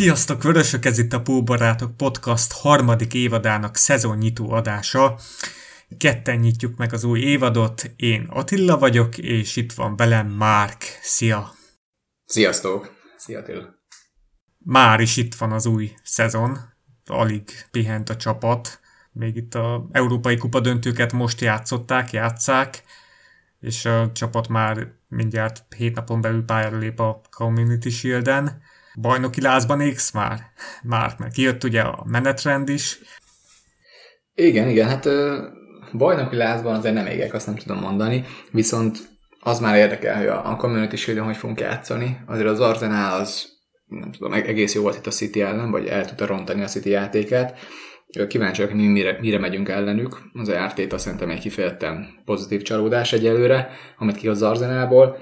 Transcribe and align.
Sziasztok, 0.00 0.42
Vörösök, 0.42 0.84
ez 0.84 0.98
itt 0.98 1.12
a 1.12 1.20
Póbarátok 1.20 1.96
podcast 1.96 2.52
harmadik 2.52 3.14
évadának 3.14 3.76
szezonnyitó 3.76 4.50
adása. 4.50 5.18
Ketten 5.98 6.38
nyitjuk 6.38 6.76
meg 6.76 6.92
az 6.92 7.04
új 7.04 7.20
évadot, 7.20 7.90
én 7.96 8.26
Attila 8.30 8.78
vagyok, 8.78 9.18
és 9.18 9.56
itt 9.56 9.72
van 9.72 9.96
velem 9.96 10.26
Márk. 10.26 10.82
Szia! 11.02 11.54
Sziasztok! 12.24 12.92
Szia 13.16 13.38
Attila! 13.38 13.74
Már 14.58 15.00
is 15.00 15.16
itt 15.16 15.34
van 15.34 15.52
az 15.52 15.66
új 15.66 15.92
szezon, 16.02 16.58
alig 17.06 17.50
pihent 17.70 18.08
a 18.08 18.16
csapat. 18.16 18.80
Még 19.12 19.36
itt 19.36 19.54
a 19.54 19.88
Európai 19.92 20.36
Kupa 20.36 20.60
döntőket 20.60 21.12
most 21.12 21.40
játszották, 21.40 22.12
játszák, 22.12 22.82
és 23.60 23.84
a 23.84 24.12
csapat 24.12 24.48
már 24.48 24.92
mindjárt 25.08 25.74
hét 25.76 25.94
napon 25.94 26.20
belül 26.20 26.44
pályára 26.44 26.78
lép 26.78 27.00
a 27.00 27.20
Community 27.30 27.88
Shield-en 27.88 28.62
bajnoki 29.00 29.40
lázban 29.40 29.80
égsz 29.80 30.12
már? 30.12 30.40
Már, 30.82 31.14
mert 31.18 31.32
kijött 31.32 31.64
ugye 31.64 31.80
a 31.80 32.04
menetrend 32.06 32.68
is. 32.68 32.98
Igen, 34.34 34.68
igen, 34.68 34.88
hát 34.88 35.08
bajnoki 35.92 36.36
lázban 36.36 36.74
azért 36.74 36.94
nem 36.94 37.06
égek, 37.06 37.34
azt 37.34 37.46
nem 37.46 37.56
tudom 37.56 37.78
mondani, 37.78 38.24
viszont 38.50 38.98
az 39.40 39.60
már 39.60 39.76
érdekel, 39.76 40.16
hogy 40.16 40.26
a, 40.26 40.50
a 40.50 40.56
Community 40.56 40.94
shield 40.94 41.24
hogy 41.24 41.36
fogunk 41.36 41.60
játszani. 41.60 42.20
Azért 42.26 42.48
az 42.48 42.60
Arsenal 42.60 43.20
az 43.20 43.58
nem 43.86 44.12
tudom, 44.12 44.32
egész 44.32 44.74
jó 44.74 44.82
volt 44.82 44.96
itt 44.96 45.06
a 45.06 45.10
City 45.10 45.40
ellen, 45.40 45.70
vagy 45.70 45.86
el 45.86 46.06
tudta 46.06 46.26
rontani 46.26 46.62
a 46.62 46.66
City 46.66 46.90
játékát. 46.90 47.58
Kíváncsi 48.28 48.62
vagyok, 48.62 48.76
mi 48.76 48.86
mire, 48.86 49.18
mire 49.20 49.38
megyünk 49.38 49.68
ellenük. 49.68 50.18
Az 50.32 50.50
Ártéta 50.50 50.98
szerintem 50.98 51.30
egy 51.30 51.40
kifejezetten 51.40 52.22
pozitív 52.24 52.62
csalódás 52.62 53.12
egyelőre, 53.12 53.70
amit 53.98 54.16
ki 54.16 54.28
az 54.28 54.42
Arsenalból. 54.42 55.16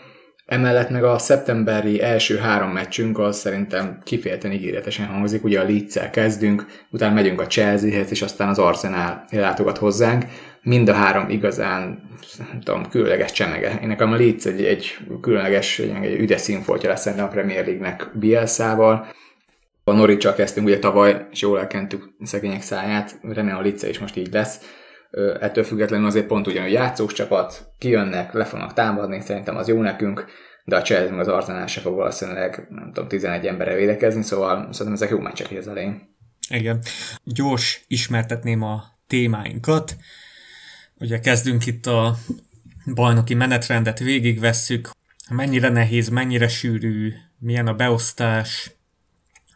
Emellett 0.48 0.90
meg 0.90 1.04
a 1.04 1.18
szeptemberi 1.18 2.02
első 2.02 2.36
három 2.36 2.70
meccsünk 2.70 3.18
az 3.18 3.36
szerintem 3.38 3.98
kifejezetten 4.04 4.52
ígéretesen 4.52 5.06
hangzik. 5.06 5.44
Ugye 5.44 5.60
a 5.60 5.62
leeds 5.62 6.10
kezdünk, 6.10 6.66
utána 6.90 7.14
megyünk 7.14 7.40
a 7.40 7.46
Chelseahez, 7.46 8.10
és 8.10 8.22
aztán 8.22 8.48
az 8.48 8.58
Arsenal 8.58 9.24
látogat 9.30 9.78
hozzánk. 9.78 10.24
Mind 10.62 10.88
a 10.88 10.92
három 10.92 11.28
igazán, 11.28 12.08
nem 12.38 12.60
tudom, 12.60 12.88
különleges 12.88 13.32
csemege. 13.32 13.78
Én 13.82 13.88
nekem 13.88 14.12
a 14.12 14.16
Leeds 14.16 14.46
egy, 14.46 14.64
egy 14.64 14.96
különleges, 15.20 15.78
egy, 15.78 16.04
egy 16.04 16.20
üdes 16.20 16.40
színfoltja 16.40 16.88
lesz 16.88 17.00
szerintem 17.00 17.26
a 17.26 17.30
Premier 17.30 17.64
League-nek 17.64 18.10
Bielszával. 18.14 19.06
A 19.84 19.92
norwich 19.92 20.34
kezdtünk 20.34 20.66
ugye 20.66 20.78
tavaly, 20.78 21.26
és 21.30 21.40
jól 21.40 21.58
elkentük 21.58 22.10
szegények 22.22 22.62
száját. 22.62 23.18
Remélem 23.22 23.58
a 23.58 23.62
Leeds 23.62 23.82
is 23.82 23.98
most 23.98 24.16
így 24.16 24.32
lesz 24.32 24.60
ettől 25.40 25.64
függetlenül 25.64 26.06
azért 26.06 26.26
pont 26.26 26.46
ugyanúgy 26.46 26.72
játszós 26.72 27.12
csapat, 27.12 27.72
kijönnek, 27.78 28.32
le 28.32 28.44
fognak 28.44 28.72
támadni, 28.72 29.20
szerintem 29.20 29.56
az 29.56 29.68
jó 29.68 29.82
nekünk, 29.82 30.24
de 30.64 30.76
a 30.76 30.82
Chelsea 30.82 31.10
meg 31.10 31.20
az 31.20 31.28
Arsenal 31.28 31.66
se 31.66 31.80
fog 31.80 31.94
valószínűleg, 31.94 32.66
nem 32.70 32.92
tudom, 32.92 33.08
11 33.08 33.46
emberre 33.46 33.74
védekezni, 33.74 34.22
szóval 34.22 34.56
szerintem 34.72 34.92
ezek 34.92 35.08
jó 35.08 35.18
meccsek 35.18 35.58
az 35.58 35.68
elején. 35.68 36.16
Igen. 36.48 36.82
Gyors 37.24 37.84
ismertetném 37.86 38.62
a 38.62 38.82
témáinkat. 39.06 39.96
Ugye 40.94 41.20
kezdünk 41.20 41.66
itt 41.66 41.86
a 41.86 42.16
bajnoki 42.94 43.34
menetrendet, 43.34 43.98
végigvesszük, 43.98 44.90
mennyire 45.30 45.68
nehéz, 45.68 46.08
mennyire 46.08 46.48
sűrű, 46.48 47.12
milyen 47.38 47.66
a 47.66 47.74
beosztás, 47.74 48.70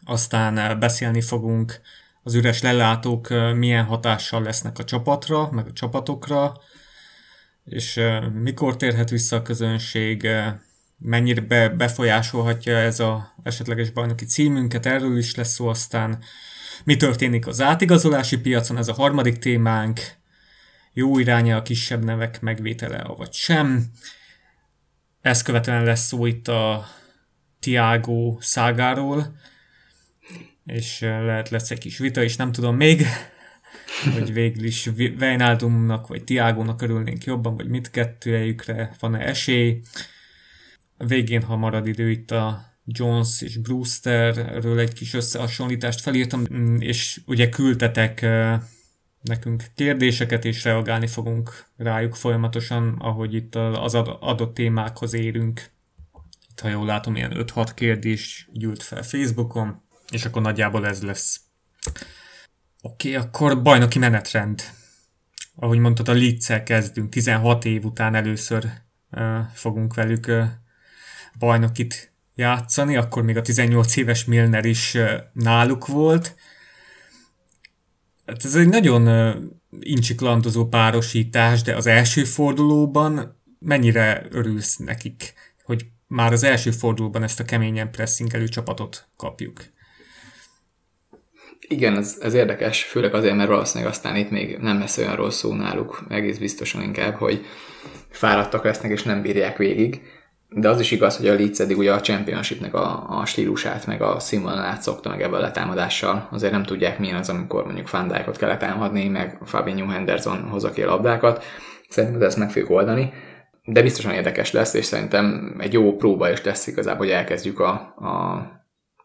aztán 0.05 0.79
beszélni 0.79 1.21
fogunk 1.21 1.81
az 2.23 2.33
üres 2.33 2.61
lelátók 2.61 3.29
milyen 3.55 3.85
hatással 3.85 4.41
lesznek 4.41 4.79
a 4.79 4.83
csapatra, 4.83 5.51
meg 5.51 5.67
a 5.67 5.73
csapatokra, 5.73 6.61
és 7.65 7.99
mikor 8.33 8.77
térhet 8.77 9.09
vissza 9.09 9.35
a 9.35 9.41
közönség, 9.41 10.27
mennyire 10.97 11.69
befolyásolhatja 11.69 12.77
ez 12.77 12.99
a 12.99 13.33
esetleges 13.43 13.89
bajnoki 13.89 14.25
címünket, 14.25 14.85
erről 14.85 15.17
is 15.17 15.35
lesz 15.35 15.53
szó 15.53 15.67
aztán. 15.67 16.23
Mi 16.83 16.97
történik 16.97 17.47
az 17.47 17.61
átigazolási 17.61 18.39
piacon, 18.39 18.77
ez 18.77 18.87
a 18.87 18.93
harmadik 18.93 19.37
témánk. 19.37 20.01
Jó 20.93 21.19
iránya 21.19 21.57
a 21.57 21.61
kisebb 21.61 22.03
nevek 22.03 22.41
megvétele, 22.41 23.03
vagy 23.17 23.33
sem. 23.33 23.91
Ezt 25.21 25.43
követően 25.43 25.83
lesz 25.83 26.05
szó 26.05 26.25
itt 26.25 26.47
a 26.47 26.87
Tiago 27.59 28.37
szágáról, 28.39 29.35
és 30.65 30.99
lehet 30.99 31.49
lesz 31.49 31.71
egy 31.71 31.77
kis 31.77 31.97
vita, 31.97 32.23
és 32.23 32.35
nem 32.35 32.51
tudom 32.51 32.75
még, 32.75 33.05
hogy 34.13 34.33
végül 34.33 34.63
is 34.63 34.87
Wijnaldumnak 34.97 36.07
vagy 36.07 36.23
Tiágónak 36.23 36.81
örülnénk 36.81 37.23
jobban, 37.23 37.55
vagy 37.55 37.67
mit 37.67 37.91
kettőjükre 37.91 38.95
van-e 38.99 39.19
esély. 39.19 39.81
Végén, 40.97 41.43
ha 41.43 41.55
marad 41.55 41.87
idő 41.87 42.09
itt 42.09 42.31
a 42.31 42.71
Jones 42.85 43.41
és 43.41 43.57
Brewsterről 43.57 44.79
egy 44.79 44.93
kis 44.93 45.13
összehasonlítást 45.13 46.01
felírtam, 46.01 46.43
mm, 46.53 46.77
és 46.79 47.21
ugye 47.25 47.49
küldtetek 47.49 48.25
nekünk 49.21 49.63
kérdéseket, 49.75 50.45
és 50.45 50.63
reagálni 50.63 51.07
fogunk 51.07 51.65
rájuk 51.77 52.15
folyamatosan, 52.15 52.95
ahogy 52.99 53.33
itt 53.33 53.55
az 53.55 53.95
adott 54.19 54.53
témákhoz 54.53 55.13
érünk. 55.13 55.69
Itt, 56.51 56.59
ha 56.59 56.69
jól 56.69 56.85
látom, 56.85 57.15
ilyen 57.15 57.33
5-6 57.35 57.69
kérdés 57.75 58.49
gyűlt 58.53 58.83
fel 58.83 59.03
Facebookon, 59.03 59.82
és 60.13 60.25
akkor 60.25 60.41
nagyjából 60.41 60.87
ez 60.87 61.01
lesz. 61.01 61.41
Oké, 62.81 63.15
okay, 63.15 63.27
akkor 63.27 63.61
bajnoki 63.61 63.99
menetrend. 63.99 64.61
Ahogy 65.55 65.77
mondtad, 65.77 66.07
a 66.07 66.13
leeds 66.13 66.63
kezdünk. 66.65 67.09
16 67.09 67.65
év 67.65 67.85
után 67.85 68.15
először 68.15 68.71
uh, 69.11 69.39
fogunk 69.53 69.93
velük 69.93 70.27
uh, 70.27 70.43
bajnokit 71.39 72.13
játszani, 72.35 72.95
akkor 72.95 73.23
még 73.23 73.37
a 73.37 73.41
18 73.41 73.95
éves 73.95 74.25
Milner 74.25 74.65
is 74.65 74.93
uh, 74.93 75.11
náluk 75.33 75.87
volt. 75.87 76.35
Hát 78.25 78.45
ez 78.45 78.55
egy 78.55 78.69
nagyon 78.69 79.07
uh, 79.07 79.35
incsiklandozó 79.79 80.67
párosítás, 80.67 81.61
de 81.61 81.75
az 81.75 81.87
első 81.87 82.23
fordulóban 82.23 83.41
mennyire 83.59 84.25
örülsz 84.29 84.77
nekik, 84.77 85.33
hogy 85.63 85.85
már 86.07 86.31
az 86.31 86.43
első 86.43 86.71
fordulóban 86.71 87.23
ezt 87.23 87.39
a 87.39 87.45
keményen 87.45 87.91
pressingelő 87.91 88.47
csapatot 88.47 89.07
kapjuk? 89.15 89.71
Igen, 91.73 91.97
ez, 91.97 92.17
ez 92.21 92.33
érdekes, 92.33 92.83
főleg 92.83 93.13
azért, 93.13 93.35
mert 93.35 93.49
valószínűleg 93.49 93.93
aztán 93.93 94.15
itt 94.15 94.29
még 94.29 94.57
nem 94.57 94.79
lesz 94.79 94.97
olyan 94.97 95.15
rossz 95.15 95.43
náluk, 95.43 96.03
egész 96.09 96.37
biztosan 96.37 96.81
inkább, 96.81 97.15
hogy 97.15 97.45
fáradtak 98.09 98.63
lesznek 98.63 98.91
és 98.91 99.03
nem 99.03 99.21
bírják 99.21 99.57
végig. 99.57 100.01
De 100.49 100.69
az 100.69 100.79
is 100.79 100.91
igaz, 100.91 101.17
hogy 101.17 101.27
a 101.27 101.33
Leeds 101.33 101.59
eddig 101.59 101.77
ugye 101.77 101.93
a 101.93 102.01
Championshipnek 102.01 102.73
a, 102.73 103.19
a 103.19 103.25
stílusát, 103.25 103.85
meg 103.85 104.01
a 104.01 104.19
színvonalát 104.19 104.81
szokta 104.81 105.09
meg 105.09 105.21
ebben 105.21 105.39
a 105.39 105.41
letámadással. 105.41 106.27
Azért 106.31 106.51
nem 106.51 106.63
tudják 106.63 106.99
milyen 106.99 107.15
az, 107.15 107.29
amikor 107.29 107.65
mondjuk 107.65 107.89
Van 107.89 108.07
kell 108.37 108.49
letámadni, 108.49 109.07
meg 109.07 109.37
Fabinho 109.45 109.91
Henderson 109.91 110.41
hozza 110.49 110.71
ki 110.71 110.81
a 110.81 110.87
labdákat. 110.87 111.43
Szerintem 111.89 112.21
ezt 112.21 112.37
meg 112.37 112.51
fogjuk 112.51 112.69
oldani. 112.69 113.13
De 113.63 113.81
biztosan 113.81 114.13
érdekes 114.13 114.51
lesz, 114.51 114.73
és 114.73 114.85
szerintem 114.85 115.55
egy 115.59 115.73
jó 115.73 115.95
próba 115.95 116.31
is 116.31 116.43
lesz 116.43 116.67
igazából, 116.67 117.05
hogy 117.05 117.15
elkezdjük 117.15 117.59
a, 117.59 117.69
a, 117.97 118.41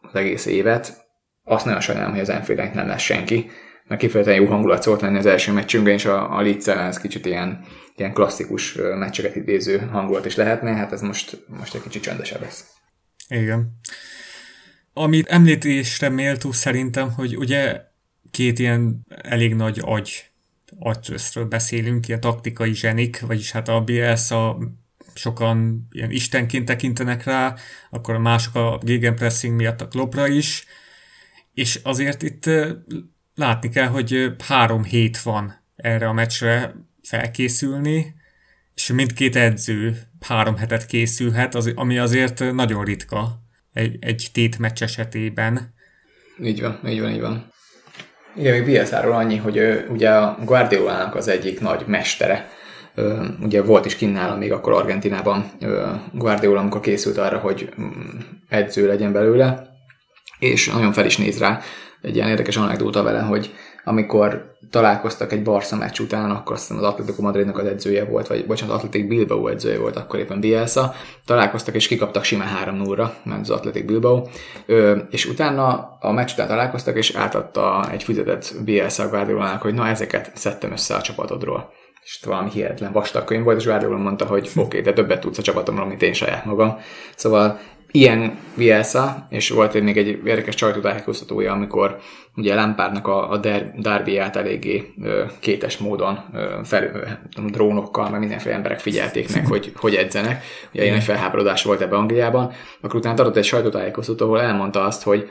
az 0.01 0.15
egész 0.15 0.45
évet 0.45 1.08
azt 1.49 1.65
nagyon 1.65 1.81
sajnálom, 1.81 2.11
hogy 2.11 2.19
az 2.19 2.29
enfield 2.29 2.73
nem 2.73 2.87
lesz 2.87 3.01
senki, 3.01 3.49
mert 3.87 4.01
kifejezetten 4.01 4.41
jó 4.41 4.47
hangulat 4.47 4.81
szólt 4.81 5.01
lenni 5.01 5.17
az 5.17 5.25
első 5.25 5.51
meccsünkben, 5.51 5.93
és 5.93 6.05
a, 6.05 6.37
a 6.37 6.41
Leeds 6.41 6.99
kicsit 6.99 7.25
ilyen, 7.25 7.65
ilyen 7.95 8.13
klasszikus 8.13 8.73
meccseket 8.73 9.35
idéző 9.35 9.77
hangulat 9.77 10.25
is 10.25 10.35
lehetne, 10.35 10.73
hát 10.73 10.91
ez 10.91 11.01
most, 11.01 11.45
most 11.47 11.75
egy 11.75 11.81
kicsit 11.81 12.01
csöndesebb 12.01 12.41
lesz. 12.41 12.65
Igen. 13.27 13.79
Amit 14.93 15.27
említésre 15.27 16.09
méltó 16.09 16.51
szerintem, 16.51 17.11
hogy 17.11 17.37
ugye 17.37 17.81
két 18.31 18.59
ilyen 18.59 19.05
elég 19.21 19.55
nagy 19.55 19.79
agy 19.81 20.29
agytrösztről 20.79 21.45
beszélünk, 21.45 22.07
ilyen 22.07 22.19
taktikai 22.19 22.73
zsenik, 22.73 23.19
vagyis 23.19 23.51
hát 23.51 23.67
a 23.67 23.81
BS 23.81 24.31
a 24.31 24.57
sokan 25.13 25.87
ilyen 25.91 26.11
istenként 26.11 26.65
tekintenek 26.65 27.23
rá, 27.23 27.55
akkor 27.89 28.15
a 28.15 28.19
mások 28.19 28.55
a 28.55 28.79
gegenpressing 28.81 29.55
miatt 29.55 29.81
a 29.81 29.87
klopra 29.87 30.27
is, 30.27 30.65
és 31.59 31.79
azért 31.83 32.21
itt 32.21 32.49
látni 33.35 33.69
kell, 33.69 33.87
hogy 33.87 34.35
három 34.47 34.83
hét 34.83 35.21
van 35.21 35.53
erre 35.75 36.07
a 36.07 36.13
meccsre 36.13 36.75
felkészülni, 37.03 38.13
és 38.75 38.91
mindkét 38.91 39.35
edző 39.35 39.97
három 40.21 40.57
hetet 40.57 40.85
készülhet, 40.85 41.55
az, 41.55 41.71
ami 41.75 41.97
azért 41.97 42.53
nagyon 42.53 42.83
ritka 42.83 43.41
egy, 43.73 43.97
egy 43.99 44.29
tét 44.33 44.59
meccs 44.59 44.81
esetében. 44.81 45.73
Így 46.43 46.61
van, 46.61 46.79
így 46.87 47.01
van, 47.01 47.11
így 47.11 47.21
van. 47.21 47.51
Igen, 48.35 48.53
még 48.53 48.65
Bielsáról 48.65 49.13
annyi, 49.13 49.37
hogy 49.37 49.57
ő, 49.57 49.87
ugye 49.89 50.09
a 50.09 50.37
Guardiolának 50.45 51.15
az 51.15 51.27
egyik 51.27 51.59
nagy 51.59 51.83
mestere, 51.87 52.49
ugye 53.41 53.61
volt 53.61 53.85
is 53.85 53.95
kinnála 53.95 54.35
még 54.35 54.51
akkor 54.51 54.73
Argentinában 54.73 55.51
Guardiola, 56.13 56.59
amikor 56.59 56.81
készült 56.81 57.17
arra, 57.17 57.37
hogy 57.37 57.73
mm, 57.81 58.19
edző 58.49 58.87
legyen 58.87 59.11
belőle, 59.11 59.68
és 60.39 60.67
nagyon 60.67 60.91
fel 60.91 61.05
is 61.05 61.17
néz 61.17 61.39
rá. 61.39 61.59
Egy 62.01 62.15
ilyen 62.15 62.29
érdekes 62.29 62.57
anekdóta 62.57 63.03
vele, 63.03 63.19
hogy 63.19 63.53
amikor 63.83 64.57
találkoztak 64.69 65.31
egy 65.31 65.43
Barca 65.43 65.75
meccs 65.75 65.99
után, 65.99 66.31
akkor 66.31 66.55
azt 66.55 66.67
hiszem 66.67 66.83
az 66.83 66.89
Atletico 66.89 67.21
Madridnak 67.21 67.57
az 67.57 67.65
edzője 67.65 68.05
volt, 68.05 68.27
vagy 68.27 68.45
bocsánat, 68.45 68.75
Atletic 68.75 69.07
Bilbao 69.07 69.47
edzője 69.47 69.79
volt, 69.79 69.95
akkor 69.95 70.19
éppen 70.19 70.39
Bielsa, 70.39 70.93
találkoztak 71.25 71.75
és 71.75 71.87
kikaptak 71.87 72.23
simán 72.23 72.47
3-0-ra, 72.65 73.09
mert 73.23 73.41
az 73.41 73.49
Atletic 73.49 73.85
Bilbao, 73.85 74.27
Ö, 74.65 74.97
és 75.09 75.25
utána 75.25 75.97
a 75.99 76.11
meccs 76.11 76.31
után 76.31 76.47
találkoztak, 76.47 76.97
és 76.97 77.15
átadta 77.15 77.89
egy 77.91 78.03
füzetet 78.03 78.53
Bielsa 78.63 79.09
Guardiolának, 79.09 79.61
hogy 79.61 79.73
na 79.73 79.87
ezeket 79.87 80.31
szedtem 80.35 80.71
össze 80.71 80.95
a 80.95 81.01
csapatodról 81.01 81.71
és 82.03 82.19
valami 82.25 82.49
hihetetlen 82.49 82.91
vastag 82.91 83.23
könyv 83.23 83.43
volt, 83.43 83.57
és 83.57 83.65
Guardiola 83.65 83.97
mondta, 83.97 84.25
hogy 84.25 84.49
oké, 84.55 84.59
okay, 84.59 84.81
te 84.81 84.93
többet 84.93 85.19
tudsz 85.19 85.37
a 85.37 85.41
csapatomról, 85.41 85.85
mint 85.85 86.01
én 86.01 86.13
saját 86.13 86.45
magam. 86.45 86.77
Szóval 87.15 87.59
ilyen 87.91 88.37
Bielsa, 88.55 89.27
és 89.29 89.49
volt 89.49 89.81
még 89.81 89.97
egy 89.97 90.07
érdekes 90.25 90.55
sajtótájékoztatója, 90.55 91.51
amikor 91.51 91.97
ugye 92.35 92.55
Lampardnak 92.55 93.07
a, 93.07 93.31
a 93.31 93.39
Darbyját 93.79 94.35
eléggé 94.35 94.93
ö, 95.01 95.23
kétes 95.39 95.77
módon 95.77 96.19
ö, 96.33 96.59
fel, 96.63 96.83
ö, 96.83 96.99
drónokkal, 97.47 98.09
meg 98.09 98.19
mindenféle 98.19 98.55
emberek 98.55 98.79
figyelték 98.79 99.33
meg, 99.33 99.47
hogy 99.47 99.71
hogy 99.75 99.95
edzenek. 99.95 100.43
Ugye 100.73 100.83
ilyen 100.83 100.99
felháborodás 100.99 101.63
volt 101.63 101.81
ebbe 101.81 101.95
Angliában. 101.95 102.51
Akkor 102.81 102.95
utána 102.95 103.21
adott 103.21 103.35
egy 103.35 103.43
sajtótájékoztató, 103.43 104.25
ahol 104.25 104.41
elmondta 104.41 104.83
azt, 104.83 105.03
hogy 105.03 105.29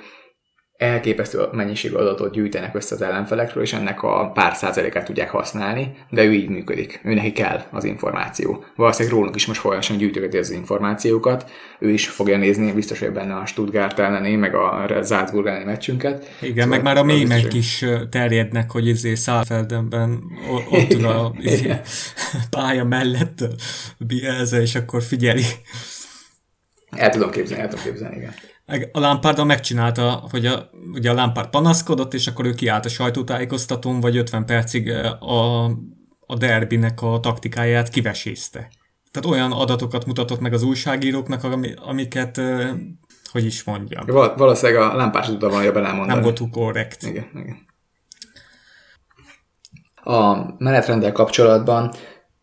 elképesztő 0.78 1.38
mennyiségű 1.52 1.94
adatot 1.94 2.32
gyűjtenek 2.32 2.74
össze 2.74 2.94
az 2.94 3.02
ellenfelekről, 3.02 3.62
és 3.62 3.72
ennek 3.72 4.02
a 4.02 4.30
pár 4.34 4.54
százalékát 4.54 5.04
tudják 5.04 5.30
használni, 5.30 5.92
de 6.10 6.24
ő 6.24 6.32
így 6.32 6.48
működik. 6.48 7.00
Ő 7.04 7.14
neki 7.14 7.32
kell 7.32 7.62
az 7.70 7.84
információ. 7.84 8.64
Valószínűleg 8.76 9.16
rólunk 9.16 9.34
is 9.34 9.46
most 9.46 9.60
folyamatosan 9.60 9.96
gyűjtögeti 9.96 10.38
az 10.38 10.50
információkat. 10.50 11.50
Ő 11.78 11.90
is 11.90 12.08
fogja 12.08 12.36
nézni, 12.36 12.72
biztos, 12.72 12.98
hogy 12.98 13.12
benne 13.12 13.34
a 13.34 13.46
Stuttgart 13.46 13.98
elleni, 13.98 14.36
meg 14.36 14.54
a 14.54 14.86
Salzburg 15.04 15.46
elleni 15.46 15.64
meccsünket. 15.64 16.30
Igen, 16.40 16.54
szóval 16.54 16.68
meg 16.68 16.82
már 16.82 16.96
a 16.96 17.04
mémek 17.04 17.54
is 17.54 17.84
terjednek, 18.10 18.70
hogy 18.70 18.86
izé 18.86 19.14
Szálfeldenben 19.14 20.22
ott 20.70 20.92
ül 20.98 21.06
a 21.06 21.34
izé, 21.38 21.72
pálya 22.50 22.84
mellett 22.84 23.44
Bielze, 23.98 24.60
és 24.60 24.74
akkor 24.74 25.02
figyeli. 25.02 25.44
El 26.90 27.10
tudom 27.10 27.30
képzelni, 27.30 27.62
el 27.62 27.68
tudom 27.68 27.84
képzelni, 27.84 28.16
igen. 28.16 28.34
A 28.92 29.00
Lampard 29.00 29.46
megcsinálta, 29.46 30.24
hogy 30.30 30.46
a, 30.46 30.70
ugye 30.92 31.10
a 31.10 31.14
Lampard 31.14 31.48
panaszkodott, 31.48 32.14
és 32.14 32.26
akkor 32.26 32.46
ő 32.46 32.54
kiállt 32.54 32.84
a 32.84 32.88
sajtótájékoztatón, 32.88 34.00
vagy 34.00 34.16
50 34.16 34.46
percig 34.46 34.90
a, 35.20 35.64
a 36.26 36.36
derbinek 36.38 37.02
a 37.02 37.20
taktikáját 37.20 37.88
kivesézte. 37.88 38.68
Tehát 39.10 39.30
olyan 39.30 39.52
adatokat 39.52 40.06
mutatott 40.06 40.40
meg 40.40 40.52
az 40.52 40.62
újságíróknak, 40.62 41.46
amiket, 41.76 42.40
hogy 43.32 43.44
is 43.44 43.64
mondjam. 43.64 44.06
Val- 44.06 44.38
valószínűleg 44.38 44.82
a 44.82 44.96
Lampard 44.96 45.24
sem 45.24 45.32
tudta 45.32 45.48
valami 45.48 45.66
elmondani. 45.66 46.06
Nem 46.06 46.22
volt 46.22 46.40
korrekt. 46.50 47.02
Igen, 47.02 47.26
igen. 47.34 47.66
A 50.14 50.54
menetrendel 50.58 51.12
kapcsolatban, 51.12 51.92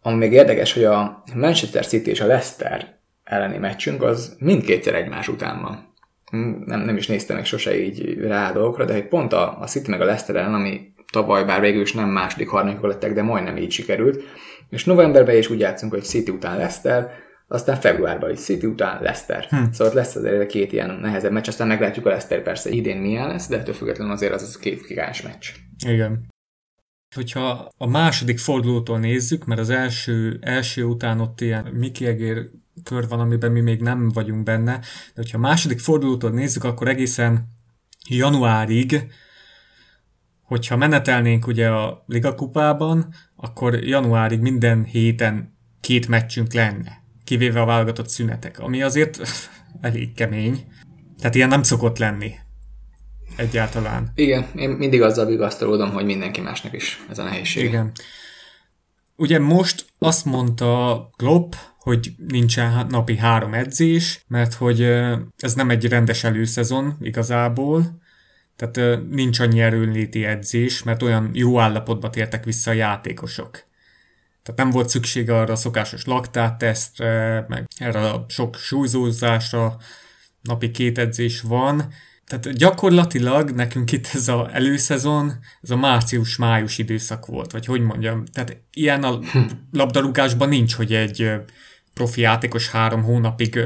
ami 0.01 0.17
még 0.17 0.31
érdekes, 0.31 0.73
hogy 0.73 0.83
a 0.83 1.23
Manchester 1.33 1.87
City 1.87 2.09
és 2.09 2.21
a 2.21 2.25
Leicester 2.25 2.99
elleni 3.23 3.57
meccsünk 3.57 4.03
az 4.03 4.35
mindkétszer 4.39 4.95
egymás 4.95 5.27
után 5.27 5.61
van 5.61 5.93
nem, 6.31 6.79
nem 6.81 6.97
is 6.97 7.07
néztem 7.07 7.35
meg 7.35 7.45
sose 7.45 7.83
így 7.83 8.17
rá 8.19 8.49
a 8.49 8.53
dolgokra, 8.53 8.85
de 8.85 8.93
hogy 8.93 9.07
pont 9.07 9.33
a, 9.33 9.59
a 9.59 9.65
City 9.65 9.89
meg 9.89 10.01
a 10.01 10.05
Leicester 10.05 10.35
ellen, 10.35 10.53
ami 10.53 10.93
tavaly 11.11 11.45
bár 11.45 11.61
végül 11.61 11.81
is 11.81 11.93
nem 11.93 12.09
második, 12.09 12.49
harmadik 12.49 12.81
lettek, 12.81 13.13
de 13.13 13.21
majdnem 13.21 13.57
így 13.57 13.71
sikerült, 13.71 14.23
és 14.69 14.85
novemberben 14.85 15.37
is 15.37 15.49
úgy 15.49 15.59
játszunk, 15.59 15.93
hogy 15.93 16.03
City 16.03 16.31
után 16.31 16.57
Leicester, 16.57 17.11
aztán 17.47 17.75
februárban 17.75 18.31
is 18.31 18.39
City 18.39 18.65
után 18.65 19.01
Leicester. 19.01 19.43
Hm. 19.43 19.71
Szóval 19.71 19.93
lesz 19.93 20.15
azért 20.15 20.47
két 20.47 20.71
ilyen 20.71 20.99
nehezebb 21.01 21.31
meccs, 21.31 21.47
aztán 21.47 21.67
meglátjuk 21.67 22.05
a 22.05 22.09
Leicester 22.09 22.41
persze 22.41 22.69
idén 22.69 22.97
milyen 22.97 23.27
lesz, 23.27 23.47
de 23.47 23.57
ettől 23.57 23.73
függetlenül 23.73 24.13
azért 24.13 24.33
az, 24.33 24.41
az 24.41 24.57
két 24.57 24.81
gigáns 24.87 25.21
meccs. 25.21 25.49
Igen. 25.87 26.33
Hogyha 27.15 27.69
a 27.77 27.87
második 27.87 28.39
fordulótól 28.39 28.99
nézzük, 28.99 29.45
mert 29.45 29.59
az 29.59 29.69
első, 29.69 30.39
első 30.41 30.83
után 30.83 31.19
ott 31.19 31.41
ilyen 31.41 31.65
Miki 31.73 32.05
Egér 32.05 32.49
kör 32.83 33.07
van, 33.07 33.19
amiben 33.19 33.51
mi 33.51 33.59
még 33.61 33.81
nem 33.81 34.09
vagyunk 34.09 34.43
benne, 34.43 34.77
de 34.79 35.21
hogyha 35.21 35.37
a 35.37 35.41
második 35.41 35.79
fordulótól 35.79 36.29
nézzük, 36.29 36.63
akkor 36.63 36.87
egészen 36.87 37.47
januárig, 38.09 39.07
hogyha 40.41 40.77
menetelnénk 40.77 41.47
ugye 41.47 41.69
a 41.69 42.03
Liga 42.07 42.35
kupában, 42.35 43.13
akkor 43.35 43.73
januárig 43.73 44.39
minden 44.39 44.83
héten 44.83 45.57
két 45.81 46.07
meccsünk 46.07 46.53
lenne, 46.53 47.03
kivéve 47.23 47.61
a 47.61 47.65
válogatott 47.65 48.09
szünetek, 48.09 48.59
ami 48.59 48.81
azért 48.81 49.21
elég 49.81 50.13
kemény. 50.13 50.67
Tehát 51.19 51.35
ilyen 51.35 51.49
nem 51.49 51.63
szokott 51.63 51.97
lenni 51.97 52.33
egyáltalán. 53.35 54.11
Igen, 54.15 54.45
én 54.55 54.69
mindig 54.69 55.01
azzal 55.01 55.25
vigasztalódom, 55.25 55.91
hogy 55.91 56.05
mindenki 56.05 56.41
másnak 56.41 56.73
is 56.73 57.05
ez 57.09 57.19
a 57.19 57.23
nehézség. 57.23 57.63
Igen. 57.63 57.91
Ugye 59.15 59.39
most 59.39 59.85
azt 59.99 60.25
mondta 60.25 61.09
Klopp, 61.15 61.53
hogy 61.85 62.13
nincsen 62.27 62.85
napi 62.89 63.17
három 63.17 63.53
edzés, 63.53 64.23
mert 64.27 64.53
hogy 64.53 64.81
ez 65.37 65.53
nem 65.55 65.69
egy 65.69 65.85
rendes 65.85 66.23
előszezon 66.23 66.97
igazából, 66.99 68.01
tehát 68.55 69.03
nincs 69.09 69.39
annyi 69.39 69.61
erőnléti 69.61 70.25
edzés, 70.25 70.83
mert 70.83 71.03
olyan 71.03 71.29
jó 71.33 71.59
állapotba 71.59 72.09
tértek 72.09 72.43
vissza 72.43 72.71
a 72.71 72.73
játékosok. 72.73 73.63
Tehát 74.43 74.59
nem 74.59 74.69
volt 74.69 74.89
szükség 74.89 75.29
arra 75.29 75.53
a 75.53 75.55
szokásos 75.55 76.05
laktáttesztre, 76.05 77.45
meg 77.47 77.67
erre 77.77 77.99
a 77.99 78.25
sok 78.27 78.55
súlyzózásra, 78.55 79.77
napi 80.41 80.71
két 80.71 80.97
edzés 80.97 81.41
van, 81.41 81.93
tehát 82.27 82.57
gyakorlatilag 82.57 83.49
nekünk 83.51 83.91
itt 83.91 84.07
ez 84.13 84.27
az 84.27 84.47
előszezon, 84.51 85.33
ez 85.61 85.69
a 85.69 85.75
március-május 85.75 86.77
időszak 86.77 87.25
volt, 87.25 87.51
vagy 87.51 87.65
hogy 87.65 87.81
mondjam. 87.81 88.25
Tehát 88.25 88.57
ilyen 88.73 89.03
a 89.03 89.19
labdarúgásban 89.71 90.49
nincs, 90.49 90.75
hogy 90.75 90.93
egy 90.93 91.31
profi 91.95 92.21
játékos 92.21 92.69
három 92.69 93.03
hónapig 93.03 93.59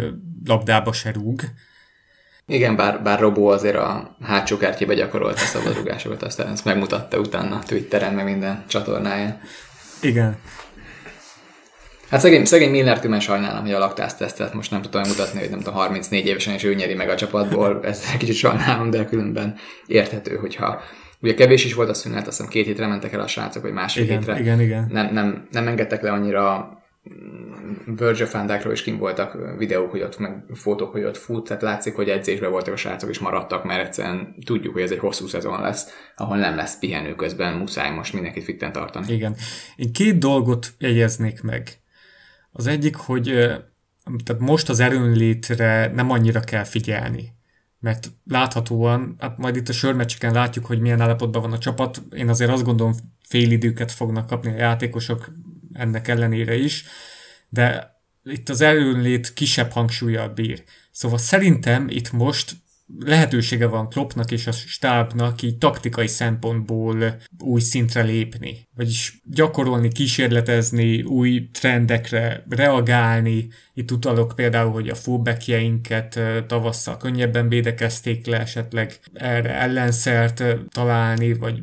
labdába 0.45 0.91
se 0.91 1.11
rúg. 1.11 1.41
Igen, 2.45 2.75
bár, 2.75 3.01
bár 3.01 3.19
Robó 3.19 3.47
azért 3.47 3.75
a 3.75 4.15
hátsó 4.21 4.57
kártyébe 4.57 4.93
gyakorolta 4.93 5.41
a 5.41 5.45
szabadrugásokat, 5.45 6.23
aztán 6.23 6.51
ezt 6.51 6.65
megmutatta 6.65 7.19
utána 7.19 7.59
Twitteren, 7.59 8.13
meg 8.13 8.25
minden 8.25 8.63
csatornáján. 8.67 9.41
Igen. 10.01 10.37
Hát 12.09 12.19
szegény, 12.19 12.45
szegény 12.45 12.69
Milner 12.69 12.99
tűmen 12.99 13.19
sajnálom, 13.19 13.61
hogy 13.61 13.73
a 13.73 13.79
laktáztesztet 13.79 14.53
most 14.53 14.71
nem 14.71 14.81
tudtam 14.81 15.01
mutatni, 15.07 15.39
hogy 15.39 15.49
nem 15.49 15.59
tudom, 15.59 15.73
34 15.73 16.25
évesen 16.25 16.53
is 16.53 16.63
ő 16.63 16.73
nyeri 16.73 16.93
meg 16.93 17.09
a 17.09 17.15
csapatból, 17.15 17.79
ezt 17.85 18.17
kicsit 18.17 18.35
sajnálom, 18.35 18.89
de 18.89 19.05
különben 19.05 19.55
érthető, 19.85 20.35
hogyha 20.35 20.81
Ugye 21.21 21.33
kevés 21.33 21.65
is 21.65 21.73
volt 21.73 21.89
a 21.89 21.93
szünet, 21.93 22.27
azt 22.27 22.37
hiszem 22.37 22.51
két 22.51 22.65
hétre 22.65 22.87
mentek 22.87 23.13
el 23.13 23.19
a 23.19 23.27
srácok, 23.27 23.61
vagy 23.61 23.71
másfél 23.71 24.03
igen, 24.03 24.17
hétre. 24.17 24.39
Igen, 24.39 24.61
igen. 24.61 24.87
Nem, 24.91 25.13
nem, 25.13 25.47
nem 25.51 25.67
engedtek 25.67 26.01
le 26.01 26.11
annyira 26.11 26.73
Virgil 27.85 28.27
van 28.31 28.71
is 28.71 28.83
kim 28.83 28.97
voltak 28.97 29.57
videók, 29.57 29.91
hogy 29.91 30.01
ott 30.01 30.17
meg 30.17 30.43
fotók, 30.53 30.91
hogy 30.91 31.03
ott 31.03 31.17
fut, 31.17 31.47
tehát 31.47 31.61
látszik, 31.61 31.95
hogy 31.95 32.09
edzésben 32.09 32.51
voltak 32.51 32.73
a 32.73 32.77
srácok 32.77 33.09
és 33.09 33.19
maradtak, 33.19 33.63
mert 33.63 33.87
egyszerűen 33.87 34.35
tudjuk, 34.45 34.73
hogy 34.73 34.81
ez 34.81 34.91
egy 34.91 34.99
hosszú 34.99 35.27
szezon 35.27 35.61
lesz, 35.61 35.87
ahol 36.15 36.37
nem 36.37 36.55
lesz 36.55 36.79
pihenő 36.79 37.15
közben, 37.15 37.53
muszáj 37.53 37.91
most 37.91 38.13
mindenkit 38.13 38.43
fitten 38.43 38.71
tartani. 38.71 39.13
Igen. 39.13 39.35
Én 39.75 39.93
két 39.93 40.17
dolgot 40.17 40.73
jegyeznék 40.77 41.41
meg. 41.41 41.81
Az 42.51 42.67
egyik, 42.67 42.95
hogy 42.95 43.23
tehát 44.23 44.41
most 44.41 44.69
az 44.69 44.79
erőnlétre 44.79 45.91
nem 45.93 46.11
annyira 46.11 46.39
kell 46.39 46.63
figyelni, 46.63 47.33
mert 47.79 48.11
láthatóan, 48.25 49.15
hát 49.19 49.37
majd 49.37 49.55
itt 49.55 49.69
a 49.69 49.73
sörmeccseken 49.73 50.33
látjuk, 50.33 50.65
hogy 50.65 50.79
milyen 50.79 51.01
állapotban 51.01 51.41
van 51.41 51.51
a 51.51 51.57
csapat. 51.57 52.01
Én 52.15 52.29
azért 52.29 52.51
azt 52.51 52.63
gondolom, 52.63 52.93
félidőket 53.27 53.91
fognak 53.91 54.27
kapni 54.27 54.51
a 54.51 54.57
játékosok 54.57 55.29
ennek 55.79 56.07
ellenére 56.07 56.55
is, 56.55 56.83
de 57.49 57.97
itt 58.23 58.49
az 58.49 58.61
erőnlét 58.61 59.33
kisebb 59.33 59.71
hangsúlyjal 59.71 60.29
bír. 60.29 60.63
Szóval 60.91 61.17
szerintem 61.17 61.87
itt 61.89 62.11
most 62.11 62.55
lehetősége 62.99 63.67
van 63.67 63.89
Kloppnak 63.89 64.31
és 64.31 64.47
a 64.47 64.51
stábnak 64.51 65.41
így 65.41 65.57
taktikai 65.57 66.07
szempontból 66.07 67.21
új 67.39 67.59
szintre 67.59 68.01
lépni. 68.01 68.67
Vagyis 68.75 69.21
gyakorolni, 69.23 69.87
kísérletezni, 69.91 71.01
új 71.01 71.49
trendekre 71.51 72.45
reagálni. 72.49 73.49
Itt 73.73 73.91
utalok 73.91 74.33
például, 74.35 74.71
hogy 74.71 74.89
a 74.89 74.95
fullbackjeinket 74.95 76.19
tavasszal 76.47 76.97
könnyebben 76.97 77.49
védekezték 77.49 78.25
le, 78.25 78.39
esetleg 78.39 78.99
erre 79.13 79.53
ellenszert 79.53 80.43
találni, 80.69 81.33
vagy 81.33 81.61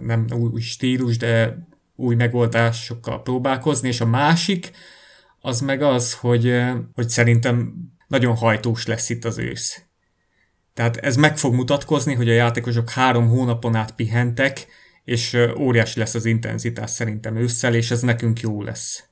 nem 0.00 0.26
új 0.30 0.60
stílus, 0.60 1.16
de 1.16 1.58
új 1.96 2.14
megoldásokkal 2.14 3.22
próbálkozni, 3.22 3.88
és 3.88 4.00
a 4.00 4.06
másik 4.06 4.70
az 5.40 5.60
meg 5.60 5.82
az, 5.82 6.14
hogy, 6.14 6.62
hogy 6.94 7.08
szerintem 7.08 7.74
nagyon 8.08 8.36
hajtós 8.36 8.86
lesz 8.86 9.10
itt 9.10 9.24
az 9.24 9.38
ősz. 9.38 9.82
Tehát 10.74 10.96
ez 10.96 11.16
meg 11.16 11.38
fog 11.38 11.54
mutatkozni, 11.54 12.14
hogy 12.14 12.28
a 12.28 12.32
játékosok 12.32 12.90
három 12.90 13.28
hónapon 13.28 13.74
át 13.74 13.94
pihentek, 13.94 14.66
és 15.04 15.36
óriási 15.58 15.98
lesz 15.98 16.14
az 16.14 16.24
intenzitás 16.24 16.90
szerintem 16.90 17.36
ősszel, 17.36 17.74
és 17.74 17.90
ez 17.90 18.00
nekünk 18.00 18.40
jó 18.40 18.62
lesz. 18.62 19.04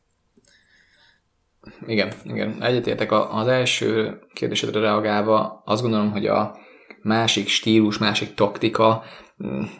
Igen, 1.86 2.12
igen. 2.24 2.62
Egyetértek 2.62 3.12
az 3.12 3.46
első 3.46 4.18
kérdésedre 4.32 4.80
reagálva, 4.80 5.62
azt 5.64 5.82
gondolom, 5.82 6.10
hogy 6.10 6.26
a 6.26 6.56
másik 7.02 7.48
stílus, 7.48 7.98
másik 7.98 8.34
taktika, 8.34 9.04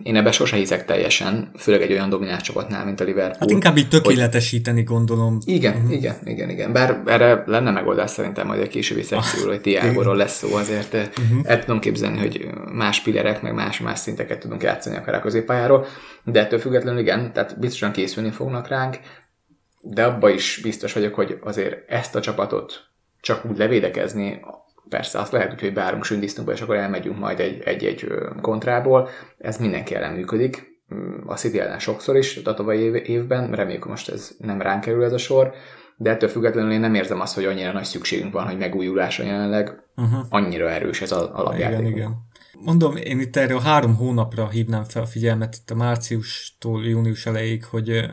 én 0.03 0.17
ebbe 0.17 0.33
sose 0.33 0.57
hiszek 0.57 0.85
teljesen, 0.85 1.51
főleg 1.57 1.83
egy 1.83 1.93
olyan 1.93 2.09
domináns 2.09 2.43
csapatnál, 2.43 2.85
mint 2.85 3.01
a 3.01 3.05
Liverpool. 3.05 3.37
Hát 3.41 3.51
inkább 3.51 3.77
így 3.77 3.89
tökéletesíteni, 3.89 4.77
hogy... 4.77 4.87
gondolom. 4.87 5.39
Igen, 5.45 5.75
uh-huh. 5.75 5.93
igen, 5.93 6.17
igen, 6.25 6.51
igen. 6.51 6.73
Bár 6.73 7.03
erre 7.07 7.43
lenne 7.47 7.71
megoldás 7.71 8.11
szerintem 8.11 8.47
majd 8.47 8.61
a 8.61 8.67
későbbi 8.67 9.03
szekcióról, 9.03 9.53
hogy 9.53 9.61
Tiago-ról 9.61 10.17
lesz 10.17 10.37
szó, 10.37 10.55
azért 10.55 10.95
uh-huh. 10.95 11.41
el 11.43 11.61
tudom 11.61 11.81
képzelni, 11.81 12.19
hogy 12.19 12.47
más 12.73 13.01
pillerek, 13.01 13.43
meg 13.43 13.55
más-más 13.55 13.99
szinteket 13.99 14.39
tudunk 14.39 14.63
játszani 14.63 14.97
akár 14.97 15.15
a 15.15 15.21
középpályáról, 15.21 15.87
de 16.25 16.41
ettől 16.41 16.59
függetlenül 16.59 17.01
igen, 17.01 17.33
tehát 17.33 17.59
biztosan 17.59 17.93
készülni 17.93 18.31
fognak 18.31 18.69
ránk, 18.69 18.99
de 19.81 20.05
abba 20.05 20.31
is 20.31 20.61
biztos 20.63 20.93
vagyok, 20.93 21.15
hogy 21.15 21.39
azért 21.43 21.91
ezt 21.91 22.15
a 22.15 22.21
csapatot 22.21 22.93
csak 23.21 23.45
úgy 23.45 23.59
levédekezni, 23.59 24.41
persze 24.89 25.19
azt 25.19 25.33
lehet, 25.33 25.61
hogy 25.61 25.73
beárunk 25.73 26.05
sündisztunkba, 26.05 26.53
és 26.53 26.61
akkor 26.61 26.77
elmegyünk 26.77 27.19
majd 27.19 27.41
egy-egy 27.65 28.09
kontrából, 28.41 29.09
ez 29.39 29.59
mindenki 29.59 29.95
ellen 29.95 30.13
működik, 30.13 30.83
mm, 30.95 31.15
a 31.27 31.35
City 31.35 31.61
ellen 31.61 31.79
sokszor 31.79 32.17
is, 32.17 32.37
a 32.45 32.55
tavalyi 32.55 33.03
évben, 33.05 33.51
reméljük 33.51 33.87
most 33.87 34.09
ez 34.09 34.31
nem 34.39 34.61
ránk 34.63 34.81
kerül 34.81 35.05
ez 35.05 35.13
a 35.13 35.19
sor, 35.19 35.53
de 35.97 36.11
ettől 36.11 36.29
függetlenül 36.29 36.73
én 36.73 36.81
nem 36.81 36.95
érzem 36.95 37.21
azt, 37.21 37.35
hogy 37.35 37.45
annyira 37.45 37.73
nagy 37.73 37.85
szükségünk 37.85 38.33
van, 38.33 38.47
hogy 38.47 38.59
megújulásra 38.59 39.25
jelenleg, 39.25 39.83
uh-huh. 39.97 40.27
annyira 40.29 40.71
erős 40.71 41.01
ez 41.01 41.13
az 41.13 41.23
alapjáték. 41.23 41.79
Igen, 41.79 41.91
igen. 41.91 42.15
Mondom, 42.61 42.97
én 42.97 43.21
itt 43.21 43.37
erre 43.37 43.55
a 43.55 43.61
három 43.61 43.97
hónapra 43.97 44.49
hívnám 44.49 44.85
fel 44.85 45.03
a 45.03 45.07
figyelmet 45.07 45.57
itt 45.61 45.71
a 45.71 45.75
márciustól 45.75 46.85
június 46.85 47.27
elejéig, 47.27 47.65
hogy 47.65 48.07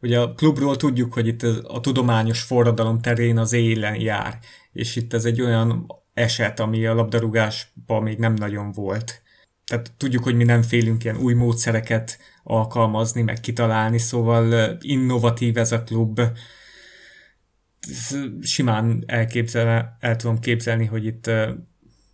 Ugye 0.00 0.20
a 0.20 0.34
klubról 0.34 0.76
tudjuk, 0.76 1.12
hogy 1.12 1.26
itt 1.26 1.42
a 1.62 1.80
tudományos 1.80 2.42
forradalom 2.42 3.00
terén 3.00 3.38
az 3.38 3.52
élen 3.52 4.00
jár, 4.00 4.38
és 4.76 4.96
itt 4.96 5.12
ez 5.12 5.24
egy 5.24 5.40
olyan 5.40 5.86
eset, 6.14 6.60
ami 6.60 6.86
a 6.86 6.94
labdarúgásban 6.94 8.02
még 8.02 8.18
nem 8.18 8.34
nagyon 8.34 8.72
volt. 8.72 9.22
Tehát 9.64 9.92
tudjuk, 9.96 10.22
hogy 10.22 10.34
mi 10.34 10.44
nem 10.44 10.62
félünk 10.62 11.04
ilyen 11.04 11.16
új 11.16 11.34
módszereket 11.34 12.18
alkalmazni, 12.42 13.22
meg 13.22 13.40
kitalálni, 13.40 13.98
szóval 13.98 14.76
innovatív 14.80 15.56
ez 15.56 15.72
a 15.72 15.82
klub. 15.82 16.20
Simán 18.40 19.04
elképzel, 19.06 19.96
el 20.00 20.16
tudom 20.16 20.38
képzelni, 20.38 20.84
hogy 20.84 21.04
itt 21.04 21.30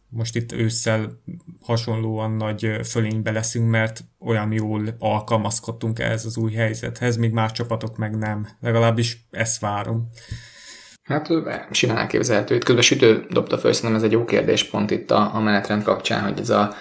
most 0.09 0.37
itt 0.37 0.53
ősszel 0.53 1.23
hasonlóan 1.61 2.31
nagy 2.31 2.81
fölénybe 2.85 3.31
leszünk, 3.31 3.71
mert 3.71 4.05
olyan 4.19 4.53
jól 4.53 4.95
alkalmazkodtunk 4.99 5.99
ehhez 5.99 6.25
az 6.25 6.37
új 6.37 6.53
helyzethez, 6.53 7.17
míg 7.17 7.33
más 7.33 7.53
csapatok 7.53 7.97
meg 7.97 8.19
nem. 8.19 8.49
Legalábbis 8.61 9.27
ezt 9.31 9.61
várom. 9.61 10.09
Hát 11.13 11.29
simán 11.71 11.97
elképzelhető. 11.97 12.55
Itt 12.55 12.65
közben 12.65 12.83
sütő 12.83 13.27
dobta 13.31 13.59
föl, 13.59 13.73
szerintem 13.73 13.99
ez 13.99 14.07
egy 14.07 14.13
jó 14.13 14.25
kérdés 14.25 14.65
pont 14.65 14.91
itt 14.91 15.11
a, 15.11 15.35
a 15.35 15.41
menetrend 15.41 15.83
kapcsán, 15.83 16.23
hogy 16.23 16.39
ez 16.39 16.51
a 16.51 16.75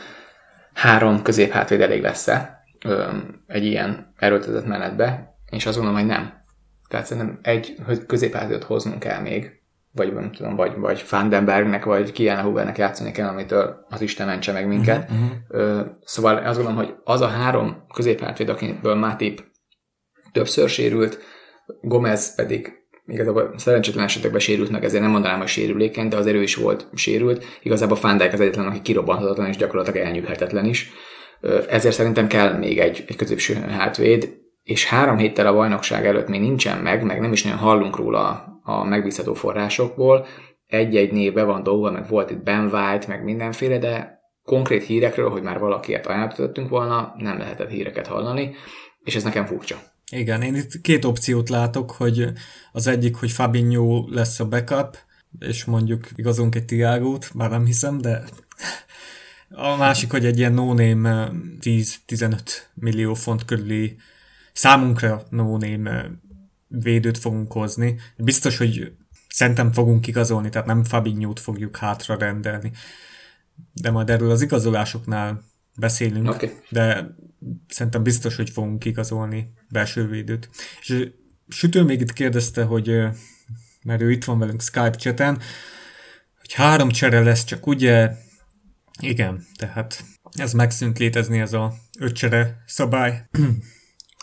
három 0.73 1.21
középhátvéd 1.21 1.81
elég 1.81 2.01
lesz-e 2.01 2.63
egy 3.47 3.65
ilyen 3.65 4.13
erőltetett 4.17 4.65
menetbe, 4.65 5.35
és 5.50 5.65
azt 5.65 5.75
gondolom, 5.75 6.00
hogy 6.00 6.09
nem. 6.09 6.33
Tehát 6.88 7.05
szerintem 7.05 7.39
egy 7.41 7.75
középhátvédet 8.07 8.63
hoznunk 8.63 9.00
kell 9.00 9.21
még, 9.21 9.61
vagy 9.91 10.13
nem 10.13 10.31
tudom, 10.31 10.55
vagy, 10.55 10.77
vagy 10.77 11.00
Fandenbergnek, 11.01 11.85
vagy 11.85 12.11
Kiana 12.11 12.41
Hubernek 12.41 12.77
játszani 12.77 13.11
kell, 13.11 13.27
amitől 13.27 13.85
az 13.89 14.01
Isten 14.01 14.27
mentse 14.27 14.51
meg 14.51 14.67
minket. 14.67 15.09
Uh-huh. 15.09 15.85
Szóval 16.03 16.38
azt 16.38 16.57
gondolom, 16.57 16.75
hogy 16.75 16.95
az 17.03 17.21
a 17.21 17.27
három 17.27 17.85
középhátvéd, 17.93 18.50
akiből 18.50 18.95
Matip 18.95 19.43
többször 20.31 20.69
sérült, 20.69 21.19
Gomez 21.81 22.35
pedig 22.35 22.80
igazából 23.11 23.53
szerencsétlen 23.57 24.03
esetekben 24.03 24.39
sérült 24.39 24.69
meg, 24.69 24.83
ezért 24.83 25.01
nem 25.01 25.11
mondanám, 25.11 25.37
hogy 25.37 25.47
sérülékeny, 25.47 26.07
de 26.07 26.17
az 26.17 26.27
erő 26.27 26.41
is 26.41 26.55
volt 26.55 26.87
sérült. 26.93 27.45
Igazából 27.61 27.97
Fandijk 27.97 28.33
az 28.33 28.39
egyetlen, 28.39 28.65
aki 28.65 28.81
kirobbanhatatlan 28.81 29.47
és 29.47 29.57
gyakorlatilag 29.57 30.05
elnyűhetetlen 30.05 30.65
is. 30.65 30.91
Ezért 31.69 31.95
szerintem 31.95 32.27
kell 32.27 32.57
még 32.57 32.79
egy, 32.79 33.03
egy 33.07 33.15
középső 33.15 33.53
hátvéd, 33.53 34.39
és 34.63 34.85
három 34.85 35.17
héttel 35.17 35.47
a 35.47 35.53
bajnokság 35.53 36.05
előtt 36.05 36.27
még 36.27 36.39
nincsen 36.41 36.77
meg, 36.77 37.03
meg 37.03 37.19
nem 37.19 37.31
is 37.31 37.43
nagyon 37.43 37.59
hallunk 37.59 37.95
róla 37.95 38.45
a 38.63 38.83
megbízható 38.83 39.33
forrásokból. 39.33 40.25
Egy-egy 40.67 41.11
név 41.11 41.33
be 41.33 41.43
van 41.43 41.63
dolgozva, 41.63 41.97
meg 41.97 42.09
volt 42.09 42.31
itt 42.31 42.43
Ben 42.43 42.63
White, 42.63 43.05
meg 43.07 43.23
mindenféle, 43.23 43.77
de 43.77 44.19
konkrét 44.43 44.83
hírekről, 44.83 45.29
hogy 45.29 45.41
már 45.41 45.59
valakiért 45.59 46.07
ajánlottunk 46.07 46.69
volna, 46.69 47.13
nem 47.17 47.37
lehetett 47.37 47.69
híreket 47.69 48.07
hallani, 48.07 48.55
és 49.03 49.15
ez 49.15 49.23
nekem 49.23 49.45
furcsa. 49.45 49.75
Igen, 50.11 50.41
én 50.41 50.55
itt 50.55 50.81
két 50.81 51.05
opciót 51.05 51.49
látok, 51.49 51.91
hogy 51.91 52.31
az 52.71 52.87
egyik, 52.87 53.15
hogy 53.15 53.31
Fabinho 53.31 54.07
lesz 54.09 54.39
a 54.39 54.47
backup, 54.47 54.97
és 55.39 55.65
mondjuk 55.65 56.09
igazunk 56.15 56.55
egy 56.55 56.65
Tiágót, 56.65 57.33
már 57.33 57.49
nem 57.49 57.65
hiszem, 57.65 57.97
de 57.97 58.23
a 59.49 59.75
másik, 59.75 60.11
hogy 60.11 60.25
egy 60.25 60.37
ilyen 60.37 60.53
no-name 60.53 61.31
10-15 61.61 62.39
millió 62.73 63.13
font 63.13 63.45
körüli 63.45 63.97
számunkra 64.53 65.23
no-name 65.29 66.11
védőt 66.67 67.17
fogunk 67.17 67.51
hozni. 67.51 67.99
Biztos, 68.17 68.57
hogy 68.57 68.91
szerintem 69.29 69.71
fogunk 69.71 70.07
igazolni, 70.07 70.49
tehát 70.49 70.67
nem 70.67 70.83
Fabinho-t 70.83 71.39
fogjuk 71.39 71.77
hátra 71.77 72.17
rendelni. 72.17 72.71
De 73.73 73.91
majd 73.91 74.09
erről 74.09 74.31
az 74.31 74.41
igazolásoknál 74.41 75.43
beszélünk, 75.77 76.29
okay. 76.29 76.51
de 76.69 77.15
szerintem 77.67 78.03
biztos, 78.03 78.36
hogy 78.36 78.50
fogunk 78.50 78.86
igazolni 78.86 79.48
belső 79.69 80.07
védőt. 80.07 80.50
És 80.81 81.10
Sütő 81.48 81.83
még 81.83 82.01
itt 82.01 82.13
kérdezte, 82.13 82.63
hogy 82.63 82.88
mert 83.83 84.01
ő 84.01 84.12
itt 84.12 84.24
van 84.24 84.39
velünk 84.39 84.62
Skype 84.62 84.89
chaten, 84.89 85.39
hogy 86.39 86.53
három 86.53 86.89
csere 86.89 87.24
lesz, 87.24 87.43
csak 87.43 87.67
ugye 87.67 88.12
igen, 89.01 89.45
tehát 89.55 90.03
ez 90.31 90.53
megszűnt 90.53 91.00
létezni, 91.00 91.39
ez 91.39 91.53
a 91.53 91.74
öt 92.00 92.13
csere 92.15 92.63
szabály. 92.65 93.21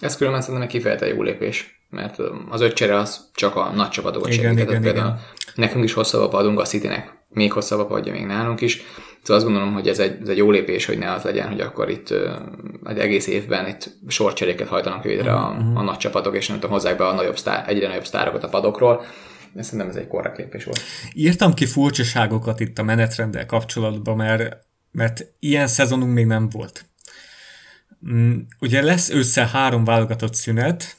Ez 0.00 0.16
különben 0.16 0.42
szerintem 0.42 0.68
kifejezetten 0.68 1.08
jó 1.08 1.22
lépés 1.22 1.78
mert 1.90 2.16
az 2.48 2.60
öt 2.60 2.74
csere 2.74 2.96
az 2.96 3.30
csak 3.34 3.56
a 3.56 3.70
nagy 3.70 3.88
csapatokat 3.88 4.32
segített. 4.32 4.68
Igen, 4.68 4.82
például 4.82 5.06
igen. 5.06 5.20
nekünk 5.54 5.84
is 5.84 5.92
hosszabb 5.92 6.32
adunk, 6.32 6.60
a 6.60 6.64
Citynek 6.64 7.17
még 7.28 7.52
hosszabb 7.52 7.90
adja 7.90 8.12
még 8.12 8.24
nálunk 8.24 8.60
is. 8.60 8.82
Szóval 9.22 9.36
azt 9.36 9.44
gondolom, 9.44 9.72
hogy 9.72 9.88
ez 9.88 9.98
egy, 9.98 10.18
ez 10.22 10.28
egy 10.28 10.36
jó 10.36 10.50
lépés, 10.50 10.84
hogy 10.84 10.98
ne 10.98 11.12
az 11.12 11.22
legyen, 11.22 11.48
hogy 11.48 11.60
akkor 11.60 11.90
itt 11.90 12.14
egy 12.84 12.98
egész 12.98 13.26
évben 13.26 13.68
itt 13.68 13.90
sorcseréket 14.08 14.68
hajtanak 14.68 15.02
végre 15.02 15.32
a, 15.32 15.50
uh-huh. 15.50 15.78
a 15.78 15.82
nagy 15.82 15.96
csapatok, 15.96 16.36
és 16.36 16.46
nem 16.48 16.56
tudom, 16.56 16.70
hozzák 16.74 16.96
be 16.96 17.06
a 17.06 17.14
nagyobb 17.14 17.38
sztár, 17.38 17.64
egyre 17.68 17.88
nagyobb 17.88 18.06
sztárokat 18.06 18.44
a 18.44 18.48
padokról. 18.48 19.04
De 19.52 19.62
szerintem 19.62 19.88
ez 19.88 19.96
egy 19.96 20.06
korrekt 20.06 20.38
lépés 20.38 20.64
volt. 20.64 20.80
Írtam 21.12 21.54
ki 21.54 21.66
furcsaságokat 21.66 22.60
itt 22.60 22.78
a 22.78 22.82
menetrenddel 22.82 23.46
kapcsolatban, 23.46 24.16
mert, 24.16 24.56
mert 24.92 25.26
ilyen 25.38 25.66
szezonunk 25.66 26.14
még 26.14 26.26
nem 26.26 26.48
volt. 26.48 26.84
Mm, 28.10 28.38
ugye 28.60 28.82
lesz 28.82 29.10
össze 29.10 29.46
három 29.46 29.84
válogatott 29.84 30.34
szünet, 30.34 30.96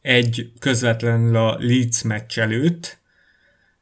egy 0.00 0.52
közvetlenül 0.58 1.36
a 1.36 1.56
Leeds 1.60 2.02
meccs 2.02 2.38
előtt, 2.38 2.97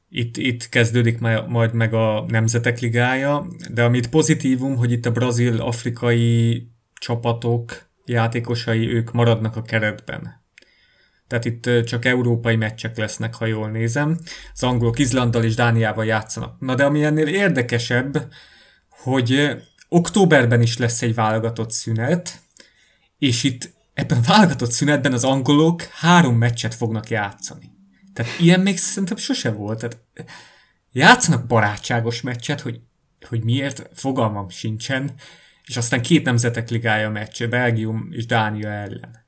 itt, 0.08 0.36
itt 0.36 0.68
kezdődik 0.68 1.18
majd 1.48 1.72
meg 1.72 1.94
a 1.94 2.24
Nemzetek 2.28 2.80
Ligája, 2.80 3.46
de 3.70 3.84
amit 3.84 4.10
pozitívum, 4.10 4.76
hogy 4.76 4.92
itt 4.92 5.06
a 5.06 5.10
brazil-afrikai 5.10 6.66
csapatok, 7.00 7.88
játékosai, 8.04 8.88
ők 8.94 9.12
maradnak 9.12 9.56
a 9.56 9.62
keretben. 9.62 10.44
Tehát 11.26 11.44
itt 11.44 11.84
csak 11.84 12.04
európai 12.04 12.56
meccsek 12.56 12.96
lesznek, 12.96 13.34
ha 13.34 13.46
jól 13.46 13.70
nézem. 13.70 14.18
Az 14.52 14.62
angolok 14.62 14.98
Izlanddal 14.98 15.44
és 15.44 15.54
Dániával 15.54 16.04
játszanak. 16.04 16.60
Na 16.60 16.74
de 16.74 16.84
ami 16.84 17.04
ennél 17.04 17.26
érdekesebb, 17.26 18.28
hogy 18.88 19.56
októberben 19.88 20.62
is 20.62 20.78
lesz 20.78 21.02
egy 21.02 21.14
válogatott 21.14 21.70
szünet, 21.70 22.40
és 23.18 23.42
itt 23.42 23.74
ebben 23.94 24.18
a 24.18 24.26
válogatott 24.26 24.70
szünetben 24.70 25.12
az 25.12 25.24
angolok 25.24 25.82
három 25.82 26.36
meccset 26.36 26.74
fognak 26.74 27.10
játszani. 27.10 27.75
Tehát 28.16 28.40
ilyen 28.40 28.60
még 28.60 28.78
szerintem 28.78 29.16
sose 29.16 29.50
volt. 29.50 29.78
Tehát 29.78 29.98
játszanak 30.92 31.46
barátságos 31.46 32.20
meccset, 32.20 32.60
hogy, 32.60 32.80
hogy 33.28 33.44
miért, 33.44 33.90
fogalmam 33.94 34.48
sincsen, 34.48 35.10
és 35.64 35.76
aztán 35.76 36.02
két 36.02 36.24
nemzetek 36.24 36.70
ligája 36.70 37.10
meccse, 37.10 37.46
Belgium 37.46 38.08
és 38.10 38.26
Dánia 38.26 38.68
ellen. 38.68 39.24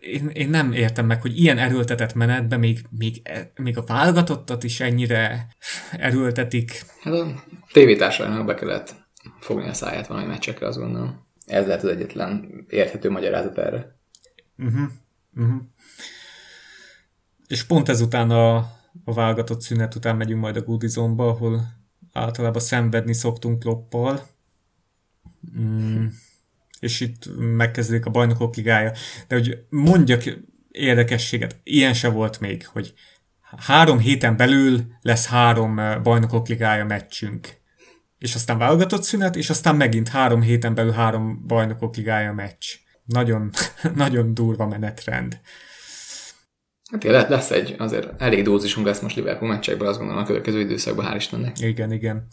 Én, 0.00 0.28
én 0.28 0.48
nem 0.48 0.72
értem 0.72 1.06
meg, 1.06 1.20
hogy 1.20 1.38
ilyen 1.38 1.58
erőltetett 1.58 2.14
menetben 2.14 2.58
még, 2.58 2.84
még, 2.90 3.22
még 3.56 3.78
a 3.78 3.84
válogatottat 3.84 4.64
is 4.64 4.80
ennyire 4.80 5.48
erőltetik. 5.90 6.84
Hát 7.02 7.14
a 7.14 7.44
tévétársadalomnak 7.72 8.46
be 8.46 8.54
kellett 8.54 8.94
fogni 9.40 9.68
a 9.68 9.74
száját 9.74 10.06
valami 10.06 10.26
meccsekre, 10.26 10.66
azt 10.66 10.78
gondolom. 10.78 11.26
Ez 11.46 11.66
lehet 11.66 11.82
az 11.82 11.88
egyetlen 11.90 12.64
érthető 12.68 13.10
magyarázat 13.10 13.58
erre. 13.58 13.96
Uh-huh. 14.58 14.88
Uh-huh. 15.36 15.60
És 17.48 17.62
pont 17.64 17.88
ezután 17.88 18.30
a, 18.30 18.56
a 19.04 19.12
válogatott 19.12 19.60
szünet 19.60 19.94
után 19.94 20.16
megyünk 20.16 20.40
majd 20.40 20.56
a 20.56 20.62
Goodizonba, 20.62 21.28
ahol 21.28 21.68
általában 22.12 22.62
szenvedni 22.62 23.12
szoktunk 23.12 23.64
loppal. 23.64 24.26
Mm. 25.58 26.06
És 26.80 27.00
itt 27.00 27.24
megkezdődik 27.38 28.06
a 28.06 28.10
bajnokok 28.10 28.56
ligája. 28.56 28.92
De 29.28 29.34
hogy 29.34 29.64
mondjak 29.68 30.22
érdekességet, 30.70 31.60
ilyen 31.62 31.94
se 31.94 32.08
volt 32.08 32.40
még, 32.40 32.66
hogy 32.66 32.94
három 33.56 33.98
héten 33.98 34.36
belül 34.36 34.84
lesz 35.02 35.26
három 35.26 35.80
bajnokok 36.02 36.48
ligája 36.48 36.84
meccsünk. 36.84 37.48
és 38.18 38.34
aztán 38.34 38.58
válogatott 38.58 39.02
szünet, 39.02 39.36
és 39.36 39.50
aztán 39.50 39.76
megint 39.76 40.08
három 40.08 40.42
héten 40.42 40.74
belül 40.74 40.92
három 40.92 41.46
bajnokok 41.46 41.96
ligája 41.96 42.32
meccs. 42.32 42.66
Nagyon, 43.04 43.50
nagyon 43.94 44.34
durva 44.34 44.66
menetrend. 44.66 45.40
Hát 46.92 47.04
igen, 47.04 47.26
lesz 47.28 47.50
egy, 47.50 47.74
azért 47.78 48.22
elég 48.22 48.42
dózisunk 48.42 48.86
lesz 48.86 49.00
most 49.00 49.16
Liverpool 49.16 49.50
meccsekből, 49.50 49.88
azt 49.88 49.98
gondolom 49.98 50.22
a 50.22 50.26
következő 50.26 50.60
időszakban, 50.60 51.06
hál' 51.08 51.16
Istennek. 51.16 51.60
Igen, 51.60 51.92
igen. 51.92 52.26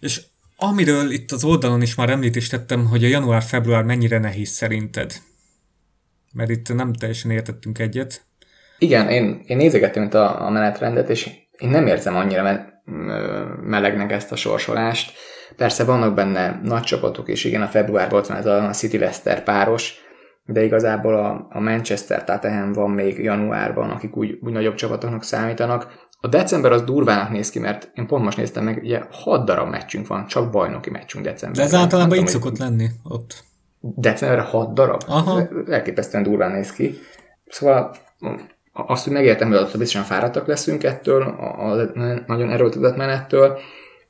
És 0.00 0.22
amiről 0.56 1.10
itt 1.10 1.32
az 1.32 1.44
oldalon 1.44 1.82
is 1.82 1.94
már 1.94 2.10
említést 2.10 2.50
tettem, 2.50 2.86
hogy 2.86 3.04
a 3.04 3.08
január-február 3.08 3.82
mennyire 3.82 4.18
nehéz 4.18 4.48
szerinted? 4.48 5.12
Mert 6.32 6.50
itt 6.50 6.74
nem 6.74 6.92
teljesen 6.92 7.30
értettünk 7.30 7.78
egyet. 7.78 8.22
Igen, 8.78 9.08
én, 9.08 9.42
én 9.46 9.56
nézegettem 9.56 10.02
itt 10.02 10.14
a, 10.14 10.46
a 10.46 10.50
menetrendet, 10.50 11.08
és 11.08 11.30
én 11.58 11.68
nem 11.68 11.86
érzem 11.86 12.16
annyira 12.16 12.42
me- 12.42 12.82
melegnek 13.62 14.12
ezt 14.12 14.32
a 14.32 14.36
sorsolást. 14.36 15.12
Persze 15.56 15.84
vannak 15.84 16.14
benne 16.14 16.60
nagy 16.62 16.82
csapatok, 16.82 17.28
és 17.28 17.44
igen, 17.44 17.62
a 17.62 17.66
februárban 17.66 18.18
ott 18.18 18.26
van 18.26 18.36
ez 18.36 18.46
a 18.46 18.70
City-Leicester 18.70 19.42
páros, 19.42 19.94
de 20.50 20.64
igazából 20.64 21.14
a, 21.14 21.46
a 21.50 21.60
Manchester 21.60 22.24
Tottenham 22.24 22.72
van 22.72 22.90
még 22.90 23.18
januárban, 23.18 23.90
akik 23.90 24.16
úgy, 24.16 24.38
úgy 24.42 24.52
nagyobb 24.52 24.74
csapatoknak 24.74 25.22
számítanak. 25.22 26.06
A 26.20 26.28
december 26.28 26.72
az 26.72 26.82
durvának 26.82 27.30
néz 27.30 27.50
ki, 27.50 27.58
mert 27.58 27.90
én 27.94 28.06
pont 28.06 28.24
most 28.24 28.36
néztem 28.36 28.64
meg, 28.64 28.80
ugye 28.82 29.02
6 29.10 29.44
darab 29.44 29.68
meccsünk 29.68 30.06
van, 30.06 30.26
csak 30.26 30.50
bajnoki 30.50 30.90
meccsünk 30.90 31.24
decemberben. 31.24 31.68
De 31.68 31.76
ez 31.76 31.82
általában 31.82 32.18
így 32.18 32.26
szokott 32.26 32.58
lenni 32.58 32.86
ott. 33.04 33.44
Decemberre 33.80 34.42
6 34.42 34.74
darab? 34.74 35.02
Aha. 35.06 35.48
Elképesztően 35.66 36.22
durván 36.22 36.52
néz 36.52 36.72
ki. 36.72 36.98
Szóval 37.46 37.96
azt, 38.72 39.04
hogy 39.04 39.12
megértem, 39.12 39.52
hogy 39.52 39.58
biztosan 39.78 40.02
fáradtak 40.02 40.46
leszünk 40.46 40.84
ettől, 40.84 41.22
a, 41.22 41.72
a 41.72 41.90
nagyon 42.26 42.50
erőltetett 42.50 42.96
menettől, 42.96 43.58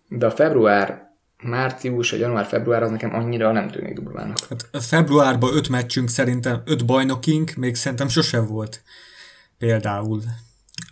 de 0.09 0.26
a 0.26 0.30
február 0.30 1.08
március, 1.42 2.12
a 2.12 2.16
január-február 2.16 2.83
az 2.83 2.90
nekem 2.90 3.14
annyira 3.14 3.52
nem 3.52 3.68
tűnik 3.68 3.95
durvának. 3.95 4.38
Hát 4.49 4.85
februárban 4.85 5.57
öt 5.57 5.68
meccsünk 5.68 6.09
szerintem, 6.09 6.62
öt 6.64 6.87
bajnokink 6.87 7.54
még 7.54 7.75
szerintem 7.75 8.09
sosem 8.09 8.47
volt. 8.47 8.83
Például. 9.59 10.23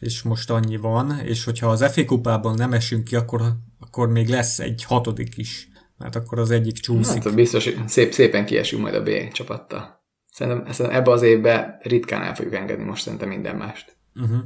És 0.00 0.22
most 0.22 0.50
annyi 0.50 0.76
van, 0.76 1.20
és 1.24 1.44
hogyha 1.44 1.70
az 1.70 1.92
FA 1.92 2.04
kupában 2.04 2.54
nem 2.54 2.72
esünk 2.72 3.04
ki, 3.04 3.16
akkor, 3.16 3.42
akkor 3.80 4.08
még 4.08 4.28
lesz 4.28 4.58
egy 4.58 4.84
hatodik 4.84 5.36
is. 5.36 5.68
Mert 5.98 6.16
akkor 6.16 6.38
az 6.38 6.50
egyik 6.50 6.74
csúszik. 6.74 7.22
Hát 7.22 7.34
biztos, 7.34 7.68
szép, 7.86 8.12
szépen 8.12 8.46
kiesünk 8.46 8.82
majd 8.82 8.94
a 8.94 9.02
B 9.02 9.10
csapattal. 9.32 10.04
Szerintem, 10.32 10.72
szerintem 10.72 11.00
ebbe 11.00 11.10
az 11.10 11.22
évben 11.22 11.76
ritkán 11.82 12.22
el 12.22 12.34
fogjuk 12.34 12.54
engedni 12.54 12.84
most 12.84 13.02
szerintem 13.02 13.28
minden 13.28 13.56
mást. 13.56 13.96
Uh-huh. 14.14 14.38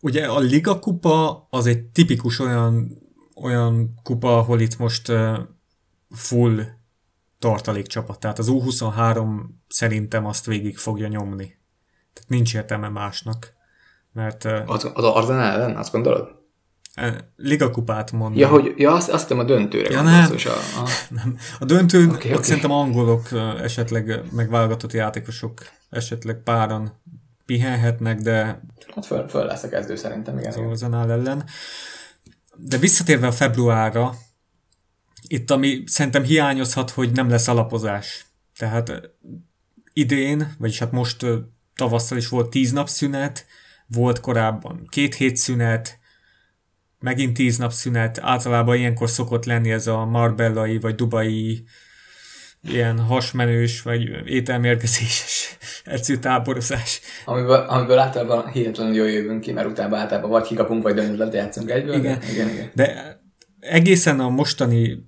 Ugye 0.00 0.26
a 0.26 0.38
Liga 0.38 0.78
kupa 0.78 1.46
az 1.50 1.66
egy 1.66 1.82
tipikus 1.82 2.38
olyan 2.38 2.98
olyan 3.42 4.00
kupa, 4.02 4.38
ahol 4.38 4.60
itt 4.60 4.78
most 4.78 5.08
uh, 5.08 5.38
full 6.10 6.60
tartalékcsapat. 7.38 8.20
Tehát 8.20 8.38
az 8.38 8.48
U23 8.50 9.40
szerintem 9.68 10.26
azt 10.26 10.46
végig 10.46 10.78
fogja 10.78 11.08
nyomni. 11.08 11.58
Tehát 12.12 12.28
nincs 12.28 12.54
értelme 12.54 12.88
másnak. 12.88 13.52
Mert, 14.12 14.44
uh, 14.44 14.62
az, 14.66 14.90
az 14.94 15.04
Arzenál 15.04 15.60
ellen, 15.60 15.76
azt 15.76 15.92
gondolod? 15.92 16.36
Liga 17.36 17.70
kupát 17.70 18.12
mondom. 18.12 18.38
Ja, 18.38 18.48
hogy, 18.48 18.74
ja 18.76 18.92
azt, 18.92 19.08
azt 19.08 19.30
a 19.30 19.44
döntőre 19.44 19.90
ja, 19.90 20.02
nem. 20.02 20.30
A, 20.30 20.80
a... 20.80 20.88
nem. 21.24 21.36
A 21.58 21.64
döntőn 21.64 22.08
okay, 22.08 22.16
ott 22.16 22.32
okay. 22.32 22.42
szerintem 22.42 22.70
angolok, 22.70 23.28
esetleg 23.62 24.20
megválogatott 24.32 24.92
játékosok, 24.92 25.60
esetleg 25.90 26.42
páran 26.42 27.00
pihenhetnek, 27.46 28.18
de... 28.18 28.60
Hát 28.94 29.06
föl, 29.06 29.28
föl 29.28 29.44
lesz 29.44 29.62
a 29.62 29.68
kezdő 29.68 29.96
szerintem, 29.96 30.38
igen. 30.38 30.50
Az 30.50 30.56
Arzenál 30.56 31.10
ellen. 31.10 31.44
De 32.60 32.78
visszatérve 32.78 33.26
a 33.26 33.32
februárra, 33.32 34.14
itt 35.26 35.50
ami 35.50 35.82
szerintem 35.86 36.22
hiányozhat, 36.22 36.90
hogy 36.90 37.12
nem 37.12 37.28
lesz 37.28 37.48
alapozás. 37.48 38.26
Tehát 38.56 38.92
idén, 39.92 40.54
vagyis 40.58 40.78
hát 40.78 40.92
most 40.92 41.26
tavasszal 41.74 42.18
is 42.18 42.28
volt 42.28 42.50
tíz 42.50 42.72
nap 42.72 42.88
szünet, 42.88 43.46
volt 43.86 44.20
korábban 44.20 44.86
két 44.88 45.14
hét 45.14 45.36
szünet, 45.36 45.98
megint 46.98 47.34
tíz 47.34 47.56
nap 47.56 47.72
szünet, 47.72 48.18
általában 48.18 48.76
ilyenkor 48.76 49.10
szokott 49.10 49.44
lenni 49.44 49.70
ez 49.70 49.86
a 49.86 50.04
marbellai 50.04 50.78
vagy 50.78 50.94
dubai 50.94 51.64
ilyen 52.62 52.98
hasmenős, 52.98 53.82
vagy 53.82 54.02
ételmérgezéses 54.26 55.56
edzőtáborozás. 55.88 57.00
Amiből, 57.24 57.54
amiből 57.54 57.98
általában 57.98 58.48
hihetetlenül 58.48 58.94
jól 58.94 59.10
jövünk 59.10 59.40
ki, 59.40 59.52
mert 59.52 59.68
utána 59.68 59.96
általában 59.96 60.30
vagy 60.30 60.46
kikapunk, 60.46 60.82
vagy 60.82 60.94
döntőt 60.94 61.34
játszunk 61.34 61.70
egyből. 61.70 61.94
Igen. 61.94 62.18
De, 62.18 62.32
igen, 62.32 62.48
igen. 62.48 62.70
de 62.74 63.18
egészen 63.60 64.20
a 64.20 64.28
mostani 64.28 65.06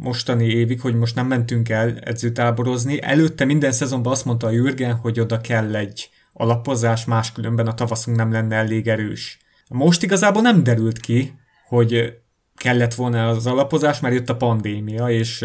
mostani 0.00 0.46
évig, 0.46 0.80
hogy 0.80 0.94
most 0.94 1.14
nem 1.14 1.26
mentünk 1.26 1.68
el 1.68 1.98
edzőtáborozni. 1.98 3.02
Előtte 3.02 3.44
minden 3.44 3.72
szezonban 3.72 4.12
azt 4.12 4.24
mondta 4.24 4.46
a 4.46 4.50
Jürgen, 4.50 4.94
hogy 4.94 5.20
oda 5.20 5.40
kell 5.40 5.74
egy 5.76 6.10
alapozás, 6.32 7.04
máskülönben 7.04 7.66
a 7.66 7.74
tavaszunk 7.74 8.16
nem 8.16 8.32
lenne 8.32 8.56
elég 8.56 8.88
erős. 8.88 9.38
Most 9.68 10.02
igazából 10.02 10.42
nem 10.42 10.62
derült 10.62 10.98
ki, 10.98 11.34
hogy 11.68 12.20
kellett 12.56 12.94
volna 12.94 13.28
az 13.28 13.46
alapozás, 13.46 14.00
mert 14.00 14.14
jött 14.14 14.28
a 14.28 14.36
pandémia, 14.36 15.10
és 15.10 15.44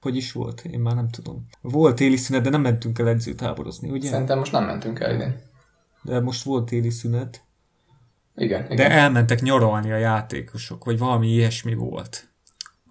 hogy 0.00 0.16
is 0.16 0.32
volt? 0.32 0.60
Én 0.60 0.80
már 0.80 0.94
nem 0.94 1.08
tudom. 1.08 1.46
Volt 1.60 1.96
téli 1.96 2.16
szünet, 2.16 2.42
de 2.42 2.50
nem 2.50 2.60
mentünk 2.60 2.98
el 2.98 3.08
edzőtáborozni, 3.08 3.90
ugye? 3.90 4.08
Szerintem 4.08 4.38
most 4.38 4.52
nem 4.52 4.64
mentünk 4.64 5.00
el 5.00 5.14
idén. 5.14 5.40
De 6.02 6.20
most 6.20 6.42
volt 6.42 6.68
téli 6.68 6.90
szünet. 6.90 7.42
Igen, 8.36 8.64
igen. 8.64 8.76
De 8.76 8.90
elmentek 8.90 9.40
nyaralni 9.40 9.92
a 9.92 9.96
játékosok, 9.96 10.84
vagy 10.84 10.98
valami 10.98 11.28
ilyesmi 11.28 11.74
volt. 11.74 12.28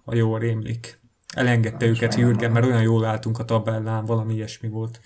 Ha 0.04 0.14
jól 0.14 0.38
rémlik. 0.38 0.98
Elengedte 1.34 1.84
nem 1.84 1.94
őket 1.94 2.14
Jürgen, 2.14 2.50
mert 2.50 2.66
olyan 2.66 2.82
jól 2.82 3.04
álltunk 3.04 3.38
a 3.38 3.44
tabellán, 3.44 4.04
valami 4.04 4.34
ilyesmi 4.34 4.68
volt. 4.68 5.00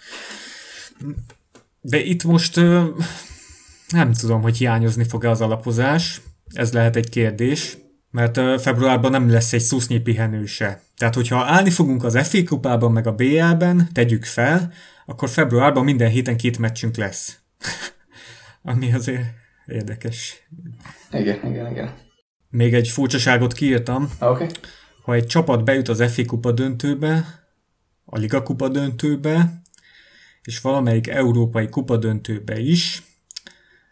De 1.81 2.01
itt 2.01 2.25
most 2.25 2.57
nem 3.89 4.13
tudom, 4.13 4.43
hogy 4.43 4.57
hiányozni 4.57 5.05
fog-e 5.05 5.31
az 5.31 5.41
alapozás. 5.41 6.21
Ez 6.53 6.73
lehet 6.73 6.97
egy 6.97 7.09
kérdés 7.09 7.79
mert 8.15 8.61
februárban 8.61 9.11
nem 9.11 9.31
lesz 9.31 9.53
egy 9.53 9.61
szusznyi 9.61 9.99
pihenő 9.99 10.47
se. 10.47 10.83
Tehát, 10.97 11.15
hogyha 11.15 11.45
állni 11.45 11.71
fogunk 11.71 12.05
az 12.05 12.29
FA 12.29 12.45
kupában, 12.45 12.93
meg 12.93 13.07
a 13.07 13.15
BL-ben, 13.15 13.89
tegyük 13.93 14.25
fel, 14.25 14.73
akkor 15.07 15.29
februárban 15.29 15.85
minden 15.85 16.11
héten 16.11 16.37
két 16.37 16.59
meccsünk 16.59 16.97
lesz. 16.97 17.39
Ami 18.63 18.93
azért 18.93 19.25
érdekes. 19.67 20.47
Igen, 21.11 21.51
igen, 21.51 21.71
igen. 21.71 21.95
Még 22.51 22.75
egy 22.75 22.89
furcsaságot 22.89 23.53
kiírtam. 23.53 24.11
Okay. 24.21 24.47
Ha 25.03 25.15
egy 25.15 25.27
csapat 25.27 25.65
bejut 25.65 25.89
az 25.89 26.13
FA 26.13 26.25
kupa 26.25 26.53
döntőbe, 26.53 27.43
a 28.05 28.19
Liga 28.19 28.43
kupa 28.43 28.69
döntőbe, 28.69 29.63
és 30.43 30.61
valamelyik 30.61 31.09
európai 31.09 31.69
kupa 31.69 31.97
döntőbe 31.97 32.59
is, 32.59 33.03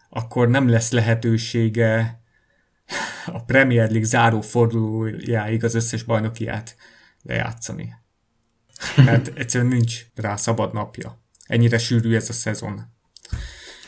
akkor 0.08 0.48
nem 0.48 0.68
lesz 0.68 0.90
lehetősége 0.90 2.20
a 3.26 3.44
Premier 3.44 3.88
League 3.88 4.06
záró 4.06 4.40
fordulójáig 4.40 5.64
az 5.64 5.74
összes 5.74 6.02
bajnokiát 6.02 6.76
lejátszani. 7.22 7.94
Mert 8.96 9.30
egyszerűen 9.34 9.70
nincs 9.70 10.00
rá 10.14 10.36
szabad 10.36 10.72
napja. 10.72 11.18
Ennyire 11.46 11.78
sűrű 11.78 12.14
ez 12.14 12.28
a 12.28 12.32
szezon. 12.32 12.80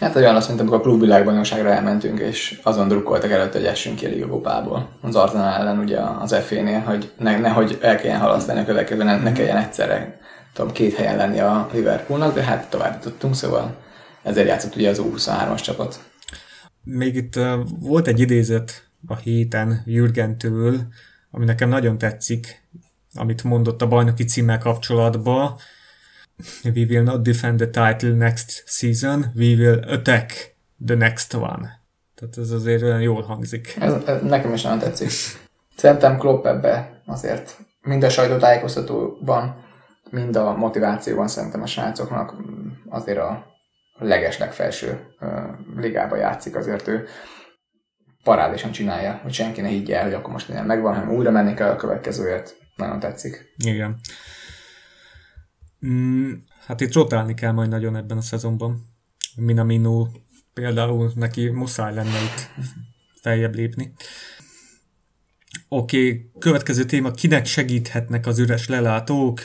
Hát 0.01 0.17
olyan 0.17 0.37
azt 0.37 0.47
mondtam, 0.47 0.69
amikor 0.69 0.87
a 0.87 0.89
klubvilágbajnokságra 0.91 1.71
elmentünk, 1.71 2.19
és 2.19 2.61
azon 2.63 2.89
drukkoltak 2.89 3.31
előtt, 3.31 3.53
hogy 3.53 3.65
essünk 3.65 3.97
ki 3.97 4.07
a 4.07 4.09
Liga 4.09 4.99
Az 5.01 5.15
Arsenal 5.15 5.55
ellen 5.55 5.79
ugye 5.79 6.01
az 6.01 6.35
FA-nél, 6.35 6.81
hogy 6.81 7.13
ne, 7.19 7.39
nehogy 7.39 7.79
el 7.81 7.97
kelljen 7.97 8.21
halasztani 8.21 8.61
a 8.61 8.65
következő, 8.65 9.03
ne, 9.03 9.17
ne 9.17 9.33
kelljen 9.33 9.57
egyszerre 9.57 10.19
tudom, 10.55 10.73
két 10.73 10.95
helyen 10.95 11.17
lenni 11.17 11.41
a 11.41 11.69
Liverpoolnak, 11.73 12.35
de 12.35 12.43
hát 12.43 12.71
tovább 12.71 13.01
tudtunk, 13.01 13.35
szóval 13.35 13.77
ezért 14.23 14.49
játszott 14.49 14.77
ugye 14.77 14.91
az 14.91 15.01
U23-as 15.03 15.63
csapat. 15.63 16.11
Még 16.83 17.15
itt 17.15 17.37
uh, 17.37 17.61
volt 17.81 18.07
egy 18.07 18.21
idézet 18.21 18.89
a 19.07 19.17
héten 19.17 19.83
Jürgentől, 19.85 20.81
ami 21.31 21.45
nekem 21.45 21.69
nagyon 21.69 21.99
tetszik, 21.99 22.64
amit 23.15 23.45
mondott 23.45 23.83
a 23.83 23.89
bajnoki 23.89 24.25
címmel 24.25 24.59
kapcsolatban. 24.59 25.57
We 26.65 26.85
will 26.89 27.03
not 27.03 27.23
defend 27.23 27.57
the 27.57 27.67
title 27.67 28.17
next 28.17 28.63
season, 28.67 29.33
we 29.37 29.55
will 29.55 29.79
attack 29.87 30.57
the 30.87 30.95
next 30.95 31.35
one. 31.35 31.83
Tehát 32.15 32.39
ez 32.39 32.51
azért 32.51 32.83
olyan 32.83 33.01
jól 33.01 33.23
hangzik. 33.23 33.77
Ez, 33.81 33.93
ez 34.07 34.23
nekem 34.23 34.53
is 34.53 34.63
nagyon 34.63 34.79
tetszik. 34.79 35.11
Szerintem 35.77 36.19
Klopp 36.19 36.47
ebbe 36.47 37.03
azért 37.07 37.59
mind 37.81 38.03
a 38.03 38.09
sajtótájékoztatóban, 38.09 39.57
mind 40.11 40.37
a 40.37 40.57
motivációban 40.57 41.29
szerintem 41.29 41.63
a 41.63 41.67
srácoknak 41.67 42.35
azért 42.89 43.19
a 43.19 43.47
legeslegfelső 43.99 45.01
ligába 45.77 46.17
játszik, 46.17 46.57
azért 46.57 46.89
ő 46.89 47.07
parádésan 48.25 48.71
csinálja, 48.71 49.21
hogy 49.23 49.33
senki 49.33 49.61
ne 49.61 49.69
higgye 49.69 49.97
el, 49.97 50.05
hogy 50.05 50.15
akkor 50.15 50.33
most 50.33 50.49
minden 50.49 50.67
megvan, 50.67 50.95
hanem 50.95 51.15
újra 51.15 51.31
menni 51.31 51.55
kell 51.55 51.71
a 51.71 51.77
következőért. 51.77 52.57
Nagyon 52.77 53.01
tetszik. 53.01 53.55
Igen. 53.57 54.01
Mm, 55.87 56.33
hát 56.67 56.81
itt 56.81 56.93
rotálni 56.93 57.35
kell 57.35 57.53
majd 57.53 57.69
nagyon 57.69 57.97
ebben 57.97 58.17
a 58.17 58.21
szezonban. 58.21 58.93
Minamino 59.37 60.09
például 60.53 61.13
neki 61.15 61.49
muszáj 61.49 61.95
lenne 61.95 62.23
itt 62.23 62.51
feljebb 63.21 63.55
lépni. 63.55 63.95
Oké, 65.69 66.09
okay, 66.09 66.31
következő 66.39 66.85
téma, 66.85 67.11
kinek 67.11 67.47
segíthetnek 67.47 68.27
az 68.27 68.39
üres 68.39 68.69
lelátók, 68.69 69.41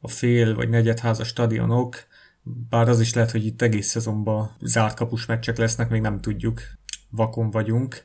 a 0.00 0.08
fél 0.08 0.54
vagy 0.54 0.68
negyedházas 0.68 1.28
stadionok, 1.28 1.96
bár 2.42 2.88
az 2.88 3.00
is 3.00 3.14
lehet, 3.14 3.30
hogy 3.30 3.46
itt 3.46 3.62
egész 3.62 3.88
szezonban 3.88 4.56
zárt 4.60 4.96
kapus 4.96 5.26
meccsek 5.26 5.56
lesznek, 5.56 5.88
még 5.88 6.00
nem 6.00 6.20
tudjuk, 6.20 6.62
vakon 7.10 7.50
vagyunk. 7.50 8.02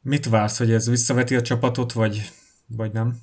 Mit 0.00 0.26
vársz, 0.26 0.58
hogy 0.58 0.72
ez 0.72 0.88
visszaveti 0.88 1.36
a 1.36 1.42
csapatot, 1.42 1.92
vagy, 1.92 2.30
vagy 2.76 2.92
nem? 2.92 3.16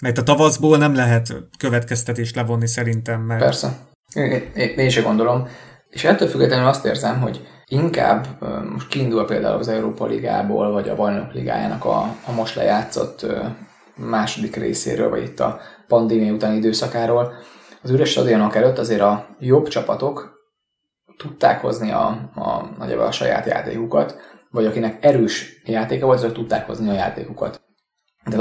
Mert 0.00 0.18
a 0.18 0.22
tavaszból 0.22 0.78
nem 0.78 0.94
lehet 0.94 1.34
következtetés 1.58 2.34
levonni 2.34 2.66
szerintem, 2.66 3.20
mert... 3.20 3.40
Persze. 3.40 3.78
Én, 4.14 4.30
én, 4.54 4.68
én 4.76 4.86
is 4.86 5.02
gondolom. 5.02 5.48
És 5.90 6.04
ettől 6.04 6.28
függetlenül 6.28 6.66
azt 6.66 6.84
érzem, 6.84 7.20
hogy 7.20 7.46
inkább 7.66 8.26
most 8.72 8.88
kiindul 8.88 9.26
például 9.26 9.58
az 9.58 9.68
Európa 9.68 10.06
Ligából, 10.06 10.72
vagy 10.72 10.88
a 10.88 10.94
Bajnok 10.94 11.32
Ligájának 11.32 11.84
a, 11.84 12.16
a 12.26 12.32
most 12.32 12.54
lejátszott 12.54 13.26
második 13.96 14.56
részéről, 14.56 15.08
vagy 15.08 15.22
itt 15.22 15.40
a 15.40 15.60
pandémia 15.88 16.32
utáni 16.32 16.56
időszakáról, 16.56 17.32
az 17.82 17.90
üres 17.90 18.10
stadionok 18.10 18.56
előtt 18.56 18.78
azért 18.78 19.00
a 19.00 19.26
jobb 19.38 19.68
csapatok 19.68 20.40
tudták 21.16 21.60
hozni 21.60 21.90
a, 21.90 22.30
a, 22.34 22.74
a, 22.78 23.06
a 23.06 23.12
saját 23.12 23.46
játékukat, 23.46 24.16
vagy 24.50 24.66
akinek 24.66 25.04
erős 25.04 25.62
játéka 25.64 26.06
volt, 26.06 26.18
azok 26.18 26.32
tudták 26.32 26.66
hozni 26.66 26.88
a 26.88 26.92
játékukat. 26.92 27.61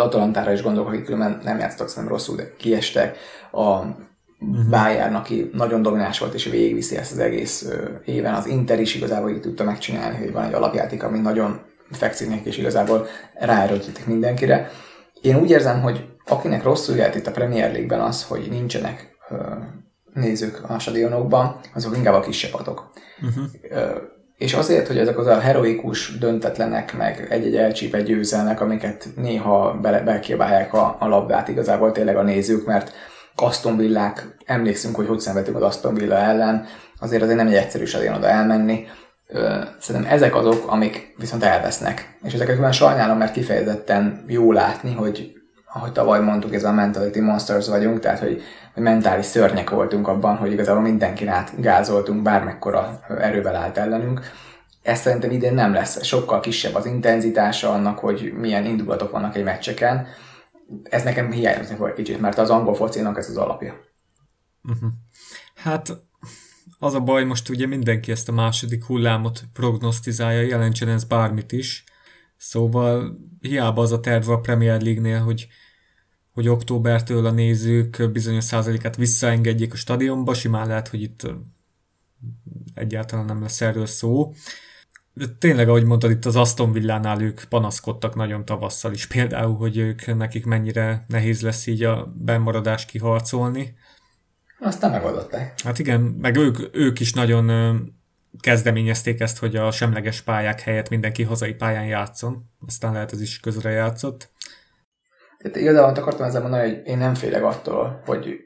Atalantára 0.02 0.52
is 0.52 0.62
gondolok, 0.62 0.90
akik 0.90 1.04
különben 1.04 1.40
nem 1.44 1.60
játszottak 1.60 1.90
szerintem 1.90 2.14
rosszul, 2.14 2.36
de 2.36 2.54
kiestek. 2.58 3.18
A 3.52 3.60
uh-huh. 3.60 4.70
Bayern, 4.70 5.16
aki 5.16 5.50
nagyon 5.54 5.82
domináns 5.82 6.20
volt, 6.20 6.34
és 6.34 6.46
végigviszi 6.46 6.98
ezt 6.98 7.12
az 7.12 7.20
egész 7.20 7.70
éven. 8.06 8.34
Az 8.34 8.46
Inter 8.46 8.80
is 8.80 8.96
igazából 8.96 9.30
így 9.30 9.42
tudta 9.42 9.64
megcsinálni, 9.64 10.18
hogy 10.18 10.32
van 10.32 10.44
egy 10.44 10.54
alapjáték, 10.54 11.04
ami 11.04 11.20
nagyon 11.20 11.60
fekszik 11.92 12.30
neki, 12.30 12.48
és 12.48 12.58
igazából 12.58 13.08
ráerőltetik 13.34 14.06
mindenkire. 14.06 14.70
Én 15.22 15.36
úgy 15.36 15.50
érzem, 15.50 15.82
hogy 15.82 16.06
akinek 16.26 16.64
rosszul 16.64 16.96
járt 16.96 17.16
itt 17.16 17.28
a 17.28 17.32
Premier 17.32 17.72
League-ben 17.72 18.02
az, 18.02 18.24
hogy 18.24 18.48
nincsenek 18.50 19.18
nézők 20.14 20.70
a 20.70 20.80
stadionokban, 20.80 21.60
azok 21.74 21.98
inkább 21.98 22.14
a 22.14 22.20
kis 22.20 22.38
csapatok. 22.38 22.92
Uh-huh. 23.22 23.46
És 24.42 24.54
azért, 24.54 24.88
hogy 24.88 24.98
ezek 24.98 25.18
az 25.18 25.28
a 25.28 25.40
heroikus 25.40 26.18
döntetlenek, 26.18 26.98
meg 26.98 27.28
egy-egy 27.30 27.56
elcsípett 27.56 28.06
győzelmek, 28.06 28.62
amiket 28.62 29.08
néha 29.16 29.80
bele, 29.82 30.00
belkiabálják 30.00 30.74
a, 30.74 30.96
a 31.00 31.08
labdát 31.08 31.48
igazából 31.48 31.92
tényleg 31.92 32.18
a 32.18 32.22
nézők, 32.22 32.66
mert 32.66 32.92
Aston 33.36 33.78
Villák, 33.78 34.36
emlékszünk, 34.46 34.96
hogy 34.96 35.08
hogy 35.08 35.20
szenvedtünk 35.20 35.58
az 35.58 35.64
Aston 35.64 35.94
Villa 35.94 36.18
ellen, 36.18 36.66
azért 37.00 37.22
azért 37.22 37.38
nem 37.38 37.48
egy 37.48 37.54
egyszerű 37.54 37.86
stadion 37.86 38.16
oda 38.16 38.28
elmenni. 38.28 38.86
Szerintem 39.80 40.12
ezek 40.12 40.36
azok, 40.36 40.64
amik 40.68 41.14
viszont 41.18 41.44
elvesznek. 41.44 42.18
És 42.24 42.34
ezeket 42.34 42.56
külön 42.56 42.72
sajnálom, 42.72 43.18
mert 43.18 43.34
kifejezetten 43.34 44.26
jó 44.28 44.52
látni, 44.52 44.94
hogy 44.94 45.32
ahogy 45.74 45.92
tavaly 45.92 46.22
mondtuk, 46.22 46.54
ez 46.54 46.64
a 46.64 46.72
mentality 46.72 47.20
monsters 47.20 47.68
vagyunk, 47.68 48.00
tehát 48.00 48.20
hogy, 48.20 48.42
mentális 48.76 49.26
szörnyek 49.26 49.70
voltunk 49.70 50.08
abban, 50.08 50.38
hogy 50.38 50.52
igazából 50.52 50.82
mindenkin 50.82 51.28
át 51.28 51.62
gázoltunk, 51.62 52.22
bármekkora 52.22 53.00
erővel 53.08 53.56
állt 53.56 53.78
ellenünk. 53.78 54.22
Ez 54.82 55.00
szerintem 55.00 55.32
idén 55.32 55.54
nem 55.54 55.74
lesz. 55.74 56.04
Sokkal 56.04 56.40
kisebb 56.40 56.76
az 56.76 56.86
intenzitása 56.86 57.70
annak, 57.70 58.00
hogy 58.00 58.34
milyen 58.36 58.66
indulatok 58.66 59.12
vannak 59.12 59.36
egy 59.36 59.44
meccseken. 59.44 60.08
Ez 60.84 61.04
nekem 61.04 61.32
hiányozni 61.32 61.76
fog 61.76 61.88
egy 61.88 61.94
kicsit, 61.94 62.22
mert 62.22 62.38
az 62.38 62.50
angol 62.50 62.76
focinak 62.76 63.18
ez 63.18 63.30
az 63.30 63.38
alapja. 63.38 63.74
Uh-huh. 64.64 64.90
Hát 65.56 65.90
az 66.80 66.94
a 66.94 67.00
baj, 67.00 67.24
most 67.24 67.50
ugye 67.50 67.68
mindenki 67.68 68.12
ezt 68.12 68.30
a 68.30 68.32
második 68.32 68.84
hullámot 68.84 69.42
prognosztizálja, 69.54 70.42
jelentsen 70.42 70.90
ez 70.90 71.04
bármit 71.04 71.52
is. 71.52 71.84
Szóval 72.38 73.18
hiába 73.40 73.82
az 73.82 73.92
a 73.92 74.00
terv 74.00 74.30
a 74.30 74.40
Premier 74.40 74.82
League-nél, 74.82 75.20
hogy 75.20 75.48
hogy 76.34 76.48
októbertől 76.48 77.26
a 77.26 77.32
nézők 77.32 78.12
bizonyos 78.12 78.44
százalékát 78.44 78.96
visszaengedjék 78.96 79.74
a 79.74 79.76
stadionba, 79.76 80.34
simán 80.34 80.67
lehet, 80.67 80.88
hogy 80.88 81.02
itt 81.02 81.28
egyáltalán 82.74 83.26
nem 83.26 83.41
lesz 83.41 83.62
erről 83.62 83.86
szó. 83.86 84.34
De 85.13 85.26
tényleg, 85.39 85.70
ahogy 85.70 85.84
mondtad, 85.84 86.12
itt 86.12 86.26
az 86.26 86.36
Aston 86.36 86.72
Villánál 86.72 87.22
ők 87.22 87.44
panaszkodtak 87.44 88.15
nagyon 88.15 88.46
tavasszal 88.46 88.94
is, 88.94 89.08
például, 89.08 89.56
hogy 89.56 89.78
ők 89.78 90.15
nekik 90.15 90.46
mennyire 90.46 91.06
nehéz 91.08 91.41
lesz 91.41 91.67
így 91.67 91.84
a 91.84 92.13
bemaradást 92.15 92.89
kiharcolni. 92.89 93.76
Aztán 94.60 94.91
megoldották. 94.91 95.62
Hát 95.62 95.80
igen, 95.80 96.02
meg 96.02 96.36
ők, 96.36 96.76
ők 96.76 97.00
is 97.00 97.13
nagyon 97.13 97.52
kezdeményezték 98.39 99.20
ezt, 99.20 99.38
hogy 99.38 99.56
a 99.56 99.72
semleges 99.72 100.22
pályák 100.22 100.62
helyett 100.62 100.89
mindenki 100.89 101.24
hazai 101.24 101.54
pályán 101.54 101.86
játszon. 101.86 102.50
Aztán 102.67 102.94
lehet 102.94 103.12
ez 103.12 103.22
is 103.22 103.39
közre 103.39 103.70
játszott. 103.70 104.30
Tehát 105.42 105.58
igazából 105.58 106.02
akartam 106.02 106.26
ezzel 106.26 106.42
mondani, 106.42 106.70
hogy 106.70 106.82
én 106.84 106.98
nem 106.98 107.14
félek 107.14 107.44
attól, 107.44 108.02
hogy 108.06 108.40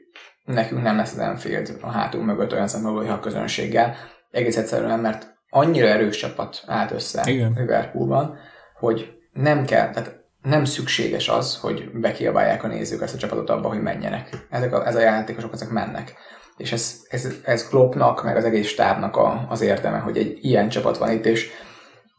nekünk 0.44 0.82
nem 0.82 0.96
lesz 0.96 1.12
az 1.12 1.18
Enfield 1.18 1.76
a 1.80 1.90
hátunk 1.90 2.24
mögött 2.24 2.52
olyan 2.52 2.68
szempontból, 2.68 3.10
a 3.10 3.20
közönséggel. 3.20 3.94
Egész 4.30 4.56
egyszerűen, 4.56 5.00
mert 5.00 5.34
annyira 5.50 5.86
erős 5.86 6.16
csapat 6.16 6.62
állt 6.66 6.90
össze 6.90 7.30
Igen. 7.30 7.52
Liverpoolban, 7.56 8.38
hogy 8.78 9.12
nem 9.32 9.64
kell, 9.64 9.90
tehát 9.90 10.24
nem 10.42 10.64
szükséges 10.64 11.28
az, 11.28 11.58
hogy 11.60 11.90
bekiabálják 11.92 12.64
a 12.64 12.66
nézők 12.66 13.02
ezt 13.02 13.14
a 13.14 13.18
csapatot 13.18 13.50
abba, 13.50 13.68
hogy 13.68 13.80
menjenek. 13.80 14.46
Ezek 14.50 14.72
a, 14.72 14.86
ez 14.86 14.94
a 14.94 15.00
játékosok, 15.00 15.52
ezek 15.52 15.68
mennek. 15.68 16.14
És 16.56 16.72
ez, 16.72 17.00
ez, 17.08 17.34
ez 17.44 17.68
Kloppnak, 17.68 18.24
meg 18.24 18.36
az 18.36 18.44
egész 18.44 18.66
stábnak 18.66 19.16
a, 19.16 19.46
az 19.48 19.60
érdeme, 19.60 19.98
hogy 19.98 20.16
egy 20.16 20.38
ilyen 20.40 20.68
csapat 20.68 20.98
van 20.98 21.10
itt, 21.10 21.26
és 21.26 21.50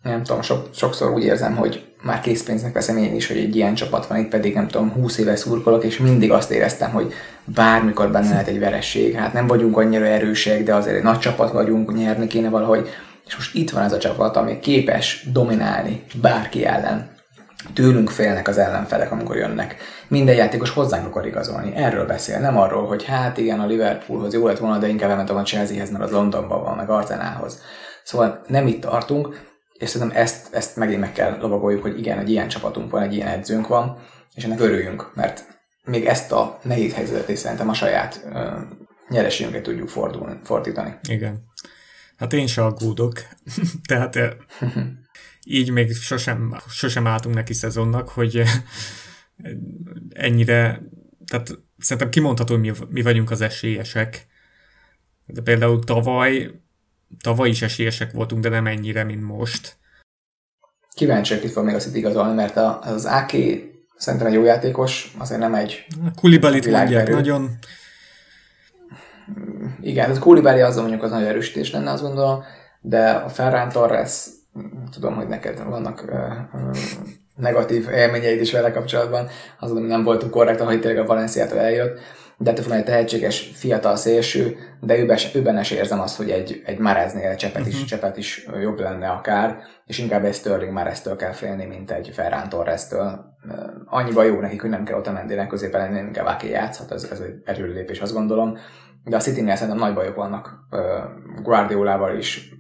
nem 0.10 0.24
tudom, 0.24 0.41
sok, 0.41 0.70
sokszor 0.74 1.12
úgy 1.12 1.24
érzem, 1.24 1.56
hogy 1.56 1.86
már 2.02 2.20
készpénznek 2.20 2.74
veszem 2.74 2.98
én 2.98 3.15
is, 3.15 3.28
hogy 3.28 3.38
egy 3.38 3.56
ilyen 3.56 3.74
csapat 3.74 4.08
van 4.08 4.17
itt, 4.17 4.30
pedig 4.30 4.54
nem 4.54 4.67
tudom, 4.67 4.91
20 4.91 5.17
éve 5.17 5.36
szurkolok, 5.36 5.84
és 5.84 5.98
mindig 5.98 6.32
azt 6.32 6.52
éreztem, 6.52 6.91
hogy 6.91 7.13
bármikor 7.43 8.12
benne 8.12 8.30
lehet 8.30 8.48
egy 8.48 8.60
veresség. 8.60 9.15
Hát 9.15 9.34
nem 9.34 9.48
vagyunk 9.48 9.78
annyira 9.78 10.06
erősek, 10.06 10.63
de 10.63 10.76
azért 10.76 10.96
egy 10.96 11.04
nagy 11.04 11.20
csapat 11.20 11.52
vagyunk, 11.52 11.96
nyerni 11.96 12.28
kéne 12.28 12.50
valahogy. 12.50 12.89
És 13.26 13.36
most 13.36 13.56
itt 13.56 13.70
van 13.70 13.84
ez 13.84 13.93
a 13.93 13.98
csapat, 13.98 14.38
ami 14.38 14.60
képes 14.60 15.28
dominálni 15.32 16.04
bárki 16.22 16.65
ellen. 16.65 17.15
Tőlünk 17.74 18.10
félnek 18.10 18.48
az 18.48 18.58
ellenfelek, 18.58 19.12
amikor 19.12 19.36
jönnek. 19.36 19.76
Minden 20.08 20.36
játékos 20.36 20.70
hozzánk 20.70 21.06
akar 21.06 21.26
igazolni. 21.26 21.76
Erről 21.76 22.06
beszél, 22.06 22.39
nem 22.39 22.58
arról, 22.58 22.88
hogy 22.88 23.04
hát 23.04 23.38
igen, 23.38 23.60
a 23.60 23.65
Liverpoolhoz 23.65 24.34
jó 24.34 24.48
lett 24.48 24.58
volna, 24.58 24.78
de 24.78 24.88
inkább 24.88 25.10
elmentem 25.10 25.36
a 25.36 25.43
Chelseahez, 25.43 25.91
mert 25.91 26.04
az 26.04 26.12
Londonban 26.12 26.63
van, 26.63 26.76
meg 26.76 26.89
Arsenalhoz. 26.89 27.62
Szóval 28.04 28.41
nem 28.48 28.67
itt 28.67 28.82
tartunk, 28.82 29.39
és 29.78 29.90
szerintem 29.90 30.18
ezt, 30.18 30.54
ezt 30.54 30.76
megint 30.76 31.00
meg 31.00 31.12
kell 31.12 31.38
lovagoljuk, 31.40 31.82
hogy 31.82 32.00
igen, 32.00 32.18
egy 32.18 32.30
ilyen 32.30 32.48
csapatunk 32.48 32.92
van, 32.92 33.02
egy 33.02 33.13
ilyen 33.13 33.28
edzőnk 33.28 33.68
van, 33.68 33.98
és 34.36 34.44
ennek 34.44 34.60
örüljünk, 34.60 35.12
mert 35.16 35.46
még 35.84 36.06
ezt 36.06 36.32
a 36.32 36.60
nehéz 36.63 36.94
helyzetet 36.94 37.30
is 37.30 37.40
szerintem 37.40 37.70
a 37.70 37.74
saját 37.74 38.26
uh, 38.26 38.62
nyereségünket 39.10 39.63
tudjuk 39.63 39.90
fordulni, 39.90 40.40
fordítani. 40.44 40.94
Igen. 41.10 41.44
Hát 42.18 42.34
én 42.34 42.48
se 42.48 42.63
aggódok. 42.66 43.13
Tehát 43.88 44.36
így 45.44 45.72
még 45.72 45.96
sosem, 45.96 46.58
sosem 46.70 47.08
álltunk 47.08 47.36
neki 47.36 47.54
szezonnak, 47.54 48.10
hogy 48.10 48.44
ennyire, 50.10 50.82
tehát 51.26 51.60
szerintem 51.78 52.10
kimondható, 52.10 52.58
mi, 52.58 52.72
mi 52.90 53.02
vagyunk 53.02 53.32
az 53.32 53.42
esélyesek. 53.42 54.28
De 55.26 55.42
például 55.42 55.84
tavaly 55.84 56.52
Tavaly 57.24 57.50
is 57.50 57.62
esélyesek 57.62 58.12
voltunk, 58.12 58.43
de 58.43 58.50
nem 58.50 58.67
ennyire, 58.67 59.04
mint 59.04 59.24
most. 59.24 59.78
Kíváncsiak 60.93 61.43
itt 61.43 61.54
van 61.54 61.65
még 61.65 61.76
azt 61.76 61.88
itt 61.88 61.96
igazolni, 61.96 62.34
mert 62.34 62.56
az 62.82 63.06
AK 63.06 63.32
szerintem 63.96 64.28
egy 64.28 64.34
jó 64.34 64.43
játékos, 64.43 65.15
azért 65.17 65.39
nem 65.39 65.56
egy 65.56 65.86
Kulibalit 66.15 66.72
mondják, 66.72 67.10
nagyon... 67.10 67.50
Igen, 69.82 70.10
az 70.10 70.20
Kulibali 70.20 70.62
az 70.62 70.76
mondjuk 70.76 71.04
az 71.04 71.12
nagy 71.12 71.24
erősítés 71.24 71.72
lenne, 71.72 71.91
azt 71.91 72.02
gondolom, 72.02 72.43
de 72.82 73.10
a 73.10 73.30
Ferran 73.30 73.70
Torres, 73.70 74.26
tudom, 74.91 75.15
hogy 75.15 75.28
neked 75.28 75.63
vannak 75.63 76.06
negatív 77.36 77.89
élményeid 77.89 78.41
is 78.41 78.52
vele 78.52 78.72
kapcsolatban, 78.72 79.30
azon 79.60 79.82
nem 79.82 80.04
voltunk 80.04 80.32
korrekt, 80.32 80.62
ahogy 80.62 80.80
tényleg 80.80 81.04
a 81.04 81.06
Valenciától 81.06 81.60
eljött, 81.60 82.00
de 82.38 82.52
ettől 82.52 82.73
egy 82.73 82.84
tehetséges 82.84 83.52
fiatal 83.54 83.95
szélső, 83.95 84.58
de 84.80 84.97
őben, 84.97 85.17
őben 85.34 85.60
is 85.60 85.71
érzem 85.71 86.00
azt, 86.00 86.17
hogy 86.17 86.30
egy, 86.30 86.62
egy 86.65 86.78
Mareznél 86.78 87.36
Csepet 87.36 87.67
is, 87.67 87.73
uh-huh. 87.73 87.88
Csepet 87.88 88.17
is 88.17 88.47
jobb 88.62 88.80
lenne 88.80 89.10
akár, 89.10 89.58
és 89.86 90.00
inkább 90.00 90.26
egy 90.26 90.34
Sterling 90.34 90.71
Mareztől 90.71 91.15
kell 91.15 91.32
félni, 91.32 91.65
mint 91.65 91.91
egy 91.91 92.10
Ferran 92.13 92.50
Torres-től. 92.50 93.26
Annyiban 93.86 94.26
jó 94.26 94.39
nekik, 94.39 94.62
hogy 94.62 94.69
nem 94.69 94.84
kell 94.84 94.97
ott 94.97 95.08
a 95.08 95.12
mendének 95.12 95.47
középen 95.47 95.82
lenni, 95.82 96.08
inkább 96.08 96.26
aki 96.26 96.50
játszhat, 96.50 96.91
ez, 96.91 97.08
ez 97.12 97.19
egy 97.19 97.41
erőlépés, 97.45 98.00
azt 98.00 98.13
gondolom. 98.13 98.58
De 99.04 99.15
a 99.15 99.19
City-nél 99.19 99.56
szerintem 99.56 99.84
nagy 99.84 99.93
bajok 99.93 100.15
vannak 100.15 100.67
Guardiolával 101.43 102.17
is, 102.17 102.56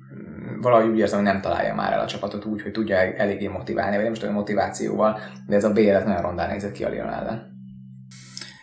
valahogy 0.61 0.89
úgy 0.89 0.97
érzem, 0.97 1.19
hogy 1.19 1.27
nem 1.27 1.41
találja 1.41 1.75
már 1.75 1.93
el 1.93 1.99
a 1.99 2.07
csapatot 2.07 2.45
úgy, 2.45 2.61
hogy 2.61 2.71
tudja 2.71 2.95
eléggé 2.97 3.47
motiválni, 3.47 3.95
vagy 3.95 4.03
nem 4.03 4.13
is 4.13 4.19
tudom, 4.19 4.33
motivációval, 4.33 5.19
de 5.47 5.55
ez 5.55 5.63
a 5.63 5.73
BL 5.73 5.91
nagyon 5.91 6.21
rondán 6.21 6.49
nézett 6.49 6.71
ki 6.71 6.83
a 6.83 6.89
Lyon 6.89 7.13
ellen. 7.13 7.56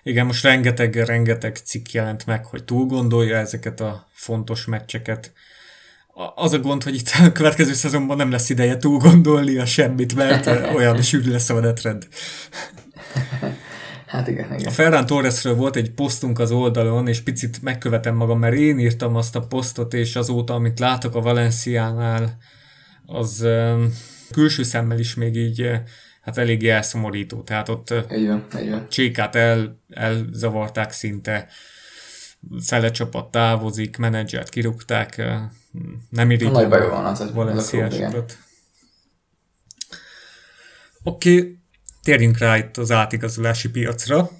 Igen, 0.06 0.26
most 0.26 0.42
rengeteg, 0.42 0.94
rengeteg 0.94 1.56
cikk 1.56 1.90
jelent 1.90 2.26
meg, 2.26 2.46
hogy 2.46 2.64
túl 2.64 2.86
gondolja 2.86 3.36
ezeket 3.36 3.80
a 3.80 4.06
fontos 4.12 4.64
meccseket. 4.64 5.32
az 6.34 6.52
a 6.52 6.58
gond, 6.58 6.82
hogy 6.82 6.94
itt 6.94 7.10
a 7.20 7.32
következő 7.32 7.72
szezonban 7.72 8.16
nem 8.16 8.30
lesz 8.30 8.50
ideje 8.50 8.76
túl 8.76 8.98
gondolni 8.98 9.58
a 9.58 9.66
semmit, 9.66 10.14
mert 10.14 10.46
olyan 10.76 11.02
sűrű 11.02 11.30
lesz 11.30 11.50
a 11.50 11.54
menetrend. 11.54 12.08
Hát 14.06 14.28
igen, 14.28 14.44
igen. 14.44 14.66
A 14.66 14.70
Ferran 14.70 15.06
Torresről 15.06 15.54
volt 15.54 15.76
egy 15.76 15.90
posztunk 15.90 16.38
az 16.38 16.50
oldalon, 16.50 17.08
és 17.08 17.20
picit 17.20 17.62
megkövetem 17.62 18.14
magam, 18.14 18.38
mert 18.38 18.54
én 18.54 18.78
írtam 18.78 19.16
azt 19.16 19.36
a 19.36 19.46
posztot, 19.46 19.94
és 19.94 20.16
azóta, 20.16 20.54
amit 20.54 20.78
látok 20.78 21.14
a 21.14 21.20
Valenciánál, 21.20 22.36
az 23.06 23.46
külső 24.30 24.62
szemmel 24.62 24.98
is 24.98 25.14
még 25.14 25.36
így 25.36 25.70
hát 26.24 26.38
eléggé 26.38 26.68
elszomorító. 26.68 27.42
Tehát 27.42 27.68
ott 27.68 27.94
van. 28.70 28.88
Csékát 28.88 29.34
el, 29.34 29.80
elzavarták 29.90 30.92
szinte, 30.92 31.48
fele 32.60 32.90
csapat 32.90 33.30
távozik, 33.30 33.96
menedzsert 33.96 34.48
kirúgták, 34.48 35.22
nem 36.10 36.30
irigy. 36.30 36.50
Nagy 36.50 36.68
baj 36.68 36.88
van 36.88 37.04
az, 37.04 37.20
az 37.20 37.74
a 37.74 38.24
Oké, 41.02 41.38
okay, 41.38 41.58
térjünk 42.02 42.38
rá 42.38 42.56
itt 42.56 42.76
az 42.76 42.90
átigazolási 42.90 43.70
piacra. 43.70 44.30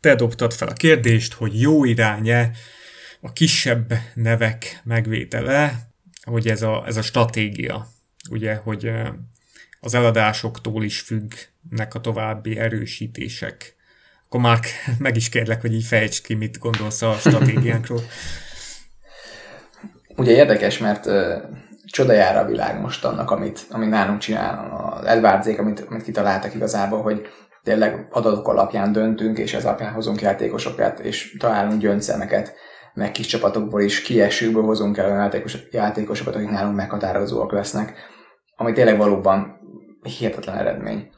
Te 0.00 0.14
dobtad 0.14 0.52
fel 0.52 0.68
a 0.68 0.72
kérdést, 0.72 1.32
hogy 1.32 1.60
jó 1.60 1.84
irány-e 1.84 2.50
a 3.20 3.32
kisebb 3.32 3.92
nevek 4.14 4.80
megvétele, 4.84 5.90
hogy 6.22 6.48
ez 6.48 6.62
a, 6.62 6.86
ez 6.86 6.96
a 6.96 7.02
stratégia, 7.02 7.88
ugye, 8.30 8.54
hogy 8.54 8.90
az 9.80 9.94
eladásoktól 9.94 10.84
is 10.84 11.00
függnek 11.00 11.94
a 11.94 12.00
további 12.00 12.58
erősítések. 12.58 13.76
Akkor 14.26 14.40
már 14.40 14.58
meg 14.98 15.16
is 15.16 15.28
kérlek, 15.28 15.60
hogy 15.60 15.74
így 15.74 15.84
fejtsd 15.84 16.24
ki, 16.24 16.34
mit 16.34 16.58
gondolsz 16.58 17.02
a 17.02 17.12
stratégiánkról. 17.12 18.00
Ugye 20.16 20.32
érdekes, 20.32 20.78
mert 20.78 21.06
uh, 21.06 21.42
csodajára 21.84 22.40
a 22.40 22.46
világ 22.46 22.80
most 22.80 23.04
annak, 23.04 23.30
amit, 23.30 23.66
amit 23.70 23.88
nálunk 23.88 24.18
csinál, 24.18 24.70
az 24.98 25.06
Edwardzék, 25.06 25.58
amit, 25.58 25.80
amit 25.80 26.02
kitaláltak 26.02 26.54
igazából, 26.54 27.02
hogy 27.02 27.26
tényleg 27.62 28.06
adatok 28.10 28.48
alapján 28.48 28.92
döntünk, 28.92 29.38
és 29.38 29.54
ez 29.54 29.64
alapján 29.64 29.92
hozunk 29.92 30.20
játékosokat, 30.20 30.98
és 30.98 31.36
találunk 31.38 31.80
gyöngyszemeket, 31.80 32.54
meg 32.94 33.12
kis 33.12 33.26
csapatokból 33.26 33.80
is 33.80 34.02
kiesőből 34.02 34.62
hozunk 34.62 34.98
el 34.98 35.04
olyan 35.04 35.18
játékos, 35.18 35.58
játékosokat, 35.70 36.34
akik 36.34 36.50
nálunk 36.50 36.76
meghatározóak 36.76 37.52
lesznek, 37.52 37.94
ami 38.56 38.72
tényleg 38.72 38.96
valóban 38.96 39.60
hihetetlen 40.06 40.58
eredmény. 40.58 41.10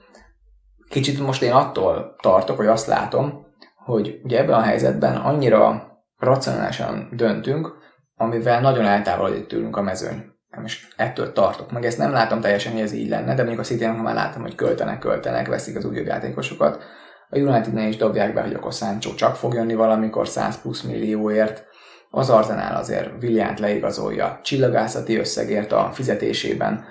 Kicsit 0.89 1.21
most 1.21 1.43
én 1.43 1.53
attól 1.53 2.17
tartok, 2.23 2.57
hogy 2.57 2.67
azt 2.67 2.87
látom, 2.87 3.47
hogy 3.77 4.21
ugye 4.23 4.39
ebben 4.39 4.55
a 4.55 4.63
helyzetben 4.63 5.17
annyira 5.17 5.93
racionálisan 6.19 7.09
döntünk, 7.13 7.77
amivel 8.17 8.61
nagyon 8.61 8.85
eltávolodik 8.85 9.47
tőlünk 9.47 9.77
a 9.77 9.83
mezőny. 9.83 10.25
És 10.65 10.89
ettől 10.97 11.33
tartok. 11.33 11.73
Meg 11.73 11.85
ezt 11.85 11.99
nem 11.99 12.13
látom 12.13 12.41
teljesen, 12.41 12.73
hogy 12.73 12.81
ez 12.81 12.93
így 12.93 13.09
lenne, 13.09 13.35
de 13.35 13.43
mondjuk 13.43 13.61
a 13.61 13.69
city 13.69 13.87
már 13.87 14.15
látom, 14.15 14.43
hogy 14.43 14.55
költenek, 14.55 14.99
költenek, 14.99 15.49
veszik 15.49 15.77
az 15.77 15.85
újabb 15.85 16.07
játékosokat. 16.07 16.83
A 17.31 17.39
Unitednél 17.39 17.89
is 17.89 17.97
dobják 17.97 18.35
be, 18.35 18.43
hogy 18.43 18.55
akkor 18.55 18.73
Sancho 18.73 19.15
csak 19.15 19.37
fog 19.37 19.55
jönni 19.55 19.75
valamikor 19.75 20.29
100 20.29 20.61
plusz 20.61 20.83
millióért. 20.83 21.67
Az 22.11 22.31
Arsenal 22.31 22.77
azért 22.77 23.23
Williant 23.23 23.59
leigazolja 23.59 24.41
csillagászati 24.43 25.17
összegért 25.17 25.73
a 25.73 25.91
fizetésében 25.93 26.85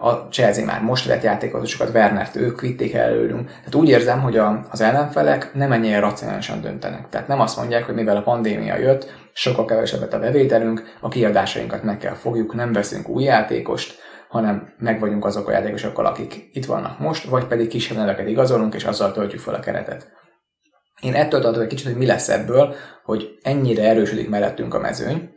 a 0.00 0.10
Chelsea 0.30 0.64
már 0.64 0.82
most 0.82 1.06
vett 1.06 1.22
játékosokat, 1.22 1.94
Wernert 1.94 2.36
ők 2.36 2.60
vitték 2.60 2.94
el 2.94 3.04
előlünk. 3.04 3.46
Tehát 3.46 3.74
úgy 3.74 3.88
érzem, 3.88 4.20
hogy 4.20 4.36
a, 4.36 4.66
az 4.70 4.80
ellenfelek 4.80 5.54
nem 5.54 5.72
ennyire 5.72 5.98
racionálisan 5.98 6.60
döntenek. 6.60 7.08
Tehát 7.08 7.28
nem 7.28 7.40
azt 7.40 7.56
mondják, 7.56 7.84
hogy 7.84 7.94
mivel 7.94 8.16
a 8.16 8.22
pandémia 8.22 8.76
jött, 8.76 9.12
sokkal 9.32 9.64
kevesebbet 9.64 10.14
a 10.14 10.18
bevételünk, 10.18 10.96
a 11.00 11.08
kiadásainkat 11.08 11.82
meg 11.82 11.98
kell 11.98 12.14
fogjuk, 12.14 12.54
nem 12.54 12.72
veszünk 12.72 13.08
új 13.08 13.22
játékost, 13.22 13.98
hanem 14.28 14.74
meg 14.78 15.00
vagyunk 15.00 15.24
azok 15.24 15.48
a 15.48 15.52
játékosokkal, 15.52 16.06
akik 16.06 16.50
itt 16.52 16.66
vannak 16.66 16.98
most, 16.98 17.24
vagy 17.24 17.44
pedig 17.44 17.68
kisebb 17.68 17.96
neveket 17.96 18.28
igazolunk, 18.28 18.74
és 18.74 18.84
azzal 18.84 19.12
töltjük 19.12 19.40
fel 19.40 19.54
a 19.54 19.60
keretet. 19.60 20.12
Én 21.00 21.14
ettől 21.14 21.40
tartok 21.40 21.62
egy 21.62 21.68
kicsit, 21.68 21.86
hogy 21.86 21.96
mi 21.96 22.06
lesz 22.06 22.28
ebből, 22.28 22.74
hogy 23.04 23.38
ennyire 23.42 23.82
erősödik 23.82 24.28
mellettünk 24.28 24.74
a 24.74 24.78
mezőny, 24.78 25.30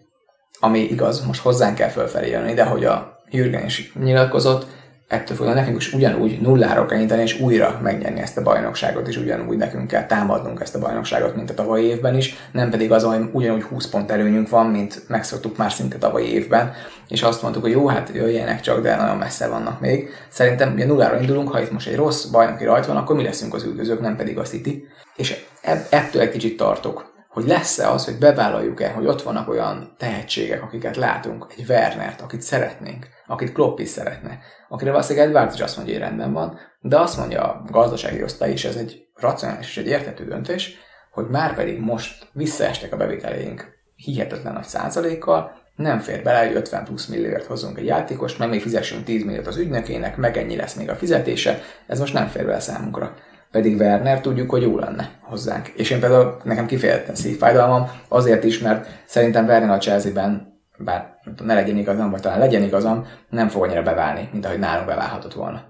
ami 0.60 0.80
igaz, 0.80 1.26
most 1.26 1.42
hozzánk 1.42 1.76
kell 1.76 1.90
fölfelé 1.90 2.30
jönni, 2.30 2.54
de 2.54 2.64
hogy 2.64 2.86
a 2.86 3.17
Jürgen 3.30 3.66
is 3.66 3.94
nyilatkozott, 4.00 4.66
ettől 5.08 5.38
fogva 5.38 5.54
nekünk 5.54 5.78
is 5.78 5.94
ugyanúgy 5.94 6.42
nullára 6.42 6.86
kell 6.86 7.20
és 7.20 7.40
újra 7.40 7.80
megnyerni 7.84 8.20
ezt 8.20 8.38
a 8.38 8.44
bajnokságot, 8.44 9.08
és 9.08 9.18
ugyanúgy 9.18 9.58
nekünk 9.58 9.88
kell 9.88 10.06
támadnunk 10.06 10.62
ezt 10.62 10.76
a 10.76 10.80
bajnokságot, 10.80 11.36
mint 11.36 11.50
a 11.50 11.54
tavalyi 11.54 11.86
évben 11.86 12.16
is, 12.16 12.36
nem 12.52 12.70
pedig 12.70 12.92
az, 12.92 13.04
hogy 13.04 13.30
ugyanúgy 13.32 13.64
20 13.64 13.88
pont 13.88 14.12
előnyünk 14.12 14.50
van, 14.50 14.66
mint 14.66 15.04
megszoktuk 15.08 15.58
már 15.58 15.72
szinte 15.72 15.98
tavalyi 15.98 16.34
évben, 16.34 16.74
és 17.08 17.22
azt 17.22 17.42
mondtuk, 17.42 17.64
hogy 17.64 17.72
jó, 17.72 17.88
hát 17.88 18.12
jöjjenek 18.14 18.62
csak, 18.62 18.82
de 18.82 18.96
nagyon 18.96 19.18
messze 19.18 19.48
vannak 19.48 19.80
még. 19.80 20.10
Szerintem 20.30 20.74
ugye 20.74 20.86
nullára 20.86 21.20
indulunk, 21.20 21.52
ha 21.52 21.62
itt 21.62 21.72
most 21.72 21.88
egy 21.88 21.96
rossz 21.96 22.26
bajnoki 22.26 22.64
rajt 22.64 22.86
van, 22.86 22.98
akkor 22.98 23.16
mi 23.16 23.24
leszünk 23.24 23.54
az 23.54 23.64
üldözők, 23.64 24.02
nem 24.02 24.16
pedig 24.16 24.38
a 24.38 24.44
City. 24.44 24.88
És 25.16 25.46
ettől 25.90 26.22
egy 26.22 26.32
kicsit 26.32 26.58
tartok 26.58 27.16
hogy 27.30 27.48
lesz-e 27.48 27.90
az, 27.90 28.06
hogy 28.06 28.18
bevállaljuk-e, 28.18 28.92
hogy 28.92 29.06
ott 29.06 29.22
vannak 29.22 29.50
olyan 29.50 29.96
tehetségek, 29.98 30.64
akiket 30.64 30.96
látunk, 30.96 31.46
egy 31.58 31.66
Wernert, 31.70 32.22
akit 32.22 32.42
szeretnénk, 32.42 33.08
akit 33.28 33.52
Klopp 33.52 33.80
is 33.80 33.90
szeretne, 33.90 34.40
akire 34.70 34.92
valószínűleg 34.92 35.28
Edwards 35.28 35.54
is 35.54 35.62
azt 35.62 35.76
mondja, 35.76 35.94
hogy 35.94 36.04
rendben 36.04 36.34
van, 36.34 36.60
de 36.80 37.00
azt 37.00 37.18
mondja 37.18 37.42
a 37.42 37.64
gazdasági 37.72 38.24
osztály 38.24 38.52
is, 38.52 38.66
ez 38.66 38.76
egy 38.76 39.08
racionális 39.16 39.68
és 39.68 39.78
egy 39.78 39.88
értető 39.88 40.26
döntés, 40.26 40.78
hogy 41.12 41.28
már 41.28 41.56
pedig 41.56 41.80
most 41.80 42.30
visszaestek 42.34 42.94
a 42.94 42.98
bevételeink 42.98 43.76
hihetetlen 43.96 44.54
nagy 44.54 44.64
százalékkal, 44.64 45.66
nem 45.76 46.00
fér 46.00 46.24
bele, 46.24 46.46
hogy 46.46 46.56
50 46.56 46.84
plusz 46.84 47.06
millióért 47.06 47.46
hozzunk 47.46 47.78
egy 47.78 47.86
játékost, 47.86 48.40
meg 48.40 48.50
még 48.50 48.62
fizessünk 48.62 49.04
10 49.04 49.24
milliót 49.24 49.48
az 49.48 49.58
ügynökének, 49.58 50.18
meg 50.18 50.38
ennyi 50.38 50.56
lesz 50.56 50.74
még 50.74 50.90
a 50.90 50.96
fizetése, 50.96 51.62
ez 51.88 52.00
most 52.00 52.14
nem 52.14 52.28
fér 52.28 52.46
bele 52.46 52.60
számunkra 52.60 53.14
pedig 53.58 53.80
Werner 53.80 54.22
tudjuk, 54.22 54.50
hogy 54.50 54.62
jó 54.62 54.78
lenne 54.78 55.10
hozzánk. 55.22 55.68
És 55.68 55.90
én 55.90 56.00
például 56.00 56.38
nekem 56.44 56.66
kifejezetten 56.66 57.16
szívfájdalmam, 57.16 57.90
azért 58.08 58.44
is, 58.44 58.60
mert 58.60 58.88
szerintem 59.06 59.46
Werner 59.46 59.70
a 59.70 59.78
Chelsea-ben, 59.78 60.62
bár 60.78 61.16
ne 61.44 61.54
legyen 61.54 61.78
igazam, 61.78 62.12
vagy 62.12 62.22
talán 62.22 62.40
legyen 62.40 62.64
igazam, 62.64 63.06
nem 63.30 63.48
fog 63.48 63.64
annyira 63.64 63.82
beválni, 63.82 64.30
mint 64.32 64.46
ahogy 64.46 64.60
nálunk 64.60 64.88
beválhatott 64.88 65.34
volna. 65.34 65.66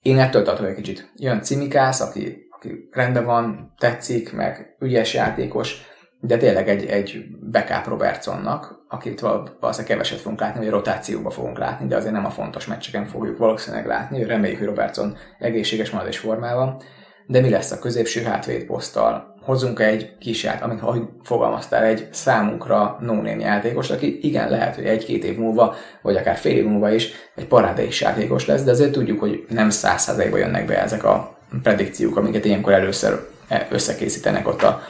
Én 0.00 0.18
ettől 0.18 0.42
tartok 0.42 0.66
egy 0.66 0.74
kicsit. 0.74 1.12
Jön 1.14 1.42
Cimikász, 1.42 2.00
aki, 2.00 2.48
aki 2.50 2.88
rendben 2.90 3.24
van, 3.24 3.74
tetszik, 3.78 4.32
meg 4.32 4.76
ügyes 4.80 5.14
játékos, 5.14 5.82
de 6.20 6.36
tényleg 6.36 6.68
egy, 6.68 6.84
egy 6.84 7.24
backup 7.50 7.86
Robertsonnak, 7.86 8.84
akit 8.88 9.20
valószínűleg 9.20 9.86
keveset 9.86 10.18
fogunk 10.18 10.40
látni, 10.40 10.58
vagy 10.58 10.70
rotációba 10.70 11.30
fogunk 11.30 11.58
látni, 11.58 11.86
de 11.86 11.96
azért 11.96 12.12
nem 12.12 12.24
a 12.24 12.30
fontos 12.30 12.66
meccseken 12.66 13.04
fogjuk 13.04 13.38
valószínűleg 13.38 13.86
látni. 13.86 14.24
Reméljük, 14.24 14.58
hogy 14.58 14.68
Robertson 14.68 15.16
egészséges 15.38 15.90
marad 15.90 16.08
és 16.08 16.18
formában 16.18 16.80
de 17.26 17.40
mi 17.40 17.50
lesz 17.50 17.70
a 17.70 17.78
középső 17.78 18.22
hátvéd 18.22 18.64
poszttal? 18.64 19.34
Hozzunk 19.40 19.80
egy 19.80 20.18
kis 20.18 20.42
ját, 20.42 20.62
amit 20.62 20.80
ahogy 20.80 21.02
fogalmaztál, 21.22 21.84
egy 21.84 22.08
számunkra 22.12 22.98
no 23.00 23.24
játékos, 23.24 23.90
aki 23.90 24.18
igen, 24.22 24.50
lehet, 24.50 24.74
hogy 24.74 24.84
egy-két 24.84 25.24
év 25.24 25.36
múlva, 25.36 25.74
vagy 26.02 26.16
akár 26.16 26.36
fél 26.36 26.56
év 26.56 26.64
múlva 26.64 26.94
is 26.94 27.10
egy 27.34 27.46
parádés 27.46 28.00
játékos 28.00 28.46
lesz, 28.46 28.62
de 28.62 28.70
azért 28.70 28.92
tudjuk, 28.92 29.20
hogy 29.20 29.44
nem 29.48 29.70
százszázalékban 29.70 30.38
jönnek 30.38 30.66
be 30.66 30.82
ezek 30.82 31.04
a 31.04 31.38
predikciók, 31.62 32.16
amiket 32.16 32.44
ilyenkor 32.44 32.72
először 32.72 33.28
összekészítenek 33.70 34.48
ott 34.48 34.62
a, 34.62 34.82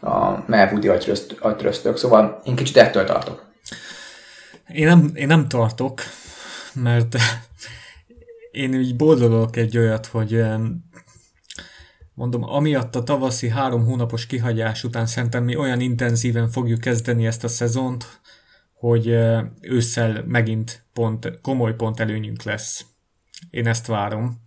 a 0.00 0.44
Melwoodi 0.46 0.88
agytröztök. 1.38 1.96
Szóval 1.96 2.40
én 2.44 2.56
kicsit 2.56 2.76
ettől 2.76 3.04
tartok. 3.04 3.46
Én 4.68 4.86
nem, 4.86 5.10
én 5.14 5.26
nem 5.26 5.48
tartok, 5.48 6.00
mert 6.72 7.16
én 8.50 8.74
így 8.74 8.96
boldogok 8.96 9.56
egy 9.56 9.78
olyat, 9.78 10.06
hogy 10.06 10.42
Mondom, 12.18 12.42
amiatt 12.42 12.94
a 12.94 13.02
tavaszi 13.02 13.48
három 13.48 13.84
hónapos 13.84 14.26
kihagyás 14.26 14.84
után 14.84 15.06
szerintem 15.06 15.44
mi 15.44 15.56
olyan 15.56 15.80
intenzíven 15.80 16.48
fogjuk 16.48 16.80
kezdeni 16.80 17.26
ezt 17.26 17.44
a 17.44 17.48
szezont, 17.48 18.20
hogy 18.72 19.06
ősszel 19.60 20.24
megint 20.26 20.86
pont, 20.92 21.40
komoly 21.40 21.74
pont 21.74 22.00
előnyünk 22.00 22.42
lesz. 22.42 22.84
Én 23.50 23.66
ezt 23.66 23.86
várom. 23.86 24.40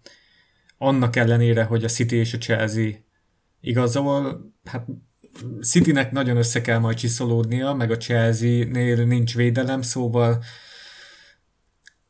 Annak 0.78 1.16
ellenére, 1.16 1.64
hogy 1.64 1.84
a 1.84 1.88
City 1.88 2.16
és 2.16 2.34
a 2.34 2.38
Chelsea 2.38 2.92
igazol, 3.62 4.42
hát 4.64 4.86
Citynek 5.62 6.12
nagyon 6.12 6.38
össze 6.38 6.62
kell 6.62 6.80
majd 6.80 6.98
csiszolódnia, 6.98 7.74
meg 7.74 7.92
a 7.92 7.98
Chelsea-nél 7.98 9.06
nincs 9.06 9.36
védelem, 9.36 9.82
szóval 9.82 10.44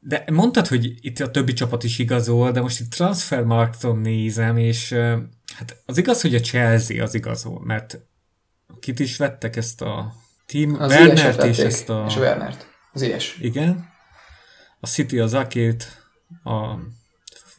de 0.04 0.24
mondtad, 0.32 0.68
hogy 0.68 0.94
itt 1.02 1.20
a 1.20 1.32
többi 1.32 1.54
csapat 1.54 1.84
is 1.84 2.00
igazol, 2.00 2.52
de 2.52 2.62
most 2.62 2.80
itt 2.80 2.92
Transfermarkton 2.92 3.98
nézem, 3.98 4.58
és 4.58 4.96
Hát 5.56 5.82
az 5.86 5.98
igaz, 5.98 6.22
hogy 6.22 6.36
a 6.36 6.40
Chelsea 6.40 7.04
az 7.04 7.14
igazol, 7.14 7.62
mert 7.64 8.00
kit 8.80 9.00
is 9.00 9.18
vettek 9.18 9.56
ezt 9.56 9.82
a 9.82 10.14
team, 10.46 10.76
az 10.80 10.92
Wernert 10.92 11.44
és 11.44 11.58
ezt 11.58 11.90
a... 11.90 12.06
És 12.08 12.16
Wernert. 12.16 12.68
Az 12.94 13.02
ilyes. 13.02 13.38
Igen. 13.42 13.90
A 14.80 14.88
City 14.88 15.20
az 15.20 15.34
Akét, 15.34 15.88
a 16.44 16.76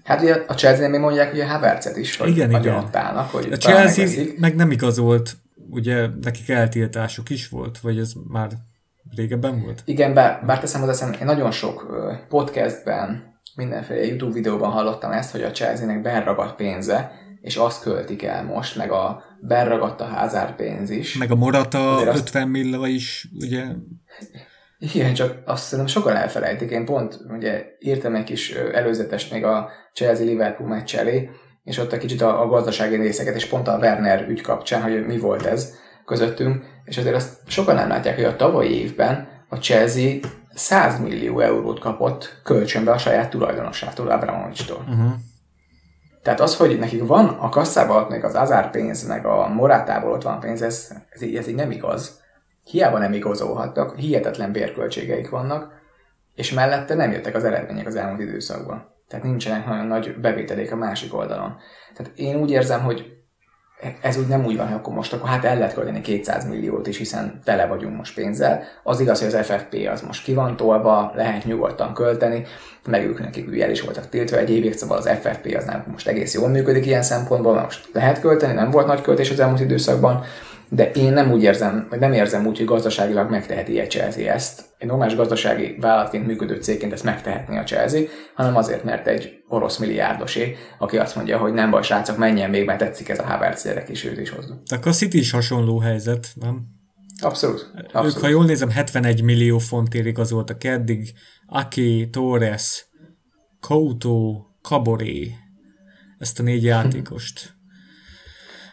Hát 0.04 0.20
ugye 0.20 0.34
a 0.46 0.54
Chelsea 0.54 0.88
még 0.88 1.00
mondják, 1.00 1.30
hogy 1.30 1.40
a 1.40 1.46
Havertzet 1.46 1.96
is, 1.96 2.16
hogy 2.16 2.28
igen, 2.28 2.50
igen. 2.50 2.74
Adtának, 2.74 3.30
hogy 3.30 3.52
a 3.52 3.56
Chelsea 3.56 4.24
meg 4.38 4.54
nem 4.54 4.70
igazolt, 4.70 5.36
ugye 5.70 6.08
nekik 6.20 6.48
eltiltásuk 6.48 7.30
is 7.30 7.48
volt, 7.48 7.78
vagy 7.78 7.98
ez 7.98 8.12
már 8.28 8.50
Régebben 9.16 9.60
volt? 9.60 9.82
Igen, 9.84 10.14
bár, 10.14 10.42
bár 10.46 10.60
teszem 10.60 10.80
hozzá, 10.80 11.10
én 11.20 11.24
nagyon 11.24 11.50
sok 11.50 11.86
podcastben, 12.28 13.32
mindenféle 13.54 14.04
YouTube 14.04 14.32
videóban 14.32 14.70
hallottam 14.70 15.10
ezt, 15.12 15.30
hogy 15.30 15.42
a 15.42 15.50
Chelsea-nek 15.50 16.02
beragadt 16.02 16.56
pénze, 16.56 17.12
és 17.40 17.56
azt 17.56 17.82
költik 17.82 18.22
el 18.22 18.44
most, 18.44 18.76
meg 18.76 18.90
a 18.90 19.22
beragadt 19.40 20.00
a 20.00 20.04
házár 20.04 20.56
pénz 20.56 20.90
is. 20.90 21.16
Meg 21.18 21.30
a 21.30 21.34
Morata 21.34 21.94
Azért 21.94 22.16
50 22.16 22.42
azt... 22.42 22.50
milla 22.50 22.86
is, 22.86 23.28
ugye? 23.40 23.64
Igen, 24.78 25.14
csak 25.14 25.42
azt 25.44 25.62
szerintem 25.62 25.94
sokan 25.94 26.16
elfelejtik. 26.16 26.70
Én 26.70 26.84
pont 26.84 27.18
ugye 27.28 27.64
írtam 27.78 28.14
egy 28.14 28.24
kis 28.24 28.50
előzetest 28.50 29.32
még 29.32 29.44
a 29.44 29.70
Chelsea-Liverpool 29.92 30.68
meccs 30.68 30.94
elé, 30.94 31.30
és 31.64 31.78
ott 31.78 31.92
egy 31.92 31.98
kicsit 31.98 32.20
a, 32.20 32.42
a 32.42 32.46
gazdasági 32.46 32.96
részeket, 32.96 33.34
és 33.34 33.46
pont 33.46 33.68
a 33.68 33.78
Werner 33.78 34.28
ügy 34.28 34.40
kapcsán, 34.40 34.82
hogy 34.82 35.06
mi 35.06 35.18
volt 35.18 35.46
ez 35.46 35.74
közöttünk, 36.12 36.64
és 36.84 36.98
azért 36.98 37.14
azt 37.14 37.36
sokan 37.46 37.74
nem 37.74 37.88
látják, 37.88 38.14
hogy 38.14 38.24
a 38.24 38.36
tavalyi 38.36 38.80
évben 38.80 39.28
a 39.48 39.56
Chelsea 39.56 40.18
100 40.54 41.00
millió 41.00 41.40
eurót 41.40 41.80
kapott 41.80 42.40
kölcsönbe 42.42 42.90
a 42.90 42.98
saját 42.98 43.30
tulajdonosától, 43.30 44.08
Abramovics-tól. 44.08 44.84
Uh-huh. 44.88 45.12
Tehát 46.22 46.40
az, 46.40 46.56
hogy 46.56 46.78
nekik 46.78 47.06
van 47.06 47.26
a 47.28 47.48
kasszában 47.48 48.02
ott 48.02 48.08
még 48.08 48.24
az 48.24 48.34
azár 48.34 48.70
pénz, 48.70 49.06
meg 49.06 49.26
a 49.26 49.48
morátából 49.48 50.12
ott 50.12 50.22
van 50.22 50.40
pénz, 50.40 50.62
ez, 50.62 50.92
ez, 51.08 51.22
így, 51.22 51.36
ez 51.36 51.48
így 51.48 51.54
nem 51.54 51.70
igaz. 51.70 52.20
Hiába 52.64 52.98
nem 52.98 53.12
igazolhattak, 53.12 53.96
hihetetlen 53.96 54.52
bérköltségeik 54.52 55.30
vannak, 55.30 55.72
és 56.34 56.52
mellette 56.52 56.94
nem 56.94 57.12
jöttek 57.12 57.34
az 57.34 57.44
eredmények 57.44 57.86
az 57.86 57.96
elmúlt 57.96 58.20
időszakban. 58.20 58.90
Tehát 59.08 59.24
nincsenek 59.24 59.66
nagyon 59.66 59.86
nagy 59.86 60.16
bevételék 60.20 60.72
a 60.72 60.76
másik 60.76 61.14
oldalon. 61.14 61.56
Tehát 61.94 62.12
én 62.16 62.36
úgy 62.36 62.50
érzem, 62.50 62.80
hogy 62.82 63.21
ez 64.00 64.16
úgy 64.16 64.26
nem 64.26 64.44
úgy 64.44 64.56
van, 64.56 64.66
hogy 64.66 64.76
akkor 64.76 64.94
most 64.94 65.12
akkor 65.12 65.28
hát 65.28 65.44
el 65.44 65.56
lehet 65.56 65.74
költeni 65.74 66.00
200 66.00 66.48
milliót 66.48 66.86
is, 66.86 66.98
hiszen 66.98 67.40
tele 67.44 67.66
vagyunk 67.66 67.96
most 67.96 68.14
pénzzel. 68.14 68.62
Az 68.82 69.00
igaz, 69.00 69.20
hogy 69.20 69.34
az 69.34 69.46
FFP 69.46 69.88
az 69.92 70.00
most 70.00 70.24
ki 70.24 70.34
van 70.34 70.56
tolva, 70.56 71.12
lehet 71.14 71.44
nyugodtan 71.44 71.94
költeni, 71.94 72.44
meg 72.86 73.04
ők 73.04 73.20
nekik 73.20 73.48
ugye 73.48 73.64
el 73.64 73.70
is 73.70 73.80
voltak 73.80 74.08
tiltva 74.08 74.36
egy 74.36 74.50
évig, 74.50 74.76
szóval 74.76 74.96
az 74.96 75.08
FFP 75.08 75.54
az 75.56 75.64
nem 75.64 75.84
most 75.90 76.08
egész 76.08 76.34
jól 76.34 76.48
működik 76.48 76.86
ilyen 76.86 77.02
szempontból, 77.02 77.52
mert 77.52 77.64
most 77.64 77.88
lehet 77.92 78.20
költeni, 78.20 78.52
nem 78.52 78.70
volt 78.70 78.86
nagy 78.86 79.00
költés 79.00 79.30
az 79.30 79.40
elmúlt 79.40 79.60
időszakban, 79.60 80.24
de 80.74 80.90
én 80.90 81.12
nem 81.12 81.32
úgy 81.32 81.42
érzem, 81.42 81.86
vagy 81.90 81.98
nem 81.98 82.12
érzem 82.12 82.46
úgy, 82.46 82.56
hogy 82.56 82.66
gazdaságilag 82.66 83.30
megteheti 83.30 83.80
a 83.80 83.86
Chelsea 83.86 84.32
ezt. 84.32 84.64
Egy 84.78 84.88
normális 84.88 85.16
gazdasági 85.16 85.76
vállalatként 85.80 86.26
működő 86.26 86.54
cégként 86.60 86.92
ezt 86.92 87.04
megtehetné 87.04 87.58
a 87.58 87.62
Chelsea, 87.62 88.02
hanem 88.34 88.56
azért, 88.56 88.84
mert 88.84 89.06
egy 89.06 89.42
orosz 89.48 89.78
milliárdosé, 89.78 90.56
aki 90.78 90.98
azt 90.98 91.16
mondja, 91.16 91.38
hogy 91.38 91.52
nem 91.52 91.70
baj, 91.70 91.82
srácok, 91.82 92.16
menjen 92.16 92.50
még, 92.50 92.64
mert 92.64 92.78
tetszik 92.78 93.08
ez 93.08 93.18
a 93.18 93.24
Havertz 93.24 93.64
gyerek, 93.64 93.88
és 93.88 94.04
őt 94.04 94.18
is 94.18 94.30
hozzuk. 94.30 94.62
Akkor 94.70 94.88
a 94.88 94.94
City 94.94 95.18
is 95.18 95.30
hasonló 95.30 95.78
helyzet, 95.78 96.28
nem? 96.34 96.62
Abszolút. 97.22 97.70
Abszolút. 97.74 98.16
Ők, 98.16 98.22
ha 98.22 98.28
jól 98.28 98.44
nézem, 98.44 98.70
71 98.70 99.22
millió 99.22 99.58
fontért 99.58 100.06
igazoltak 100.06 100.64
eddig. 100.64 101.12
Aki, 101.46 102.08
Torres, 102.12 102.86
Couto, 103.60 104.44
Caboré, 104.62 105.34
ezt 106.18 106.40
a 106.40 106.42
négy 106.42 106.64
játékost. 106.64 107.60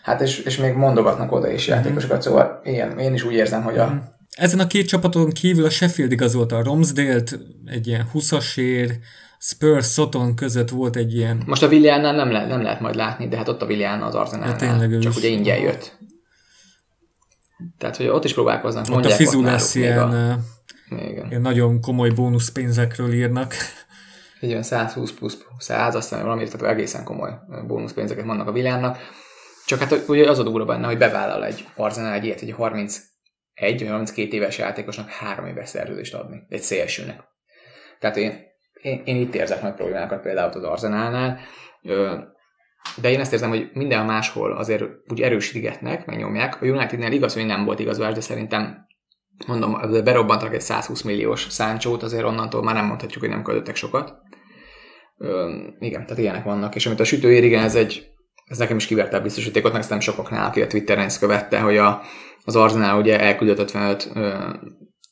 Hát 0.09 0.21
és, 0.21 0.39
és 0.39 0.57
még 0.57 0.73
mondogatnak 0.73 1.31
oda 1.31 1.51
is 1.51 1.67
játékosokat, 1.67 2.21
szóval 2.21 2.61
én, 2.63 2.97
én 2.97 3.13
is 3.13 3.23
úgy 3.23 3.33
érzem, 3.33 3.63
hogy 3.63 3.77
a... 3.77 3.85
Mhm. 3.85 3.95
Ezen 4.35 4.59
a 4.59 4.67
két 4.67 4.87
csapaton 4.87 5.29
kívül 5.29 5.65
a 5.65 5.69
Sheffield 5.69 6.11
igazolta 6.11 6.57
a 6.57 6.63
Romsdale-t, 6.63 7.39
egy 7.65 7.87
ilyen 7.87 8.09
20-asért, 8.13 8.93
Spurs 9.39 9.91
Soton 9.91 10.35
között 10.35 10.69
volt 10.69 10.95
egy 10.95 11.15
ilyen... 11.15 11.43
Most 11.45 11.63
a 11.63 11.67
Williannál 11.67 12.15
nem, 12.15 12.31
le, 12.31 12.47
nem 12.47 12.61
lehet 12.61 12.79
majd 12.79 12.95
látni, 12.95 13.27
de 13.27 13.37
hát 13.37 13.47
ott 13.47 13.61
a 13.61 13.65
Willian 13.65 14.01
az 14.01 14.15
Arsenalnál, 14.15 14.89
ja, 14.89 14.99
csak 14.99 15.15
ugye 15.15 15.27
ingyen 15.27 15.59
jött. 15.59 15.97
Tehát, 17.77 17.97
hogy 17.97 18.07
ott 18.07 18.23
is 18.23 18.33
próbálkoznak. 18.33 18.85
Ott 18.89 19.05
a 19.05 19.09
Fizu 19.09 19.43
lesz 19.43 19.75
ilyen, 19.75 19.99
a... 19.99 20.39
ilyen 21.29 21.41
nagyon 21.41 21.81
komoly 21.81 22.09
bónuszpénzekről 22.09 23.13
írnak. 23.13 23.53
Egy 24.39 24.49
olyan 24.49 24.63
120 24.63 25.11
plusz 25.11 25.37
100, 25.57 25.95
aztán 25.95 26.23
valami, 26.23 26.47
tehát 26.47 26.75
egészen 26.75 27.03
komoly 27.03 27.31
bónuszpénzeket 27.67 28.25
vannak 28.25 28.47
a 28.47 28.51
Vilánnak. 28.51 28.97
Csak 29.69 29.79
hát 29.79 30.03
ugye 30.07 30.29
az 30.29 30.39
a 30.39 30.43
durva 30.43 30.65
benne, 30.65 30.85
hogy 30.85 30.97
bevállal 30.97 31.45
egy 31.45 31.65
Arsenal 31.75 32.13
egy 32.13 32.25
ilyet, 32.25 32.41
egy 32.41 32.51
31 32.51 33.79
vagy 33.79 33.87
32 33.87 34.35
éves 34.35 34.57
játékosnak 34.57 35.09
három 35.09 35.45
éves 35.45 35.69
szerződést 35.69 36.13
adni, 36.13 36.45
egy 36.47 36.61
szélsőnek. 36.61 37.23
Tehát 37.99 38.17
én, 38.17 38.39
én, 38.81 39.01
én 39.05 39.15
itt 39.15 39.35
érzek 39.35 39.61
nagy 39.61 39.73
problémákat 39.73 40.21
például 40.21 40.51
az 40.51 40.63
Arsenalnál, 40.63 41.39
de 43.01 43.09
én 43.09 43.19
ezt 43.19 43.33
érzem, 43.33 43.49
hogy 43.49 43.69
minden 43.73 44.05
máshol 44.05 44.51
azért 44.51 44.83
úgy 45.07 45.21
erősítgetnek, 45.21 46.05
megnyomják. 46.05 46.61
A 46.61 46.65
Unitednél 46.65 47.11
igaz, 47.11 47.33
hogy 47.33 47.45
nem 47.45 47.65
volt 47.65 47.79
igazolás, 47.79 48.13
de 48.13 48.21
szerintem 48.21 48.85
mondom, 49.47 50.03
berobbantak 50.03 50.53
egy 50.53 50.61
120 50.61 51.01
milliós 51.01 51.47
száncsót, 51.49 52.03
azért 52.03 52.25
onnantól 52.25 52.63
már 52.63 52.75
nem 52.75 52.85
mondhatjuk, 52.85 53.19
hogy 53.19 53.31
nem 53.31 53.43
költöttek 53.43 53.75
sokat. 53.75 54.13
Ö, 55.17 55.57
igen, 55.79 56.05
tehát 56.05 56.21
ilyenek 56.21 56.43
vannak. 56.43 56.75
És 56.75 56.85
amit 56.85 56.99
a 56.99 57.03
sütő 57.03 57.31
ér, 57.31 57.43
igen, 57.43 57.63
ez 57.63 57.75
egy 57.75 58.17
ez 58.49 58.57
nekem 58.57 58.77
is 58.77 58.85
kiverte 58.85 59.17
a 59.17 59.21
biztosítékot, 59.21 59.73
meg 59.73 59.83
nem 59.89 59.99
sokaknál, 59.99 60.45
aki 60.45 60.61
a 60.61 60.67
Twitteren 60.67 61.05
ezt 61.05 61.19
követte, 61.19 61.59
hogy 61.59 61.77
a, 61.77 62.01
az 62.45 62.55
Arsenal 62.55 62.99
ugye 62.99 63.19
elküldött 63.19 63.59
55 63.59 64.11
ö, 64.13 64.33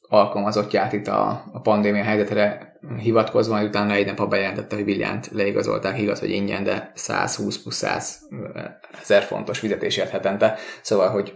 alkalmazottját 0.02 0.93
itt 0.93 1.08
a, 1.08 1.43
a 1.54 1.60
pandémia 1.62 2.04
helyzetre 2.04 2.76
hivatkozva, 2.97 3.54
majd 3.54 3.67
utána 3.67 3.93
egy 3.93 4.06
nap 4.06 4.30
bejelentette, 4.30 4.76
hogy 4.76 4.86
Villánt 4.86 5.30
leigazolták, 5.32 6.00
igaz, 6.00 6.19
hogy 6.19 6.30
ingyen, 6.30 6.63
de 6.63 6.91
120 6.95 7.62
plusz 7.62 7.76
100 7.76 8.19
ezer 9.02 9.23
fontos 9.23 9.60
fizetésért 9.60 10.10
hetente, 10.10 10.58
szóval, 10.82 11.10
hogy 11.10 11.36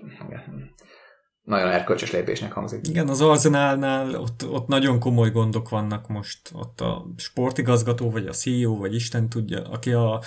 nagyon 1.43 1.71
erkölcsös 1.71 2.11
lépésnek 2.11 2.51
hangzik. 2.51 2.87
Igen, 2.87 3.07
az 3.07 3.21
Arsenalnál 3.21 4.15
ott, 4.15 4.45
ott 4.49 4.67
nagyon 4.67 4.99
komoly 4.99 5.31
gondok 5.31 5.69
vannak 5.69 6.07
most. 6.07 6.39
Ott 6.53 6.81
a 6.81 7.05
sportigazgató, 7.17 8.11
vagy 8.11 8.27
a 8.27 8.31
CEO, 8.31 8.77
vagy 8.77 8.95
Isten 8.95 9.29
tudja, 9.29 9.61
aki 9.61 9.91
a 9.91 10.21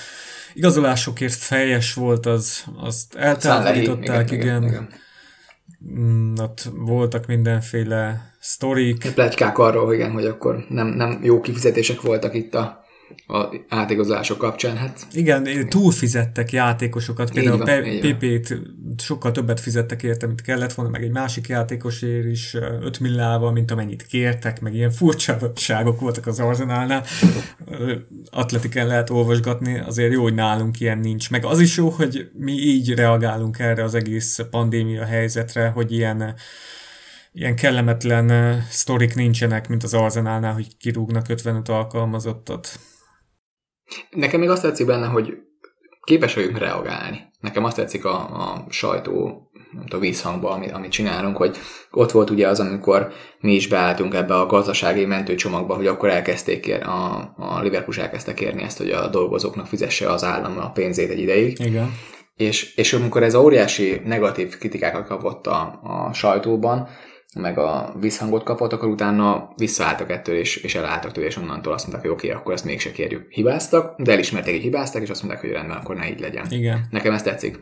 igazolásokért 0.55 1.35
fejes 1.35 1.94
volt, 1.94 2.27
az, 2.27 2.64
azt 2.77 3.14
eltávolították, 3.14 4.31
igen. 4.31 4.42
igen, 4.42 4.62
igen. 4.62 4.88
igen. 4.88 5.03
Mm, 5.98 6.35
ott 6.38 6.68
voltak 6.72 7.27
mindenféle 7.27 8.33
sztorik. 8.40 9.12
Plegykák 9.14 9.59
arról, 9.59 9.94
igen, 9.94 10.11
hogy 10.11 10.27
akkor 10.27 10.64
nem, 10.68 10.87
nem 10.87 11.20
jó 11.22 11.40
kifizetések 11.40 12.00
voltak 12.00 12.35
itt 12.35 12.55
a 12.55 12.84
a 13.27 13.57
átigazolások 13.68 14.38
kapcsán. 14.38 14.77
Hát, 14.77 15.07
igen, 15.12 15.68
túlfizettek 15.68 16.53
játékosokat, 16.53 17.33
például 17.33 17.59
van, 17.59 17.68
a 17.68 17.98
PP-t 18.00 18.55
sokkal 19.03 19.33
többet 19.33 19.61
fizettek 19.61 20.03
érte, 20.03 20.27
mint 20.27 20.42
kellett 20.42 20.72
volna, 20.72 20.90
meg 20.90 21.03
egy 21.03 21.11
másik 21.11 21.46
játékosért 21.46 22.27
is 22.27 22.55
5 22.55 23.00
millával, 23.00 23.53
mint 23.53 23.70
amennyit 23.70 24.07
kértek, 24.07 24.61
meg 24.61 24.74
ilyen 24.74 24.90
furcsaságok 24.90 26.00
voltak 26.00 26.27
az 26.27 26.40
Arzenálnál. 26.40 27.05
Atletiken 28.31 28.87
lehet 28.87 29.11
olvasgatni, 29.11 29.79
azért 29.79 30.12
jó, 30.12 30.22
hogy 30.22 30.35
nálunk 30.35 30.81
ilyen 30.81 30.98
nincs. 30.98 31.31
Meg 31.31 31.44
az 31.44 31.61
is 31.61 31.77
jó, 31.77 31.88
hogy 31.88 32.31
mi 32.38 32.53
így 32.53 32.94
reagálunk 32.94 33.59
erre 33.59 33.83
az 33.83 33.94
egész 33.94 34.40
pandémia 34.50 35.05
helyzetre, 35.05 35.68
hogy 35.68 35.92
ilyen 35.92 36.35
ilyen 37.37 37.57
kellemetlen 37.57 38.61
sztorik 38.70 39.14
nincsenek, 39.14 39.68
mint 39.68 39.83
az 39.83 39.94
Arzenálnál, 39.94 40.53
hogy 40.53 40.77
kirúgnak 40.77 41.29
55 41.29 41.68
alkalmazottat. 41.68 42.79
Nekem 44.11 44.40
még 44.40 44.49
azt 44.49 44.62
tetszik 44.62 44.87
benne, 44.87 45.07
hogy 45.07 45.35
képes 46.05 46.35
vagyunk 46.35 46.59
reagálni. 46.59 47.20
Nekem 47.40 47.64
azt 47.64 47.77
tetszik 47.77 48.05
a, 48.05 48.14
a 48.14 48.66
sajtó 48.68 49.44
a 49.90 49.99
vízhangba, 49.99 50.51
amit, 50.51 50.73
amit 50.73 50.90
csinálunk, 50.90 51.37
hogy 51.37 51.57
ott 51.90 52.11
volt 52.11 52.31
ugye 52.31 52.49
az, 52.49 52.61
amikor 52.61 53.12
mi 53.40 53.55
is 53.55 53.68
beálltunk 53.68 54.14
ebbe 54.14 54.35
a 54.35 54.47
gazdasági 54.47 55.05
mentőcsomagba, 55.05 55.75
hogy 55.75 55.87
akkor 55.87 56.09
elkezdték 56.09 56.61
kér, 56.61 56.83
a, 56.83 57.35
a 57.37 57.61
Liverpool 57.62 57.97
elkezdte 57.99 58.35
kérni 58.35 58.62
ezt, 58.62 58.79
hogy 58.79 58.90
a 58.90 59.09
dolgozóknak 59.09 59.66
fizesse 59.66 60.11
az 60.11 60.25
állam 60.25 60.59
a 60.59 60.70
pénzét 60.70 61.11
egy 61.11 61.20
ideig. 61.20 61.59
Igen. 61.59 61.94
És, 62.37 62.75
és 62.77 62.92
amikor 62.92 63.23
ez 63.23 63.35
a 63.35 63.42
óriási 63.42 64.01
negatív 64.05 64.59
kritikákat 64.59 65.07
kapott 65.07 65.47
a, 65.47 65.81
a 65.83 66.12
sajtóban, 66.12 66.89
meg 67.35 67.59
a 67.59 67.95
visszhangot 68.01 68.43
kapott, 68.43 68.72
akkor 68.72 68.89
utána 68.89 69.53
visszaálltak 69.57 70.11
ettől, 70.11 70.37
és, 70.37 70.57
és 70.57 70.74
elálltak 70.74 71.12
tőle, 71.12 71.26
és 71.26 71.37
onnantól 71.37 71.72
azt 71.72 71.82
mondták, 71.82 72.05
hogy 72.07 72.14
oké, 72.14 72.26
okay, 72.26 72.41
akkor 72.41 72.53
ezt 72.53 72.64
mégse 72.64 72.93
kérjük. 72.93 73.30
Hibáztak, 73.30 74.01
de 74.01 74.12
elismerték, 74.12 74.55
hogy 74.55 74.62
hibáztak, 74.62 75.03
és 75.03 75.09
azt 75.09 75.22
mondták, 75.22 75.43
hogy 75.43 75.53
rendben, 75.53 75.76
akkor 75.76 75.97
ne 75.97 76.11
így 76.11 76.20
legyen. 76.20 76.47
Igen. 76.51 76.87
Nekem 76.91 77.12
ez 77.12 77.22
tetszik. 77.22 77.59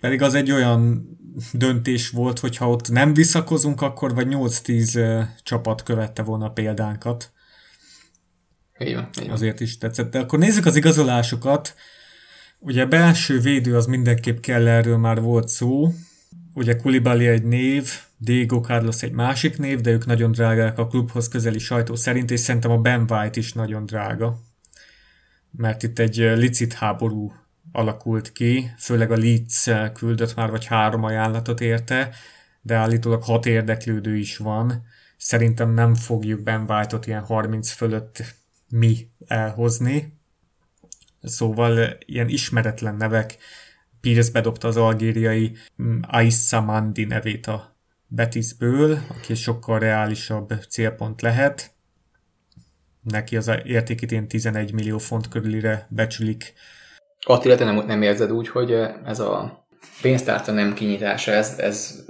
Pedig 0.00 0.22
az 0.22 0.34
egy 0.34 0.50
olyan 0.50 1.08
döntés 1.52 2.10
volt, 2.10 2.38
hogy 2.38 2.56
ha 2.56 2.68
ott 2.68 2.90
nem 2.90 3.14
visszakozunk, 3.14 3.82
akkor 3.82 4.14
vagy 4.14 4.26
8-10 4.30 5.26
csapat 5.42 5.82
követte 5.82 6.22
volna 6.22 6.44
a 6.44 6.50
példánkat. 6.50 7.30
Így 8.78 8.94
van, 8.94 9.08
így 9.18 9.24
van. 9.24 9.34
Azért 9.34 9.60
is 9.60 9.78
tetszett. 9.78 10.10
De 10.10 10.18
akkor 10.18 10.38
nézzük 10.38 10.66
az 10.66 10.76
igazolásokat. 10.76 11.74
Ugye 12.58 12.86
belső 12.86 13.40
védő 13.40 13.76
az 13.76 13.86
mindenképp 13.86 14.40
kell, 14.40 14.66
erről 14.66 14.96
már 14.96 15.20
volt 15.20 15.48
szó. 15.48 15.92
Ugye 16.56 16.76
Kulibali 16.76 17.26
egy 17.26 17.42
név, 17.42 17.90
Diego 18.18 18.60
Carlos 18.60 19.02
egy 19.02 19.12
másik 19.12 19.58
név, 19.58 19.80
de 19.80 19.90
ők 19.90 20.06
nagyon 20.06 20.32
drágák 20.32 20.78
a 20.78 20.86
klubhoz 20.86 21.28
közeli 21.28 21.58
sajtó 21.58 21.94
szerint, 21.94 22.30
és 22.30 22.40
szerintem 22.40 22.70
a 22.70 22.78
Ben 22.78 23.04
White 23.08 23.40
is 23.40 23.52
nagyon 23.52 23.86
drága. 23.86 24.40
Mert 25.50 25.82
itt 25.82 25.98
egy 25.98 26.16
licit 26.16 26.72
háború 26.72 27.32
alakult 27.72 28.32
ki, 28.32 28.70
főleg 28.78 29.10
a 29.10 29.16
Leeds 29.16 29.70
küldött 29.92 30.34
már 30.34 30.50
vagy 30.50 30.64
három 30.64 31.04
ajánlatot 31.04 31.60
érte, 31.60 32.14
de 32.62 32.74
állítólag 32.74 33.22
hat 33.22 33.46
érdeklődő 33.46 34.16
is 34.16 34.36
van. 34.36 34.86
Szerintem 35.16 35.70
nem 35.74 35.94
fogjuk 35.94 36.42
Ben 36.42 36.64
White-ot 36.68 37.06
ilyen 37.06 37.22
30 37.22 37.70
fölött 37.70 38.22
mi 38.68 39.08
elhozni. 39.26 40.18
Szóval 41.22 41.96
ilyen 42.06 42.28
ismeretlen 42.28 42.96
nevek. 42.96 43.36
Pierce 44.06 44.30
bedobta 44.32 44.68
az 44.68 44.76
algériai 44.76 45.52
mm, 45.82 45.98
Aissa 46.02 46.60
Mandi 46.60 47.04
nevét 47.04 47.46
a 47.46 47.76
Betisből, 48.06 48.98
aki 49.08 49.34
sokkal 49.34 49.78
reálisabb 49.78 50.52
célpont 50.68 51.22
lehet. 51.22 51.70
Neki 53.02 53.36
az 53.36 53.50
értékét 53.64 54.10
ilyen 54.10 54.28
11 54.28 54.72
millió 54.72 54.98
font 54.98 55.28
körülire 55.28 55.86
becsülik. 55.90 56.52
Attila, 57.20 57.56
te 57.56 57.64
nem, 57.64 57.86
nem 57.86 58.02
érzed 58.02 58.32
úgy, 58.32 58.48
hogy 58.48 58.72
ez 59.04 59.20
a 59.20 59.66
pénztárca 60.02 60.52
nem 60.52 60.74
kinyitása, 60.74 61.32
ez, 61.32 61.58
ez 61.58 62.04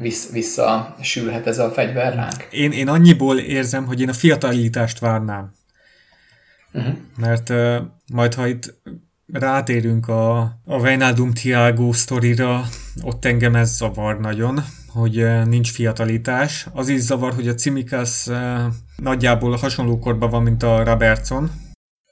vissz, 0.00 0.30
visszasülhet 0.30 1.46
ez 1.46 1.58
a 1.58 1.70
fegyver 1.70 2.14
ránk? 2.14 2.46
Én, 2.50 2.72
én 2.72 2.88
annyiból 2.88 3.38
érzem, 3.38 3.86
hogy 3.86 4.00
én 4.00 4.08
a 4.08 4.12
fiatalitást 4.12 4.98
várnám. 4.98 5.52
Uh-huh. 6.72 6.94
Mert 7.16 7.48
uh, 7.48 7.76
majd, 8.12 8.34
ha 8.34 8.46
itt 8.46 8.74
rátérünk 9.32 10.08
a, 10.08 10.40
a 10.64 10.78
Wijnaldum 10.80 11.32
Thiago 11.32 11.92
sztorira, 11.92 12.64
ott 13.02 13.24
engem 13.24 13.54
ez 13.54 13.76
zavar 13.76 14.20
nagyon, 14.20 14.64
hogy 14.86 15.22
uh, 15.22 15.44
nincs 15.44 15.72
fiatalitás. 15.72 16.66
Az 16.72 16.88
is 16.88 17.00
zavar, 17.00 17.34
hogy 17.34 17.48
a 17.48 17.54
Cimikas 17.54 18.26
uh, 18.26 18.60
nagyjából 18.96 19.56
hasonló 19.56 19.98
korban 19.98 20.30
van, 20.30 20.42
mint 20.42 20.62
a 20.62 20.84
Robertson. 20.84 21.50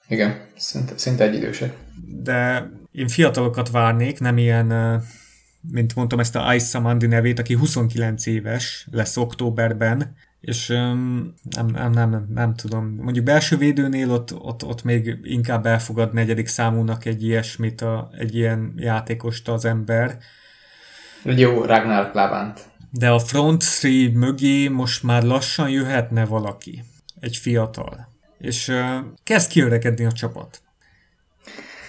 Igen, 0.09 0.47
szinte, 0.57 0.93
szinte 0.97 1.25
egy 1.25 1.35
idősek. 1.35 1.77
De 2.23 2.71
én 2.91 3.09
fiatalokat 3.09 3.71
várnék, 3.71 4.21
nem 4.21 4.39
ilyen, 4.39 5.03
mint 5.61 5.95
mondtam, 5.95 6.21
ezt 6.21 6.37
a 6.37 6.55
Ice 6.55 6.67
Samandi 6.67 7.07
nevét, 7.07 7.39
aki 7.39 7.55
29 7.55 8.27
éves 8.27 8.87
lesz 8.91 9.17
októberben, 9.17 10.17
és 10.45 10.67
nem, 10.67 11.35
nem, 11.73 11.91
nem, 11.93 12.27
nem 12.35 12.55
tudom, 12.55 12.95
mondjuk 13.01 13.25
belső 13.25 13.57
védőnél 13.57 14.11
ott, 14.11 14.35
ott, 14.35 14.65
ott 14.65 14.83
még 14.83 15.19
inkább 15.23 15.67
elfogad 15.67 16.13
negyedik 16.13 16.47
számúnak 16.47 17.05
egy 17.05 17.25
ilyesmit, 17.25 17.81
a, 17.81 18.11
egy 18.19 18.35
ilyen 18.35 18.73
játékost 18.77 19.49
az 19.49 19.65
ember. 19.65 20.19
Jó 21.23 21.65
Ragnar 21.65 22.11
Klavant. 22.11 22.61
De 22.91 23.11
a 23.11 23.19
front 23.19 23.65
three 23.79 24.11
mögé 24.13 24.69
most 24.69 25.03
már 25.03 25.23
lassan 25.23 25.69
jöhetne 25.71 26.25
valaki, 26.25 26.83
egy 27.21 27.37
fiatal. 27.37 28.09
És 28.39 28.69
uh, 28.69 28.97
kezd 29.23 29.51
kiöregedni 29.51 30.05
a 30.05 30.13
csapat 30.13 30.63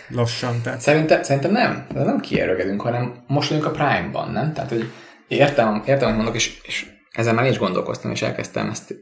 lassan. 0.10 0.62
Tehát. 0.62 0.82
Szerintem, 0.82 1.24
szerintem 1.24 1.52
nem. 1.52 1.86
De 1.94 2.04
nem 2.04 2.20
kiérögedünk, 2.20 2.82
hanem 2.82 3.24
most 3.28 3.50
vagyunk 3.50 3.66
a 3.66 3.72
Prime-ban, 3.72 4.32
nem? 4.32 4.54
Tehát, 4.54 4.70
hogy 4.70 4.92
értem, 5.28 5.84
értem, 5.86 6.06
amit 6.06 6.18
mondok, 6.18 6.36
és, 6.36 6.60
és 6.64 6.95
ezzel 7.16 7.34
már 7.34 7.50
is 7.50 7.58
gondolkoztam, 7.58 8.12
és 8.12 8.22
elkezdtem 8.22 8.70
ezt 8.70 8.96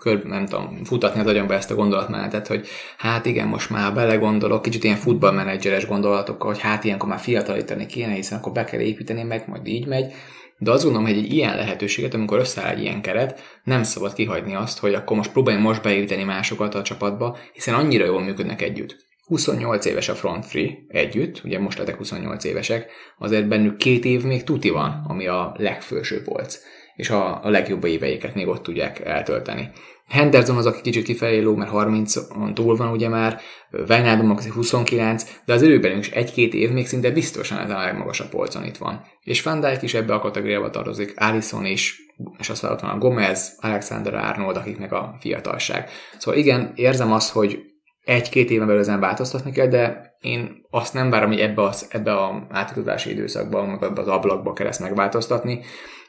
kör, 0.00 0.24
nem 0.24 0.46
tudom, 0.46 0.84
futatni 0.84 1.20
az 1.20 1.26
agyamba 1.26 1.54
ezt 1.54 1.70
a 1.70 1.74
gondolatmenetet, 1.74 2.46
hogy 2.46 2.66
hát 2.96 3.26
igen, 3.26 3.48
most 3.48 3.70
már 3.70 3.94
belegondolok, 3.94 4.62
kicsit 4.62 4.84
ilyen 4.84 4.96
futballmenedzseres 4.96 5.86
gondolatokkal, 5.86 6.52
hogy 6.52 6.60
hát 6.60 6.84
ilyenkor 6.84 7.08
már 7.08 7.18
fiatalítani 7.18 7.86
kéne, 7.86 8.12
hiszen 8.12 8.38
akkor 8.38 8.52
be 8.52 8.64
kell 8.64 8.80
építeni 8.80 9.22
meg, 9.22 9.44
majd 9.46 9.66
így 9.66 9.86
megy. 9.86 10.12
De 10.58 10.70
azt 10.70 10.82
gondolom, 10.84 11.08
hogy 11.08 11.16
egy 11.16 11.32
ilyen 11.32 11.56
lehetőséget, 11.56 12.14
amikor 12.14 12.38
összeáll 12.38 12.74
egy 12.74 12.82
ilyen 12.82 13.02
keret, 13.02 13.60
nem 13.64 13.82
szabad 13.82 14.12
kihagyni 14.12 14.54
azt, 14.54 14.78
hogy 14.78 14.94
akkor 14.94 15.16
most 15.16 15.32
próbáljunk 15.32 15.66
most 15.66 15.82
beépíteni 15.82 16.24
másokat 16.24 16.74
a 16.74 16.82
csapatba, 16.82 17.38
hiszen 17.52 17.74
annyira 17.74 18.04
jól 18.04 18.22
működnek 18.22 18.62
együtt. 18.62 18.96
28 19.26 19.84
éves 19.84 20.08
a 20.08 20.14
Front 20.14 20.46
Free 20.46 20.70
együtt, 20.88 21.40
ugye 21.44 21.58
most 21.58 21.78
lettek 21.78 21.96
28 21.96 22.44
évesek, 22.44 22.90
azért 23.18 23.48
bennük 23.48 23.76
két 23.76 24.04
év 24.04 24.24
még 24.24 24.44
tuti 24.44 24.70
van, 24.70 25.04
ami 25.08 25.26
a 25.26 25.54
legfőső 25.58 26.22
polc, 26.22 26.58
és 26.96 27.10
a, 27.10 27.44
a 27.44 27.50
legjobb 27.50 27.84
éveiket 27.84 28.34
még 28.34 28.48
ott 28.48 28.62
tudják 28.62 29.00
eltölteni. 29.00 29.70
Henderson 30.08 30.56
az, 30.56 30.66
aki 30.66 30.80
kicsit 30.80 31.04
kifelé 31.04 31.38
ló, 31.38 31.54
mert 31.54 31.70
30-on 31.74 32.52
túl 32.52 32.76
van 32.76 32.88
ugye 32.88 33.08
már, 33.08 33.40
Wijnaldum 33.88 34.30
az 34.30 34.48
29, 34.48 35.24
de 35.44 35.52
az 35.52 35.62
őben 35.62 35.98
is 35.98 36.10
egy-két 36.10 36.54
év 36.54 36.70
még 36.70 36.86
szinte 36.86 37.10
biztosan 37.10 37.58
ez 37.58 37.70
a 37.70 37.78
legmagasabb 37.78 38.28
polcon 38.28 38.64
itt 38.64 38.76
van. 38.76 39.04
És 39.20 39.42
Van 39.42 39.60
Dijk 39.60 39.82
is 39.82 39.94
ebbe 39.94 40.14
a 40.14 40.20
kategóriába 40.20 40.70
tartozik, 40.70 41.14
Allison 41.16 41.64
is, 41.64 42.00
és 42.38 42.48
aztán 42.48 42.72
ott 42.72 42.80
van 42.80 42.90
a 42.90 42.98
Gomez, 42.98 43.58
Alexander 43.60 44.14
Arnold, 44.14 44.56
akik 44.56 44.78
meg 44.78 44.92
a 44.92 45.16
fiatalság. 45.20 45.90
Szóval 46.18 46.40
igen, 46.40 46.72
érzem 46.74 47.12
azt, 47.12 47.32
hogy 47.32 47.58
egy-két 48.04 48.50
éven 48.50 48.66
belül 48.66 48.80
ezen 48.80 49.00
változtatni 49.00 49.52
kell, 49.52 49.66
de 49.66 50.14
én 50.20 50.66
azt 50.70 50.94
nem 50.94 51.10
várom, 51.10 51.30
hogy 51.30 51.40
ebbe, 51.40 51.62
az, 51.62 51.86
ebbe 51.90 52.12
a 52.12 52.46
átutazási 52.50 53.10
időszakban, 53.10 53.68
meg 53.68 53.82
ebbe 53.82 54.00
az 54.00 54.08
ablakba 54.08 54.52
kell 54.52 54.66
ezt 54.66 54.80
megváltoztatni, 54.80 55.60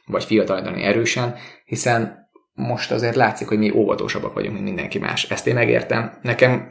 vagy 0.08 0.24
fiatalítani 0.24 0.82
erősen, 0.82 1.34
hiszen 1.64 2.28
most 2.52 2.90
azért 2.90 3.14
látszik, 3.14 3.48
hogy 3.48 3.58
mi 3.58 3.70
óvatosabbak 3.70 4.34
vagyunk, 4.34 4.52
mint 4.52 4.64
mindenki 4.64 4.98
más. 4.98 5.30
Ezt 5.30 5.46
én 5.46 5.54
megértem. 5.54 6.18
Nekem, 6.22 6.68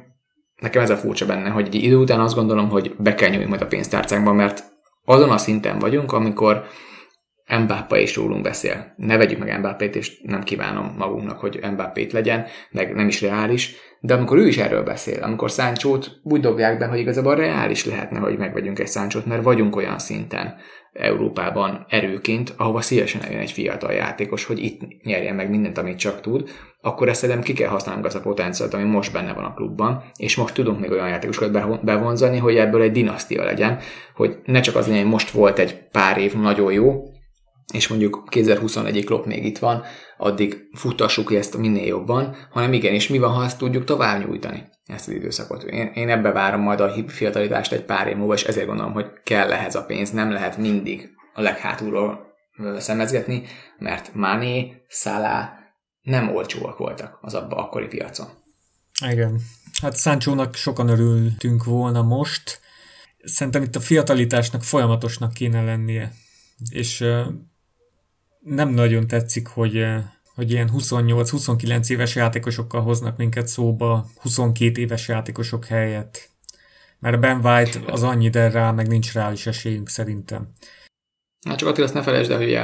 nekem 0.61 0.81
ez 0.81 0.89
a 0.89 0.97
furcsa 0.97 1.25
benne, 1.25 1.49
hogy 1.49 1.65
egy 1.65 1.75
idő 1.75 1.95
után 1.95 2.19
azt 2.19 2.35
gondolom, 2.35 2.69
hogy 2.69 2.95
be 2.97 3.15
kell 3.15 3.29
nyúlni 3.29 3.45
majd 3.45 3.61
a 3.61 3.67
pénztárcánkban, 3.67 4.35
mert 4.35 4.63
azon 5.05 5.29
a 5.29 5.37
szinten 5.37 5.79
vagyunk, 5.79 6.11
amikor 6.11 6.65
Mbappé 7.63 8.01
is 8.01 8.15
rólunk 8.15 8.41
beszél. 8.41 8.93
Ne 8.95 9.17
vegyük 9.17 9.39
meg 9.39 9.59
Mbappét, 9.59 9.95
és 9.95 10.21
nem 10.23 10.43
kívánom 10.43 10.95
magunknak, 10.97 11.39
hogy 11.39 11.59
Mbappét 11.71 12.11
legyen, 12.11 12.45
meg 12.71 12.95
nem 12.95 13.07
is 13.07 13.21
reális, 13.21 13.75
de 13.99 14.13
amikor 14.13 14.37
ő 14.37 14.47
is 14.47 14.57
erről 14.57 14.83
beszél, 14.83 15.23
amikor 15.23 15.51
Száncsót 15.51 16.19
úgy 16.23 16.39
dobják 16.39 16.77
be, 16.77 16.85
hogy 16.85 16.99
igazából 16.99 17.35
reális 17.35 17.85
lehetne, 17.85 18.19
hogy 18.19 18.37
megvegyünk 18.37 18.79
egy 18.79 18.87
Száncsót, 18.87 19.25
mert 19.25 19.43
vagyunk 19.43 19.75
olyan 19.75 19.99
szinten 19.99 20.55
Európában 20.97 21.85
erőként, 21.89 22.53
ahova 22.57 22.81
szívesen 22.81 23.23
eljön 23.23 23.39
egy 23.41 23.51
fiatal 23.51 23.91
játékos, 23.91 24.45
hogy 24.45 24.63
itt 24.63 25.03
nyerjen 25.03 25.35
meg 25.35 25.49
mindent, 25.49 25.77
amit 25.77 25.97
csak 25.97 26.21
tud, 26.21 26.49
akkor 26.81 27.09
ezt 27.09 27.19
szerintem 27.19 27.43
ki 27.43 27.53
kell 27.53 27.69
használnunk 27.69 28.05
az 28.05 28.15
a 28.15 28.19
potenciált, 28.19 28.73
ami 28.73 28.83
most 28.83 29.13
benne 29.13 29.33
van 29.33 29.43
a 29.43 29.53
klubban, 29.53 30.03
és 30.15 30.35
most 30.35 30.53
tudunk 30.53 30.79
még 30.79 30.91
olyan 30.91 31.09
játékosokat 31.09 31.83
bevonzani, 31.83 32.37
hogy 32.37 32.55
ebből 32.55 32.81
egy 32.81 32.91
dinasztia 32.91 33.43
legyen, 33.43 33.79
hogy 34.15 34.37
ne 34.45 34.59
csak 34.59 34.75
az 34.75 34.87
legyen, 34.87 35.01
hogy 35.01 35.11
most 35.11 35.29
volt 35.29 35.59
egy 35.59 35.89
pár 35.91 36.17
év 36.17 36.33
nagyon 36.33 36.71
jó, 36.71 37.03
és 37.73 37.87
mondjuk 37.87 38.23
2021-ig 38.31 39.03
Klopp 39.05 39.25
még 39.25 39.45
itt 39.45 39.57
van, 39.57 39.83
addig 40.17 40.67
futtassuk 40.73 41.33
ezt 41.33 41.57
minél 41.57 41.85
jobban, 41.85 42.35
hanem 42.51 42.73
igenis 42.73 43.07
mi 43.07 43.17
van, 43.17 43.31
ha 43.31 43.43
ezt 43.43 43.57
tudjuk 43.57 43.83
tovább 43.83 44.25
nyújtani, 44.25 44.63
ezt 44.87 45.07
az 45.07 45.13
időszakot. 45.13 45.63
Én, 45.63 45.91
én 45.93 46.09
ebbe 46.09 46.31
várom 46.31 46.61
majd 46.61 46.79
a 46.79 46.93
fiatalitást 47.07 47.71
egy 47.71 47.83
pár 47.83 48.07
év 48.07 48.15
múlva, 48.15 48.33
és 48.33 48.43
ezért 48.43 48.67
gondolom, 48.67 48.93
hogy 48.93 49.05
kell 49.23 49.51
ehhez 49.51 49.75
a 49.75 49.85
pénz, 49.85 50.11
nem 50.11 50.31
lehet 50.31 50.57
mindig 50.57 51.09
a 51.33 51.41
leghátulról 51.41 52.25
szemezgetni, 52.77 53.43
mert 53.77 54.13
Mané, 54.13 54.85
Salah 54.87 55.49
nem 56.01 56.35
olcsóak 56.35 56.77
voltak 56.77 57.17
az 57.21 57.33
abba 57.33 57.55
akkori 57.55 57.87
piacon. 57.87 58.27
Igen. 59.05 59.39
Hát 59.81 59.97
Sancho-nak 59.97 60.55
sokan 60.55 60.89
örültünk 60.89 61.63
volna 61.63 62.01
most. 62.01 62.59
Szerintem 63.23 63.63
itt 63.63 63.75
a 63.75 63.79
fiatalitásnak 63.79 64.63
folyamatosnak 64.63 65.33
kéne 65.33 65.63
lennie. 65.63 66.11
És 66.69 67.05
nem 68.39 68.69
nagyon 68.69 69.07
tetszik, 69.07 69.47
hogy, 69.47 69.85
hogy 70.37 70.51
ilyen 70.51 70.69
28-29 70.77 71.89
éves 71.89 72.15
játékosokkal 72.15 72.81
hoznak 72.81 73.17
minket 73.17 73.47
szóba 73.47 74.05
22 74.21 74.81
éves 74.81 75.07
játékosok 75.07 75.65
helyett. 75.65 76.29
Mert 76.99 77.19
Ben 77.19 77.45
White 77.45 77.79
az 77.87 78.03
annyi, 78.03 78.29
de 78.29 78.49
rá 78.49 78.71
meg 78.71 78.87
nincs 78.87 79.13
reális 79.13 79.47
esélyünk 79.47 79.89
szerintem. 79.89 80.47
Hát 81.47 81.57
csak 81.57 81.67
Attila, 81.67 81.85
azt 81.85 81.93
ne 81.93 82.01
felejtsd 82.01 82.31
el, 82.31 82.37
hogy 82.37 82.59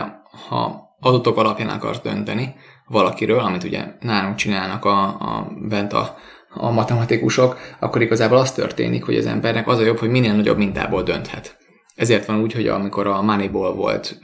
ha 0.49 0.89
adatok 0.99 1.37
alapján 1.37 1.69
akarsz 1.69 2.01
dönteni 2.01 2.55
valakiről, 2.87 3.39
amit 3.39 3.63
ugye 3.63 3.85
nálunk 3.99 4.35
csinálnak 4.35 4.85
a, 4.85 5.03
a, 5.03 5.51
bent 5.61 5.93
a, 5.93 6.15
a 6.49 6.71
matematikusok, 6.71 7.57
akkor 7.79 8.01
igazából 8.01 8.37
az 8.37 8.51
történik, 8.51 9.03
hogy 9.03 9.15
az 9.15 9.25
embernek 9.25 9.67
az 9.67 9.79
a 9.79 9.83
jobb, 9.83 9.97
hogy 9.97 10.09
minél 10.09 10.33
nagyobb 10.33 10.57
mintából 10.57 11.03
dönthet. 11.03 11.57
Ezért 11.95 12.25
van 12.25 12.41
úgy, 12.41 12.53
hogy 12.53 12.67
amikor 12.67 13.07
a 13.07 13.21
Moneyball 13.21 13.73
volt 13.73 14.19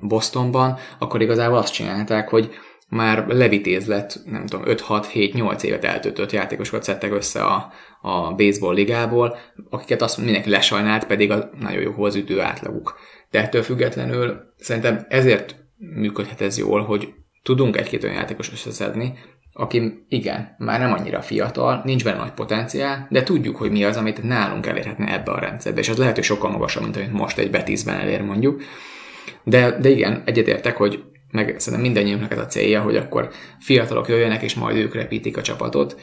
Bostonban, 0.00 0.78
akkor 0.98 1.22
igazából 1.22 1.58
azt 1.58 1.72
csinálták, 1.72 2.28
hogy 2.28 2.54
már 2.88 3.26
levitéz 3.26 3.86
lett, 3.86 4.20
nem 4.24 4.46
tudom, 4.46 4.64
5-6-7-8 4.66 5.62
évet 5.62 5.84
eltöltött 5.84 6.32
játékosokat 6.32 6.82
szedtek 6.82 7.12
össze 7.12 7.44
a, 7.44 7.72
a 8.00 8.34
baseball 8.34 8.74
ligából, 8.74 9.36
akiket 9.70 10.02
azt 10.02 10.18
mindenki 10.18 10.50
lesajnált, 10.50 11.06
pedig 11.06 11.30
a 11.30 11.50
nagyon 11.60 11.82
jó 11.82 11.92
hozütő 11.92 12.40
átlaguk. 12.40 12.98
De 13.30 13.42
ettől 13.42 13.62
függetlenül 13.62 14.52
szerintem 14.56 15.06
ezért 15.08 15.56
működhet 15.76 16.40
ez 16.40 16.58
jól, 16.58 16.84
hogy 16.84 17.14
tudunk 17.42 17.76
egy-két 17.76 18.04
olyan 18.04 18.16
játékos 18.16 18.52
összeszedni, 18.52 19.18
aki 19.52 20.04
igen, 20.08 20.54
már 20.58 20.80
nem 20.80 20.92
annyira 20.92 21.22
fiatal, 21.22 21.80
nincs 21.84 22.04
benne 22.04 22.18
nagy 22.18 22.32
potenciál, 22.32 23.06
de 23.10 23.22
tudjuk, 23.22 23.56
hogy 23.56 23.70
mi 23.70 23.84
az, 23.84 23.96
amit 23.96 24.22
nálunk 24.22 24.66
elérhetne 24.66 25.12
ebbe 25.12 25.30
a 25.30 25.38
rendszerbe, 25.38 25.80
és 25.80 25.88
az 25.88 25.98
lehet, 25.98 26.14
hogy 26.14 26.24
sokkal 26.24 26.50
magasabb, 26.50 26.82
mint 26.82 26.96
amit 26.96 27.12
most 27.12 27.38
egy 27.38 27.50
Betisben 27.50 28.00
elér 28.00 28.22
mondjuk. 28.22 28.62
De, 29.44 29.78
de 29.80 29.88
igen, 29.88 30.22
egyetértek, 30.24 30.76
hogy 30.76 31.04
meg 31.36 31.54
szerintem 31.58 31.80
mindannyiunknak 31.80 32.32
ez 32.32 32.38
a 32.38 32.46
célja, 32.46 32.82
hogy 32.82 32.96
akkor 32.96 33.30
fiatalok 33.60 34.08
jöjjenek, 34.08 34.42
és 34.42 34.54
majd 34.54 34.76
ők 34.76 34.94
repítik 34.94 35.36
a 35.36 35.42
csapatot, 35.42 36.00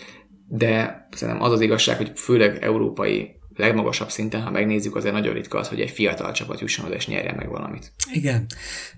de 0.47 1.07
szerintem 1.11 1.43
az 1.43 1.51
az 1.51 1.61
igazság, 1.61 1.97
hogy 1.97 2.11
főleg 2.15 2.63
európai 2.63 3.35
legmagasabb 3.55 4.09
szinten, 4.09 4.41
ha 4.41 4.51
megnézzük, 4.51 4.95
azért 4.95 5.13
nagyon 5.13 5.33
ritka 5.33 5.57
az, 5.57 5.67
hogy 5.67 5.79
egy 5.79 5.89
fiatal 5.89 6.31
csapat 6.31 6.59
jusson 6.59 6.85
oda 6.85 6.95
és 6.95 7.07
nyerjen 7.07 7.35
meg 7.35 7.49
valamit. 7.49 7.91
Igen. 8.11 8.45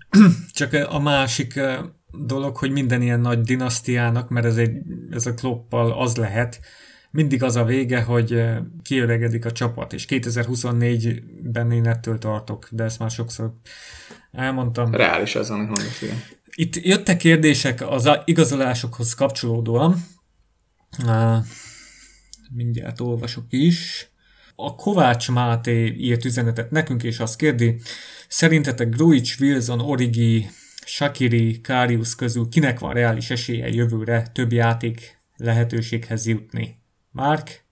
Csak 0.53 0.73
a 0.89 0.99
másik 0.99 1.59
dolog, 2.11 2.57
hogy 2.57 2.71
minden 2.71 3.01
ilyen 3.01 3.19
nagy 3.19 3.39
dinasztiának, 3.39 4.29
mert 4.29 4.45
ez, 4.45 4.57
egy, 4.57 4.71
ez 5.09 5.25
a 5.25 5.33
kloppal 5.33 5.91
az 5.91 6.15
lehet, 6.15 6.59
mindig 7.11 7.43
az 7.43 7.55
a 7.55 7.63
vége, 7.63 8.01
hogy 8.01 8.43
kiöregedik 8.83 9.45
a 9.45 9.51
csapat, 9.51 9.93
és 9.93 10.05
2024-ben 10.09 11.71
én 11.71 11.87
ettől 11.87 12.17
tartok, 12.17 12.67
de 12.71 12.83
ezt 12.83 12.99
már 12.99 13.09
sokszor 13.09 13.53
elmondtam. 14.35 14.93
Reális 14.93 15.35
az, 15.35 15.49
amit 15.49 15.67
mondasz, 15.67 16.01
igen. 16.01 16.23
Itt 16.55 16.75
jöttek 16.75 17.17
kérdések 17.17 17.89
az 17.89 18.09
igazolásokhoz 18.25 19.13
kapcsolódóan. 19.13 20.05
Mindjárt 22.49 22.99
olvasok 22.99 23.45
is. 23.49 24.07
A 24.55 24.75
Kovács 24.75 25.31
Máté 25.31 25.85
írt 25.85 26.25
üzenetet 26.25 26.71
nekünk, 26.71 27.03
és 27.03 27.19
azt 27.19 27.35
kérdi, 27.35 27.81
szerintetek 28.27 28.89
Grujic, 28.89 29.39
Wilson, 29.39 29.79
Origi, 29.79 30.49
Shakiri, 30.85 31.61
Karius 31.61 32.15
közül 32.15 32.49
kinek 32.49 32.79
van 32.79 32.93
reális 32.93 33.29
esélye 33.29 33.67
jövőre 33.67 34.27
több 34.33 34.51
játék 34.51 35.17
lehetőséghez 35.37 36.27
jutni? 36.27 36.75
Márk? 37.11 37.63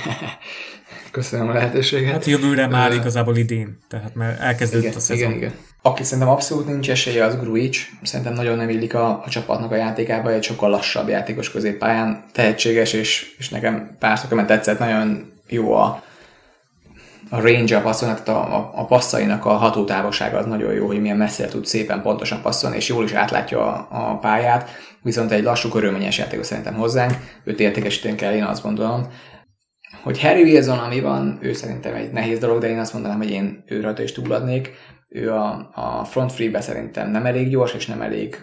Köszönöm 1.16 1.48
a 1.48 1.52
lehetőséget. 1.52 2.12
Hát 2.12 2.24
jövőre 2.24 2.66
már 2.66 2.90
uh, 2.90 2.96
igazából 2.96 3.36
idén, 3.36 3.78
tehát 3.88 4.14
már 4.14 4.36
elkezdődött 4.40 4.84
igen, 4.84 4.96
a 4.96 5.00
szezon. 5.00 5.28
Igen, 5.28 5.36
igen. 5.36 5.52
Aki 5.82 6.02
szerintem 6.02 6.28
abszolút 6.28 6.66
nincs 6.66 6.90
esélye, 6.90 7.24
az 7.24 7.36
Grujic. 7.36 7.78
Szerintem 8.02 8.34
nagyon 8.34 8.56
nem 8.56 8.68
illik 8.68 8.94
a, 8.94 9.22
a 9.24 9.28
csapatnak 9.28 9.72
a 9.72 9.76
játékába, 9.76 10.32
egy 10.32 10.42
sokkal 10.42 10.70
lassabb 10.70 11.08
játékos 11.08 11.50
középpályán, 11.50 12.24
tehetséges, 12.32 12.92
és, 12.92 13.34
és 13.38 13.48
nekem 13.48 13.96
pár 13.98 14.18
szokament 14.18 14.46
tetszett, 14.46 14.78
nagyon 14.78 15.32
jó 15.48 15.72
a, 15.72 16.02
a 17.30 17.40
range 17.40 17.76
a 17.76 17.80
passzon, 17.80 18.08
tehát 18.08 18.28
a, 18.28 18.56
a, 18.56 18.72
a 18.74 18.84
passzainak 18.84 19.44
a 19.44 19.52
hatótávolsága 19.52 20.38
az 20.38 20.46
nagyon 20.46 20.72
jó, 20.72 20.86
hogy 20.86 21.00
milyen 21.00 21.16
messzire 21.16 21.48
tud 21.48 21.66
szépen 21.66 22.02
pontosan 22.02 22.42
passzolni, 22.42 22.76
és 22.76 22.88
jól 22.88 23.04
is 23.04 23.12
átlátja 23.12 23.66
a, 23.66 23.86
a 23.90 24.18
pályát, 24.18 24.70
viszont 25.02 25.30
egy 25.30 25.42
lassú, 25.42 25.68
körülményes 25.68 26.18
játékos 26.18 26.46
szerintem 26.46 26.74
hozzánk, 26.74 27.12
őt 27.44 27.60
értékesíteni 27.60 28.14
kell, 28.14 28.34
én 28.34 28.44
azt 28.44 28.62
gondolom. 28.62 29.06
Hogy 30.06 30.20
Harry 30.20 30.42
Wilson, 30.42 30.78
ami 30.78 31.00
van, 31.00 31.38
ő 31.42 31.52
szerintem 31.52 31.94
egy 31.94 32.12
nehéz 32.12 32.38
dolog, 32.38 32.60
de 32.60 32.68
én 32.68 32.78
azt 32.78 32.92
mondanám, 32.92 33.16
hogy 33.16 33.30
én 33.30 33.64
ő 33.66 33.80
rajta 33.80 34.02
is 34.02 34.12
túladnék. 34.12 34.70
Ő 35.08 35.32
a, 35.32 35.70
a 35.74 36.04
front 36.04 36.32
free-be 36.32 36.60
szerintem 36.60 37.10
nem 37.10 37.26
elég 37.26 37.48
gyors, 37.48 37.74
és 37.74 37.86
nem 37.86 38.02
elég 38.02 38.36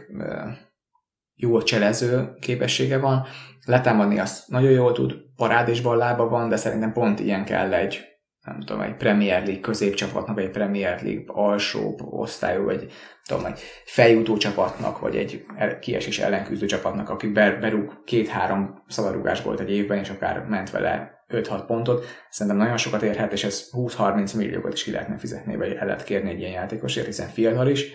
jó 1.35 1.61
cselező 1.61 2.33
képessége 2.39 2.97
van. 2.97 3.25
Letámadni 3.65 4.19
azt 4.19 4.49
nagyon 4.49 4.71
jól 4.71 4.91
tud, 4.91 5.13
parádésban 5.35 5.97
lába 5.97 6.27
van, 6.27 6.49
de 6.49 6.55
szerintem 6.55 6.93
pont 6.93 7.19
ilyen 7.19 7.45
kell 7.45 7.73
egy 7.73 8.01
nem 8.41 8.59
tudom, 8.59 8.81
egy 8.81 8.95
Premier 8.95 9.43
League 9.43 9.61
középcsapatnak, 9.61 10.35
vagy 10.35 10.43
egy 10.43 10.51
Premier 10.51 11.03
League 11.03 11.23
alsó 11.27 11.99
osztályú, 12.09 12.63
vagy 12.63 12.87
tudom, 13.27 13.45
egy 13.45 13.59
feljutó 13.85 14.37
csapatnak, 14.37 14.99
vagy 14.99 15.15
egy 15.15 15.45
kiesés 15.79 16.19
ellenküzdő 16.19 16.65
csapatnak, 16.65 17.09
aki 17.09 17.27
berúg 17.31 18.03
két-három 18.03 18.83
szabadrugás 18.87 19.41
volt 19.41 19.59
egy 19.59 19.71
évben, 19.71 19.97
és 19.97 20.09
akár 20.09 20.45
ment 20.47 20.71
vele 20.71 21.22
5-6 21.33 21.63
pontot, 21.67 22.05
szerintem 22.29 22.61
nagyon 22.61 22.77
sokat 22.77 23.01
érhet, 23.01 23.31
és 23.31 23.43
ez 23.43 23.69
20-30 23.71 24.37
milliókat 24.37 24.73
is 24.73 24.83
ki 24.83 24.91
lehetne 24.91 25.17
fizetni, 25.17 25.55
vagy 25.55 25.71
el 25.79 25.85
lehet 25.85 26.03
kérni 26.03 26.29
egy 26.29 26.39
ilyen 26.39 26.51
játékosért, 26.51 27.05
hiszen 27.05 27.27
fiatal 27.27 27.67
is, 27.67 27.85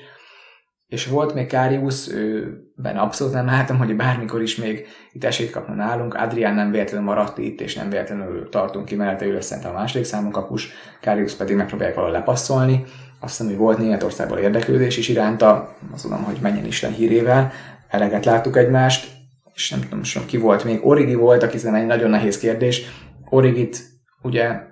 és 0.88 1.06
volt 1.06 1.34
még 1.34 1.46
Káriusz, 1.46 2.08
őben 2.08 2.96
abszolút 2.96 3.32
nem 3.32 3.46
látom, 3.46 3.78
hogy 3.78 3.96
bármikor 3.96 4.42
is 4.42 4.56
még 4.56 4.86
itt 5.12 5.24
esélyt 5.24 5.50
kapna 5.50 5.74
nálunk. 5.74 6.14
Adrián 6.14 6.54
nem 6.54 6.70
véletlenül 6.70 7.06
maradt 7.06 7.38
itt, 7.38 7.60
és 7.60 7.74
nem 7.74 7.90
véletlenül 7.90 8.48
tartunk 8.48 8.84
ki, 8.84 8.94
mert 8.94 9.22
ő 9.22 9.32
lesz 9.32 9.50
a 9.50 9.72
második 9.72 10.06
számú 10.06 10.30
kapus, 10.30 10.68
Káriusz 11.00 11.36
pedig 11.36 11.56
megpróbálják 11.56 11.94
valahol 11.94 12.18
lepasszolni. 12.18 12.84
Azt 13.20 13.30
hiszem, 13.30 13.46
hogy 13.46 13.56
volt 13.56 13.78
Németországból 13.78 14.38
érdeklődés 14.38 14.96
is 14.96 15.08
iránta, 15.08 15.76
azt 15.92 16.02
tudom, 16.02 16.24
hogy 16.24 16.38
menjen 16.40 16.64
Isten 16.64 16.92
hírével, 16.92 17.52
eleget 17.88 18.24
láttuk 18.24 18.56
egymást, 18.56 19.16
és 19.54 19.70
nem 19.70 19.80
tudom, 19.80 19.98
most 19.98 20.26
ki 20.26 20.36
volt 20.36 20.64
még. 20.64 20.86
Origi 20.86 21.14
volt, 21.14 21.42
aki 21.42 21.66
egy 21.66 21.86
nagyon 21.86 22.10
nehéz 22.10 22.38
kérdés. 22.38 22.82
Origit 23.30 23.82
ugye 24.22 24.66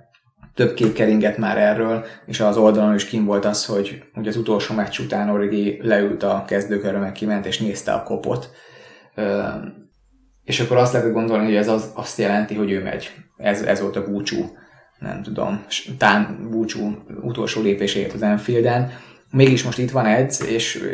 több 0.56 0.74
kép 0.74 0.92
keringett 0.92 1.38
már 1.38 1.58
erről, 1.58 2.04
és 2.26 2.40
az 2.40 2.56
oldalon 2.56 2.94
is 2.94 3.04
kim 3.04 3.24
volt 3.24 3.44
az, 3.44 3.66
hogy 3.66 4.02
ugye 4.14 4.28
az 4.28 4.36
utolsó 4.36 4.74
meccs 4.74 4.98
után 4.98 5.30
Origi 5.30 5.78
leült 5.82 6.22
a 6.22 6.44
kezdőkörre, 6.46 6.98
meg 6.98 7.12
kiment, 7.12 7.46
és 7.46 7.58
nézte 7.58 7.92
a 7.92 8.02
kopot. 8.02 8.50
És 10.44 10.60
akkor 10.60 10.76
azt 10.76 10.92
lehet 10.92 11.12
gondolni, 11.12 11.44
hogy 11.44 11.54
ez 11.54 11.68
az, 11.68 11.90
azt 11.94 12.18
jelenti, 12.18 12.54
hogy 12.54 12.70
ő 12.70 12.82
megy. 12.82 13.10
Ez, 13.36 13.62
ez 13.62 13.80
volt 13.80 13.96
a 13.96 14.04
búcsú, 14.04 14.56
nem 14.98 15.22
tudom, 15.22 15.64
tán 15.98 16.48
búcsú 16.50 16.96
utolsó 17.22 17.62
lépéséért 17.62 18.12
az 18.12 18.22
Enfielden. 18.22 18.90
Mégis 19.30 19.64
most 19.64 19.78
itt 19.78 19.90
van 19.90 20.06
Edz, 20.06 20.44
és 20.44 20.84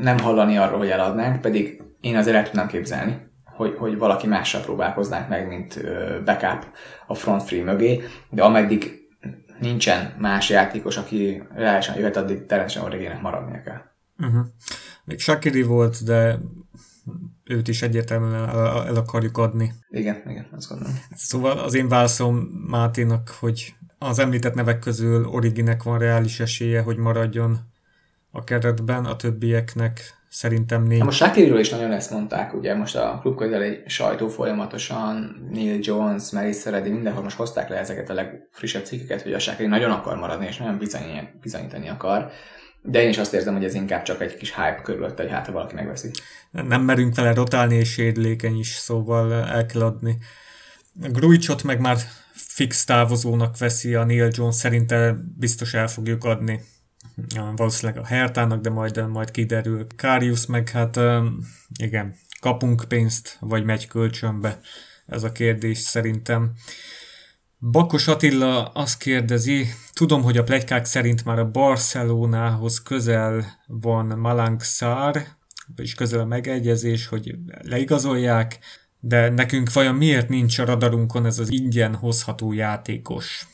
nem 0.00 0.18
hallani 0.18 0.56
arról, 0.56 0.78
hogy 0.78 0.88
eladnánk, 0.88 1.40
pedig 1.40 1.82
én 2.00 2.16
azért 2.16 2.36
el 2.36 2.44
tudnám 2.44 2.66
képzelni 2.66 3.27
hogy, 3.58 3.74
hogy 3.78 3.98
valaki 3.98 4.26
mással 4.26 4.60
próbálkoznánk 4.60 5.28
meg, 5.28 5.48
mint 5.48 5.80
backup 6.24 6.66
a 7.06 7.14
front 7.14 7.42
free 7.42 7.64
mögé, 7.64 8.02
de 8.30 8.42
ameddig 8.42 9.08
nincsen 9.60 10.14
más 10.18 10.50
játékos, 10.50 10.96
aki 10.96 11.42
reálisan 11.54 11.96
jöhet, 11.96 12.16
addig 12.16 12.46
természetesen 12.46 12.88
Origének 12.88 13.20
maradnia 13.20 13.62
kell. 13.62 13.80
Uh-huh. 14.18 14.46
Még 15.04 15.20
Shakiri 15.20 15.62
volt, 15.62 16.04
de 16.04 16.38
őt 17.44 17.68
is 17.68 17.82
egyértelműen 17.82 18.34
el, 18.34 18.86
el 18.86 18.96
akarjuk 18.96 19.38
adni. 19.38 19.72
Igen, 19.90 20.22
igen, 20.26 20.46
azt 20.56 20.68
gondolom. 20.68 20.94
Szóval 21.14 21.58
az 21.58 21.74
én 21.74 21.88
válaszom 21.88 22.36
Máténak, 22.68 23.28
hogy 23.28 23.74
az 23.98 24.18
említett 24.18 24.54
nevek 24.54 24.78
közül 24.78 25.26
Originek 25.26 25.82
van 25.82 25.98
reális 25.98 26.40
esélye, 26.40 26.80
hogy 26.80 26.96
maradjon 26.96 27.58
a 28.30 28.44
keretben, 28.44 29.04
a 29.04 29.16
többieknek 29.16 30.18
Szerintem 30.30 30.82
négy. 30.82 31.02
Most 31.02 31.16
Shakiriről 31.16 31.58
is 31.58 31.68
nagyon 31.68 31.92
ezt 31.92 32.10
mondták, 32.10 32.54
ugye 32.54 32.74
most 32.74 32.96
a 32.96 33.18
klub 33.20 33.36
közeli 33.36 33.82
sajtó 33.86 34.28
folyamatosan, 34.28 35.46
Neil 35.52 35.78
Jones, 35.80 36.30
Mary 36.30 36.52
Szeredi, 36.52 36.90
mindenhol 36.90 37.22
most 37.22 37.36
hozták 37.36 37.68
le 37.68 37.76
ezeket 37.76 38.10
a 38.10 38.14
legfrissebb 38.14 38.84
cikkeket, 38.84 39.22
hogy 39.22 39.32
a 39.32 39.38
Shakiri 39.38 39.68
nagyon 39.68 39.90
akar 39.90 40.16
maradni, 40.16 40.46
és 40.46 40.56
nagyon 40.56 40.78
bizonyítani, 40.78 41.28
bizonyítani 41.40 41.88
akar. 41.88 42.30
De 42.82 43.02
én 43.02 43.08
is 43.08 43.18
azt 43.18 43.34
érzem, 43.34 43.54
hogy 43.54 43.64
ez 43.64 43.74
inkább 43.74 44.02
csak 44.02 44.20
egy 44.20 44.36
kis 44.36 44.54
hype 44.54 44.80
körülött, 44.82 45.16
hogy 45.16 45.30
hát 45.30 45.46
ha 45.46 45.52
valaki 45.52 45.74
megveszi. 45.74 46.10
Nem 46.50 46.82
merünk 46.82 47.14
vele 47.14 47.34
rotálni, 47.34 47.74
és 47.74 47.92
sérülékeny 47.92 48.58
is, 48.58 48.68
szóval 48.68 49.32
el 49.32 49.66
kell 49.66 49.82
adni. 49.82 50.18
Gruicsot 50.92 51.62
meg 51.62 51.80
már 51.80 51.96
fix 52.32 52.84
távozónak 52.84 53.58
veszi 53.58 53.94
a 53.94 54.04
Neil 54.04 54.30
Jones, 54.32 54.54
szerintem 54.54 55.34
biztos 55.38 55.74
el 55.74 55.88
fogjuk 55.88 56.24
adni 56.24 56.60
valószínűleg 57.56 58.02
a 58.02 58.06
Hertának, 58.06 58.60
de 58.60 58.70
majd, 58.70 59.08
majd 59.08 59.30
kiderül. 59.30 59.86
Karius 59.96 60.46
meg 60.46 60.68
hát 60.68 61.00
igen, 61.78 62.14
kapunk 62.40 62.84
pénzt, 62.88 63.36
vagy 63.40 63.64
megy 63.64 63.86
kölcsönbe? 63.86 64.60
Ez 65.06 65.22
a 65.22 65.32
kérdés 65.32 65.78
szerintem. 65.78 66.52
Bakos 67.58 68.08
Attila 68.08 68.64
azt 68.64 68.98
kérdezi, 68.98 69.66
tudom, 69.92 70.22
hogy 70.22 70.36
a 70.36 70.44
plegykák 70.44 70.84
szerint 70.84 71.24
már 71.24 71.38
a 71.38 71.50
Barcelonához 71.50 72.82
közel 72.82 73.44
van 73.66 74.06
Malang 74.06 74.62
Szár, 74.62 75.26
és 75.76 75.94
közel 75.94 76.20
a 76.20 76.24
megegyezés, 76.24 77.06
hogy 77.06 77.34
leigazolják, 77.62 78.58
de 79.00 79.28
nekünk 79.28 79.72
vajon 79.72 79.94
miért 79.94 80.28
nincs 80.28 80.58
a 80.58 80.64
radarunkon 80.64 81.26
ez 81.26 81.38
az 81.38 81.52
ingyen 81.52 81.94
hozható 81.94 82.52
játékos? 82.52 83.46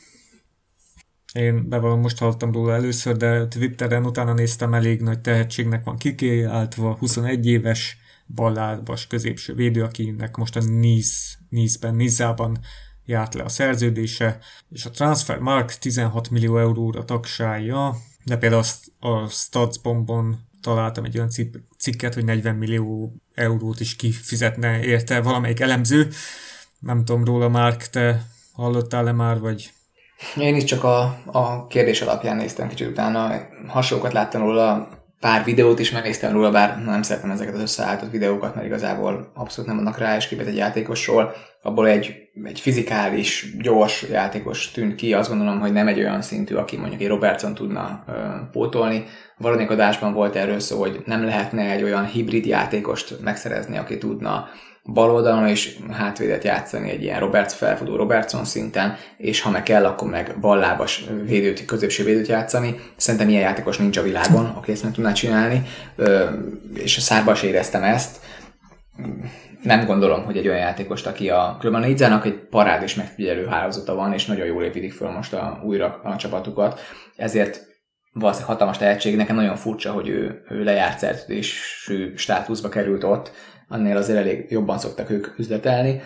Én 1.35 1.69
bevallom, 1.69 1.99
most 1.99 2.17
hallottam 2.17 2.51
róla 2.51 2.73
először, 2.73 3.17
de 3.17 3.47
Twitteren 3.47 4.05
utána 4.05 4.33
néztem, 4.33 4.73
elég 4.73 5.01
nagy 5.01 5.19
tehetségnek 5.21 5.83
van 5.83 5.97
kikiáltva, 5.97 6.95
21 6.95 7.45
éves 7.45 7.97
ballábas 8.27 9.07
középső 9.07 9.53
védő, 9.53 9.83
akinek 9.83 10.35
most 10.35 10.55
a 10.55 10.61
Nice, 10.61 11.37
Nice-ben, 11.49 11.95
Nizában 11.95 12.59
járt 13.05 13.33
le 13.33 13.43
a 13.43 13.49
szerződése, 13.49 14.39
és 14.69 14.85
a 14.85 14.89
Transfer 14.89 15.37
Mark 15.37 15.73
16 15.73 16.29
millió 16.29 16.57
euróra 16.57 17.05
tagsálja, 17.05 17.95
de 18.23 18.37
például 18.37 18.63
a 18.99 19.27
Statsbombon 19.27 20.39
találtam 20.61 21.03
egy 21.03 21.17
olyan 21.17 21.31
cikket, 21.77 22.13
hogy 22.13 22.25
40 22.25 22.55
millió 22.55 23.13
eurót 23.33 23.79
is 23.79 23.95
kifizetne 23.95 24.83
érte 24.83 25.21
valamelyik 25.21 25.59
elemző. 25.59 26.09
Nem 26.79 27.05
tudom 27.05 27.23
róla, 27.23 27.49
Mark, 27.49 27.87
te 27.87 28.25
hallottál-e 28.51 29.11
már, 29.11 29.39
vagy 29.39 29.73
én 30.39 30.55
is 30.55 30.63
csak 30.63 30.83
a, 30.83 31.17
a 31.25 31.67
kérdés 31.67 32.01
alapján 32.01 32.35
néztem 32.35 32.67
kicsit 32.67 32.87
utána. 32.87 33.31
Hasonlókat 33.67 34.13
láttam 34.13 34.41
róla, 34.41 34.87
pár 35.19 35.43
videót 35.43 35.79
is 35.79 35.91
megnéztem 35.91 36.31
róla, 36.31 36.51
bár 36.51 36.83
nem 36.83 37.01
szeretem 37.01 37.31
ezeket 37.31 37.53
az 37.53 37.61
összeállított 37.61 38.11
videókat, 38.11 38.55
mert 38.55 38.67
igazából 38.67 39.31
abszolút 39.33 39.69
nem 39.69 39.79
adnak 39.79 39.97
rá 39.97 40.15
és 40.15 40.27
képet 40.27 40.47
egy 40.47 40.55
játékosról. 40.55 41.33
Abból 41.61 41.87
egy, 41.87 42.15
egy 42.43 42.59
fizikális, 42.59 43.55
gyors 43.57 44.05
játékos 44.11 44.71
tűnt 44.71 44.95
ki, 44.95 45.13
azt 45.13 45.29
gondolom, 45.29 45.59
hogy 45.59 45.71
nem 45.71 45.87
egy 45.87 45.99
olyan 45.99 46.21
szintű, 46.21 46.55
aki 46.55 46.77
mondjuk 46.77 47.01
egy 47.01 47.07
Robertson 47.07 47.53
tudna 47.53 48.03
ö, 48.07 48.11
pótolni. 48.51 49.05
Valamelyik 49.37 49.71
adásban 49.71 50.13
volt 50.13 50.35
erről 50.35 50.59
szó, 50.59 50.79
hogy 50.79 51.01
nem 51.05 51.23
lehetne 51.23 51.71
egy 51.71 51.83
olyan 51.83 52.05
hibrid 52.05 52.45
játékost 52.45 53.21
megszerezni, 53.21 53.77
aki 53.77 53.97
tudna 53.97 54.47
bal 54.93 55.11
oldalon 55.11 55.47
is 55.47 55.77
hátvédet 55.91 56.43
játszani 56.43 56.89
egy 56.89 57.03
ilyen 57.03 57.19
Roberts 57.19 57.53
felfutó 57.53 57.95
Robertson 57.95 58.45
szinten, 58.45 58.95
és 59.17 59.41
ha 59.41 59.49
meg 59.49 59.63
kell, 59.63 59.85
akkor 59.85 60.09
meg 60.09 60.39
ballábas 60.39 61.05
védőt, 61.23 61.65
középső 61.65 62.03
védőt 62.03 62.27
játszani. 62.27 62.75
Szerintem 62.95 63.29
ilyen 63.29 63.41
játékos 63.41 63.77
nincs 63.77 63.97
a 63.97 64.01
világon, 64.01 64.45
aki 64.45 64.71
ezt 64.71 64.83
meg 64.83 64.91
tudná 64.91 65.11
csinálni, 65.11 65.61
és 66.73 66.97
a 66.97 67.01
szárba 67.01 67.31
is 67.31 67.41
éreztem 67.41 67.83
ezt. 67.83 68.19
Nem 69.63 69.85
gondolom, 69.85 70.23
hogy 70.23 70.37
egy 70.37 70.47
olyan 70.47 70.59
játékost, 70.59 71.07
aki 71.07 71.29
a... 71.29 71.55
Különben 71.59 71.83
a 71.83 71.87
Nidzának 71.87 72.25
egy 72.25 72.47
parád 72.49 72.83
és 72.83 72.95
megfigyelő 72.95 73.45
hálózata 73.45 73.95
van, 73.95 74.13
és 74.13 74.25
nagyon 74.25 74.45
jól 74.45 74.63
építik 74.63 74.93
föl 74.93 75.09
most 75.09 75.33
a, 75.33 75.61
újra 75.63 75.99
a 76.03 76.15
csapatukat, 76.15 76.79
ezért 77.15 77.65
valószínűleg 78.11 78.51
hatalmas 78.51 78.77
tehetség, 78.77 79.15
nekem 79.15 79.35
nagyon 79.35 79.55
furcsa, 79.55 79.91
hogy 79.91 80.07
ő, 80.07 80.43
ő 80.49 80.63
lejárt 80.63 80.99
szerződésű 80.99 82.15
státuszba 82.15 82.69
került 82.69 83.03
ott, 83.03 83.31
annél 83.67 83.97
azért 83.97 84.17
elég 84.17 84.51
jobban 84.51 84.79
szoktak 84.79 85.09
ők 85.09 85.39
üzletelni. 85.39 86.01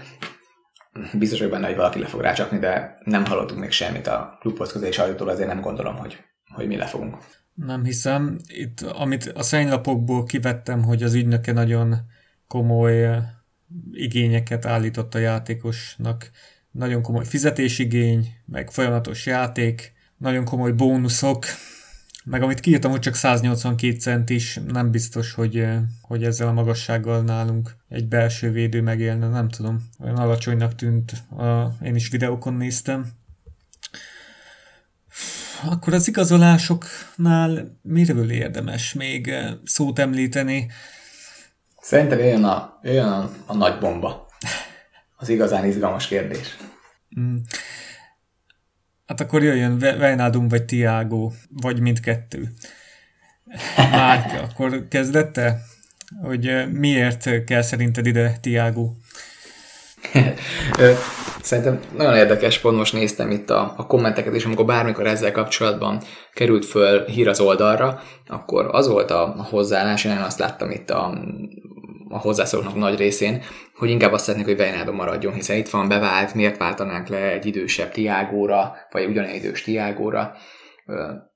Biztos 1.14 1.40
vagyok 1.40 1.54
benne, 1.54 1.68
hogy 1.68 1.76
valaki 1.76 2.00
le 2.00 2.06
fog 2.06 2.22
rácsapni, 2.22 2.60
de 2.60 2.98
nem 3.04 3.26
hallottunk 3.26 3.60
még 3.60 3.72
semmit 3.72 4.08
a 4.08 4.38
klubhoz 4.40 4.72
közé 4.72 4.92
sajtótól, 4.92 5.30
azért 5.30 5.48
nem 5.48 5.62
gondolom, 5.62 5.96
hogy, 5.96 6.18
hogy 6.54 6.68
mi 6.68 6.76
le 6.76 6.86
fogunk. 6.86 7.18
Nem 7.54 7.84
hiszem. 7.84 8.38
Itt, 8.48 8.82
amit 8.82 9.32
a 9.36 9.44
szennylapokból 9.44 10.24
kivettem, 10.24 10.84
hogy 10.84 11.04
az 11.04 11.14
ügynöke 11.14 11.52
nagyon 11.52 11.96
komoly 12.48 13.06
eh, 13.06 13.24
igényeket 13.92 14.66
állított 14.66 15.16
a 15.16 15.20
játékosnak. 15.20 16.30
Nagyon 16.72 17.02
komoly 17.02 17.26
fizetésigény, 17.26 18.28
meg 18.46 18.72
folyamatos 18.72 19.26
játék, 19.26 19.94
nagyon 20.18 20.46
komoly 20.46 20.72
bónuszok, 20.72 21.46
meg 22.26 22.42
amit 22.42 22.60
kiírtam, 22.60 22.92
hogy 22.92 23.00
csak 23.00 23.16
182 23.16 23.98
cent 23.98 24.30
is, 24.30 24.60
nem 24.68 24.92
biztos, 24.92 25.34
hogy, 25.34 25.58
eh, 25.58 25.80
hogy 26.02 26.24
ezzel 26.24 26.48
a 26.48 26.52
magassággal 26.52 27.22
nálunk 27.22 27.76
egy 27.90 28.08
belső 28.08 28.52
védő 28.52 28.82
megélne, 28.82 29.28
nem 29.28 29.50
tudom. 29.50 29.90
Olyan 30.00 30.18
alacsonynak 30.18 30.76
tűnt, 30.76 31.12
a, 31.38 31.76
én 31.84 31.96
is 31.96 32.10
videókon 32.10 32.54
néztem. 32.54 33.08
Akkor 35.66 35.94
az 35.94 36.08
igazolásoknál 36.08 37.78
miről 37.82 38.32
érdemes 38.32 38.94
még 38.94 39.28
eh, 39.28 39.54
szót 39.64 40.00
említeni? 40.00 40.72
Szerintem 41.82 42.20
jön 42.20 42.44
a, 42.44 42.80
jön 42.84 43.08
a, 43.08 43.32
a 43.46 43.56
nagy 43.56 43.80
bomba. 43.80 44.28
Az 45.16 45.30
igazán 45.30 45.66
izgalmas 45.66 46.08
kérdés. 46.08 46.58
Mm. 47.20 47.36
Hát 49.10 49.22
akkor 49.22 49.44
jöjjön 49.44 49.78
Wijnaldum 50.00 50.48
vagy 50.48 50.66
Tiago, 50.66 51.32
vagy 51.62 51.80
mindkettő. 51.80 52.54
Márk, 53.78 54.42
akkor 54.42 54.88
kezdette? 54.90 55.62
Hogy 56.22 56.72
miért 56.72 57.44
kell 57.44 57.62
szerinted 57.62 58.06
ide 58.06 58.38
Tiago? 58.42 58.92
Szerintem 61.42 61.80
nagyon 61.98 62.16
érdekes, 62.16 62.60
pont 62.60 62.78
most 62.78 62.94
néztem 62.94 63.32
itt 63.32 63.50
a, 63.50 63.74
a 63.78 63.86
kommenteket, 63.86 64.34
és 64.34 64.46
amikor 64.46 64.66
bármikor 64.66 65.08
ezzel 65.08 65.32
kapcsolatban 65.32 66.02
került 66.34 66.66
föl 66.66 67.06
hír 67.06 67.28
az 67.28 67.40
oldalra, 67.40 68.02
akkor 68.28 68.68
az 68.72 68.88
volt 68.88 69.12
a, 69.12 69.24
a 69.38 69.44
hozzáállás, 69.44 70.04
én 70.04 70.12
azt 70.12 70.40
láttam 70.40 70.72
itt 70.72 70.90
a, 70.90 71.24
a 72.10 72.18
hozzászólóknak 72.18 72.76
nagy 72.76 72.98
részén, 72.98 73.42
hogy 73.76 73.90
inkább 73.90 74.12
azt 74.12 74.24
szeretnék, 74.24 74.58
hogy 74.58 74.66
Wijnaldum 74.66 74.96
maradjon, 74.96 75.34
hiszen 75.34 75.58
itt 75.58 75.70
van 75.70 75.88
bevált, 75.88 76.34
miért 76.34 76.58
váltanánk 76.58 77.08
le 77.08 77.32
egy 77.32 77.46
idősebb 77.46 77.92
Tiágóra, 77.92 78.76
vagy 78.90 79.06
ugyanilyen 79.06 79.36
idős 79.36 79.64
Tiágóra. 79.64 80.36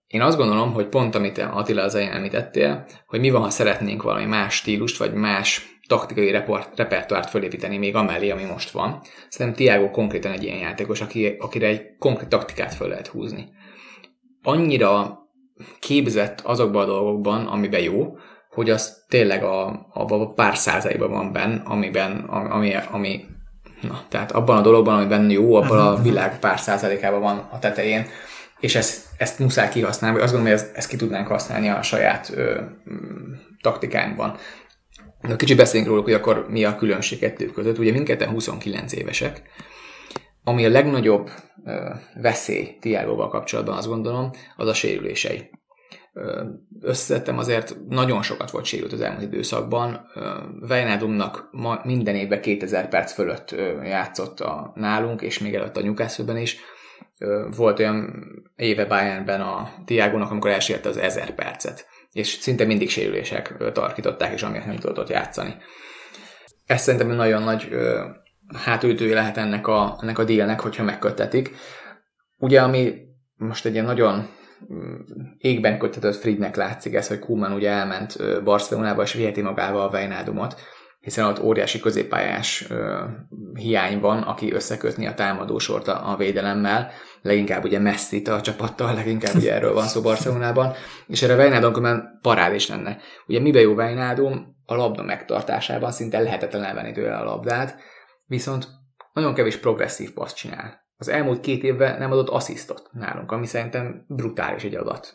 Én 0.08 0.22
azt 0.22 0.38
gondolom, 0.38 0.74
hogy 0.74 0.88
pont 0.88 1.16
amit 1.16 1.38
Attila 1.38 1.82
az 1.82 1.96
elején 1.96 2.14
említettél, 2.14 2.86
hogy 3.06 3.20
mi 3.20 3.30
van, 3.30 3.42
ha 3.42 3.50
szeretnénk 3.50 4.04
valami 4.04 4.26
más 4.26 4.56
stílust, 4.56 4.98
vagy 4.98 5.14
más 5.14 5.80
taktikai 5.88 6.32
report, 6.32 6.78
repertoárt 6.78 7.30
fölépíteni 7.30 7.78
még 7.78 7.96
amellé, 7.96 8.30
ami 8.30 8.44
most 8.44 8.72
van. 8.72 9.02
Szerintem 9.30 9.66
Tiago 9.66 9.90
konkrétan 9.90 10.32
egy 10.32 10.44
ilyen 10.44 10.58
játékos, 10.58 11.02
aki, 11.02 11.36
akire 11.40 11.68
egy 11.68 11.82
konkrét 11.98 12.30
taktikát 12.30 12.74
föl 12.74 12.88
lehet 12.88 13.08
húzni. 13.08 13.50
Annyira 14.44 15.20
képzett 15.80 16.42
azokban 16.42 16.84
a 16.84 16.86
dolgokban, 16.86 17.46
amiben 17.46 17.82
jó, 17.82 18.18
hogy 18.54 18.70
az 18.70 19.04
tényleg 19.08 19.43
a, 19.43 19.68
a, 19.93 20.14
a 20.14 20.34
pár 20.34 20.58
százalékban 20.58 21.12
van 21.12 21.32
benne, 21.32 21.62
amiben, 21.66 22.20
ami, 22.30 22.76
ami 22.91 23.26
na, 23.82 24.06
tehát 24.10 24.32
abban 24.32 24.58
a 24.58 24.62
dologban, 24.62 24.95
amiben 24.95 25.30
jó, 25.30 25.56
abban 25.56 25.80
a 25.80 26.01
világ 26.01 26.39
pár 26.39 26.60
százalékában 26.60 27.22
van 27.22 27.47
a 27.51 27.60
tetején, 27.60 28.06
és 28.60 28.76
ezt, 28.76 29.06
ezt 29.18 29.39
muszáj 29.39 29.70
kihasználni, 29.70 30.20
azt 30.20 30.32
gondolom, 30.34 30.58
hogy 30.58 30.62
ezt, 30.64 30.76
ezt 30.76 30.88
ki 30.88 30.95
tudnánk 30.95 31.28
használni 31.28 31.70
a 31.70 31.82
saját 31.82 32.32
ö, 32.36 32.62
taktikánkban. 33.62 34.38
De 35.22 35.36
kicsit 35.36 35.58
beszéljünk 35.58 35.91
róla, 35.91 36.04
hogy 36.04 36.14
akkor 36.14 36.45
mi 36.49 36.64
a 36.64 36.76
különbség 36.76 37.20
kettő 37.20 37.45
között. 37.45 37.78
Ugye 37.78 37.91
mindketten 37.91 38.30
29 38.30 38.93
évesek, 38.93 39.41
ami 40.43 40.66
a 40.66 40.70
legnagyobb 40.70 41.30
ö, 41.66 41.89
veszély 42.22 42.78
Tiagoval 42.82 43.28
kapcsolatban 43.28 43.78
azt 43.78 43.88
gondolom, 43.88 44.30
az 44.56 44.68
a 44.68 44.74
sérülései 44.74 45.49
összeszedtem, 46.82 47.38
azért 47.38 47.76
nagyon 47.89 48.22
sokat 48.22 48.51
volt 48.51 48.66
sérült 48.66 48.93
az 48.93 49.01
elmúlt 49.01 49.24
időszakban. 49.24 50.07
Vejnádumnak 50.59 51.47
ma 51.51 51.80
minden 51.84 52.16
évben 52.16 52.41
2000 52.41 52.89
perc 52.89 53.14
fölött 53.14 53.51
játszott 53.84 54.39
a 54.39 54.72
nálunk, 54.76 55.22
és 55.22 55.39
még 55.39 55.55
előtt 55.55 55.78
a 55.78 55.82
newcastle 55.82 56.41
is. 56.41 56.57
Volt 57.55 57.80
olyan 57.80 58.26
éve 58.55 58.86
Bayernben 58.86 59.41
a 59.41 59.74
Tiágónak, 59.86 60.32
amikor 60.32 60.49
elsérte 60.49 60.89
az 60.89 60.97
1000 60.97 61.36
percet, 61.36 61.86
és 62.11 62.28
szinte 62.28 62.66
mindig 62.66 62.89
sérülések 62.89 63.72
tarkították, 63.74 64.34
és 64.34 64.43
amiatt 64.43 64.66
nem 64.66 64.76
tudott 64.76 65.09
játszani. 65.09 65.55
Ez 66.66 66.82
szerintem 66.82 67.09
nagyon 67.09 67.43
nagy 67.43 67.70
hátültője 68.57 69.14
lehet 69.14 69.38
ennek 69.38 69.68
a, 69.68 69.97
ennek 70.01 70.20
a 70.20 70.24
dílnek, 70.24 70.59
hogyha 70.59 70.84
megköttetik. 70.84 71.55
Ugye, 72.38 72.61
ami 72.61 72.93
most 73.36 73.66
egy 73.66 73.74
ilyen 73.74 73.86
nagyon 73.86 74.28
égben 75.38 75.78
kötetett 75.78 76.16
Friednek 76.16 76.55
látszik 76.55 76.93
ez, 76.93 77.07
hogy 77.07 77.20
Kuman 77.20 77.51
ugye 77.53 77.70
elment 77.70 78.43
Barcelonába, 78.43 79.01
és 79.01 79.14
viheti 79.14 79.41
magával 79.41 79.82
a 79.82 79.89
Vejnádumot, 79.89 80.55
hiszen 80.99 81.26
ott 81.26 81.43
óriási 81.43 81.80
középpályás 81.80 82.66
ö, 82.70 83.03
hiány 83.53 83.99
van, 83.99 84.22
aki 84.22 84.53
összekötni 84.53 85.07
a 85.07 85.14
támadósort 85.14 85.88
a, 85.88 86.11
a 86.11 86.16
védelemmel, 86.16 86.91
leginkább 87.22 87.64
ugye 87.64 87.80
messi 87.80 88.22
a 88.22 88.41
csapattal, 88.41 88.93
leginkább 88.93 89.36
ugye 89.36 89.53
erről 89.53 89.74
van 89.74 89.88
szó 89.88 90.01
Barcelonában, 90.01 90.74
és 91.07 91.22
erre 91.22 91.36
Vejnádum 91.36 91.74
különben 91.74 92.20
parád 92.22 92.53
is 92.53 92.68
lenne. 92.68 92.97
Ugye 93.28 93.39
mibe 93.39 93.59
jó 93.59 93.76
Vejnádum? 93.76 94.51
A 94.66 94.76
labda 94.76 95.03
megtartásában 95.03 95.91
szinte 95.91 96.20
lehetetlen 96.20 96.64
elvenni 96.64 96.91
tőle 96.91 97.16
a 97.16 97.24
labdát, 97.24 97.76
viszont 98.26 98.68
nagyon 99.14 99.34
kevés 99.34 99.57
progresszív 99.57 100.14
paszt 100.14 100.36
csinál 100.36 100.83
az 100.98 101.10
elmúlt 101.10 101.39
két 101.39 101.64
évben 101.64 101.98
nem 102.00 102.12
adott 102.12 102.30
asszisztot 102.30 102.89
nálunk, 102.91 103.32
ami 103.32 103.46
szerintem 103.46 104.06
brutális 104.08 104.64
egy 104.64 104.76
adat, 104.76 105.14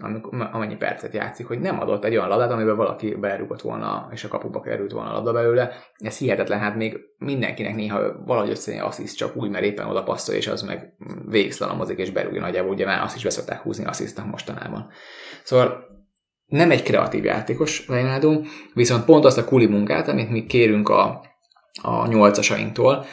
amennyi 0.53 0.76
percet 0.76 1.14
játszik, 1.14 1.47
hogy 1.47 1.59
nem 1.59 1.81
adott 1.81 2.05
egy 2.05 2.16
olyan 2.16 2.29
labdát, 2.29 2.51
amiben 2.51 2.76
valaki 2.76 3.14
berúgott 3.14 3.61
volna, 3.61 4.09
és 4.12 4.24
a 4.24 4.29
kapuba 4.29 4.61
került 4.61 4.93
volna 4.93 5.11
a 5.11 5.12
labda 5.12 5.33
belőle. 5.33 5.72
Ez 5.97 6.18
hihetetlen, 6.18 6.59
hát 6.59 6.76
még 6.76 6.99
mindenkinek 7.18 7.74
néha 7.74 8.22
valahogy 8.24 8.51
összejön 8.51 8.83
assziszt 8.83 9.16
csak 9.16 9.37
úgy, 9.37 9.51
mert 9.51 9.64
éppen 9.64 9.87
oda 9.87 10.03
passzol, 10.03 10.35
és 10.35 10.47
az 10.47 10.62
meg 10.62 10.95
végigszlalamozik, 11.26 11.99
és 11.99 12.11
berúgja 12.11 12.41
nagyjából, 12.41 12.72
ugye 12.72 12.85
már 12.85 13.03
azt 13.03 13.16
is 13.16 13.22
beszokták 13.22 13.61
húzni 13.61 13.85
asszisztnak 13.85 14.26
mostanában. 14.26 14.89
Szóval 15.43 15.87
nem 16.47 16.70
egy 16.70 16.83
kreatív 16.83 17.24
játékos 17.24 17.89
Reinaldum, 17.89 18.43
viszont 18.74 19.05
pont 19.05 19.24
azt 19.24 19.39
a 19.39 19.45
kuli 19.45 19.66
munkát, 19.66 20.09
amit 20.09 20.31
mi 20.31 20.47
kérünk 20.47 20.89
a, 20.89 21.24
a 21.83 22.07
nyolcasainktól, 22.07 23.05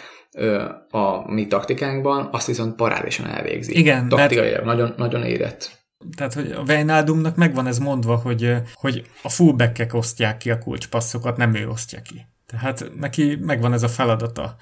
a 0.90 1.32
mi 1.32 1.48
taktikánkban, 1.48 2.30
azt 2.32 2.48
viszont 2.48 2.76
parádisan 2.76 3.26
elvégzi. 3.28 3.78
Igen. 3.78 4.10
Taktikai 4.10 4.52
mert... 4.52 4.64
nagyon, 4.64 4.94
nagyon 4.98 5.24
érett. 5.24 5.84
Tehát, 6.16 6.34
hogy 6.34 6.52
a 6.52 6.64
Wijnaldumnak 6.68 7.36
megvan 7.36 7.68
ez 7.68 7.78
mondva, 7.78 8.16
hogy, 8.16 8.56
hogy 8.74 9.10
a 9.22 9.30
fullbackek 9.30 9.94
osztják 9.94 10.38
ki 10.38 10.52
a 10.52 10.58
kulcspasszokat, 10.58 11.38
nem 11.38 11.56
ő 11.56 11.68
osztja 11.68 12.02
ki. 12.02 12.26
Tehát 12.46 12.92
neki 13.00 13.38
megvan 13.42 13.74
ez 13.74 13.84
a 13.84 13.88
feladata. 13.88 14.56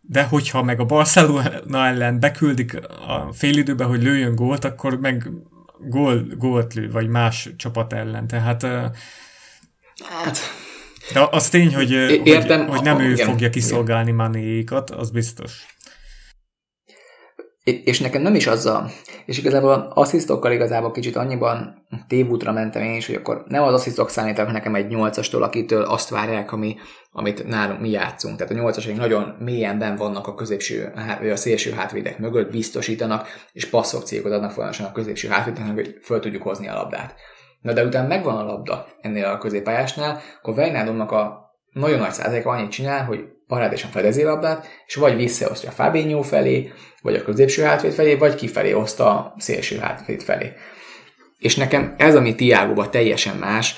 De 0.00 0.22
hogyha 0.22 0.62
meg 0.62 0.80
a 0.80 0.84
Barcelona 0.84 1.86
ellen 1.86 2.20
beküldik 2.20 2.80
a 3.06 3.32
félidőbe, 3.32 3.84
hogy 3.84 4.02
lőjön 4.02 4.34
gólt, 4.34 4.64
akkor 4.64 4.98
meg 4.98 5.30
gól, 5.78 6.26
gólt 6.36 6.74
lő, 6.74 6.90
vagy 6.90 7.08
más 7.08 7.48
csapat 7.56 7.92
ellen. 7.92 8.26
Tehát 8.26 8.62
hát, 10.22 10.38
de 11.12 11.28
az 11.30 11.48
tény, 11.48 11.74
hogy, 11.74 11.90
Értem, 12.24 12.60
hogy, 12.60 12.76
hogy 12.76 12.84
nem 12.84 12.96
a, 12.96 13.02
ő 13.02 13.12
igen, 13.12 13.26
fogja 13.26 13.50
kiszolgálni 13.50 14.10
Manéékat, 14.10 14.90
az 14.90 15.10
biztos. 15.10 15.66
És 17.64 18.00
nekem 18.00 18.22
nem 18.22 18.34
is 18.34 18.46
azzal, 18.46 18.90
és 19.26 19.38
igazából 19.38 19.92
asszisztokkal 19.94 20.52
igazából 20.52 20.90
kicsit 20.90 21.16
annyiban 21.16 21.86
tévútra 22.08 22.52
mentem 22.52 22.82
én 22.82 22.96
is, 22.96 23.06
hogy 23.06 23.14
akkor 23.14 23.44
nem 23.48 23.62
az 23.62 23.72
asszisztok 23.72 24.10
számítanak 24.10 24.52
nekem 24.52 24.74
egy 24.74 24.86
nyolcastól, 24.86 25.42
akitől 25.42 25.82
azt 25.82 26.08
várják, 26.08 26.52
ami, 26.52 26.76
amit 27.10 27.46
nálunk 27.46 27.80
mi 27.80 27.90
játszunk. 27.90 28.36
Tehát 28.36 28.52
a 28.52 28.56
nyolcasaink 28.56 28.98
nagyon 28.98 29.36
mélyen 29.38 29.78
ben 29.78 29.96
vannak 29.96 30.26
a 30.26 30.34
középső, 30.34 30.92
vagy 31.20 31.30
a 31.30 31.36
szélső 31.36 31.70
hátvédek 31.70 32.18
mögött, 32.18 32.50
biztosítanak, 32.50 33.28
és 33.52 33.66
passzopciókat 33.66 34.32
adnak 34.32 34.50
folyamatosan 34.50 34.86
a 34.86 34.92
középső 34.92 35.28
hátvédeknek, 35.28 35.74
hogy 35.74 35.98
föl 36.02 36.20
tudjuk 36.20 36.42
hozni 36.42 36.68
a 36.68 36.74
labdát. 36.74 37.14
Na 37.64 37.72
de 37.72 37.84
utána 37.84 38.08
megvan 38.08 38.36
a 38.36 38.44
labda 38.44 38.86
ennél 39.00 39.24
a 39.24 39.38
középpályásnál, 39.38 40.20
akkor 40.38 40.54
Vejnádomnak 40.54 41.12
a 41.12 41.50
nagyon 41.72 41.98
nagy 41.98 42.12
százaléka 42.12 42.50
annyit 42.50 42.70
csinál, 42.70 43.04
hogy 43.04 43.24
parádésen 43.46 43.90
fedezi 43.90 44.22
a 44.22 44.30
labdát, 44.30 44.66
és 44.86 44.94
vagy 44.94 45.16
visszaosztja 45.16 45.68
a 45.68 45.72
Fabinho 45.72 46.22
felé, 46.22 46.72
vagy 47.02 47.14
a 47.14 47.22
középső 47.22 47.62
hátvéd 47.62 47.92
felé, 47.92 48.14
vagy 48.14 48.34
kifelé 48.34 48.72
oszta 48.72 49.08
a 49.08 49.34
szélső 49.38 49.78
hátvéd 49.78 50.22
felé. 50.22 50.52
És 51.38 51.56
nekem 51.56 51.94
ez, 51.98 52.16
ami 52.16 52.34
Tiágóban 52.34 52.90
teljesen 52.90 53.36
más, 53.36 53.74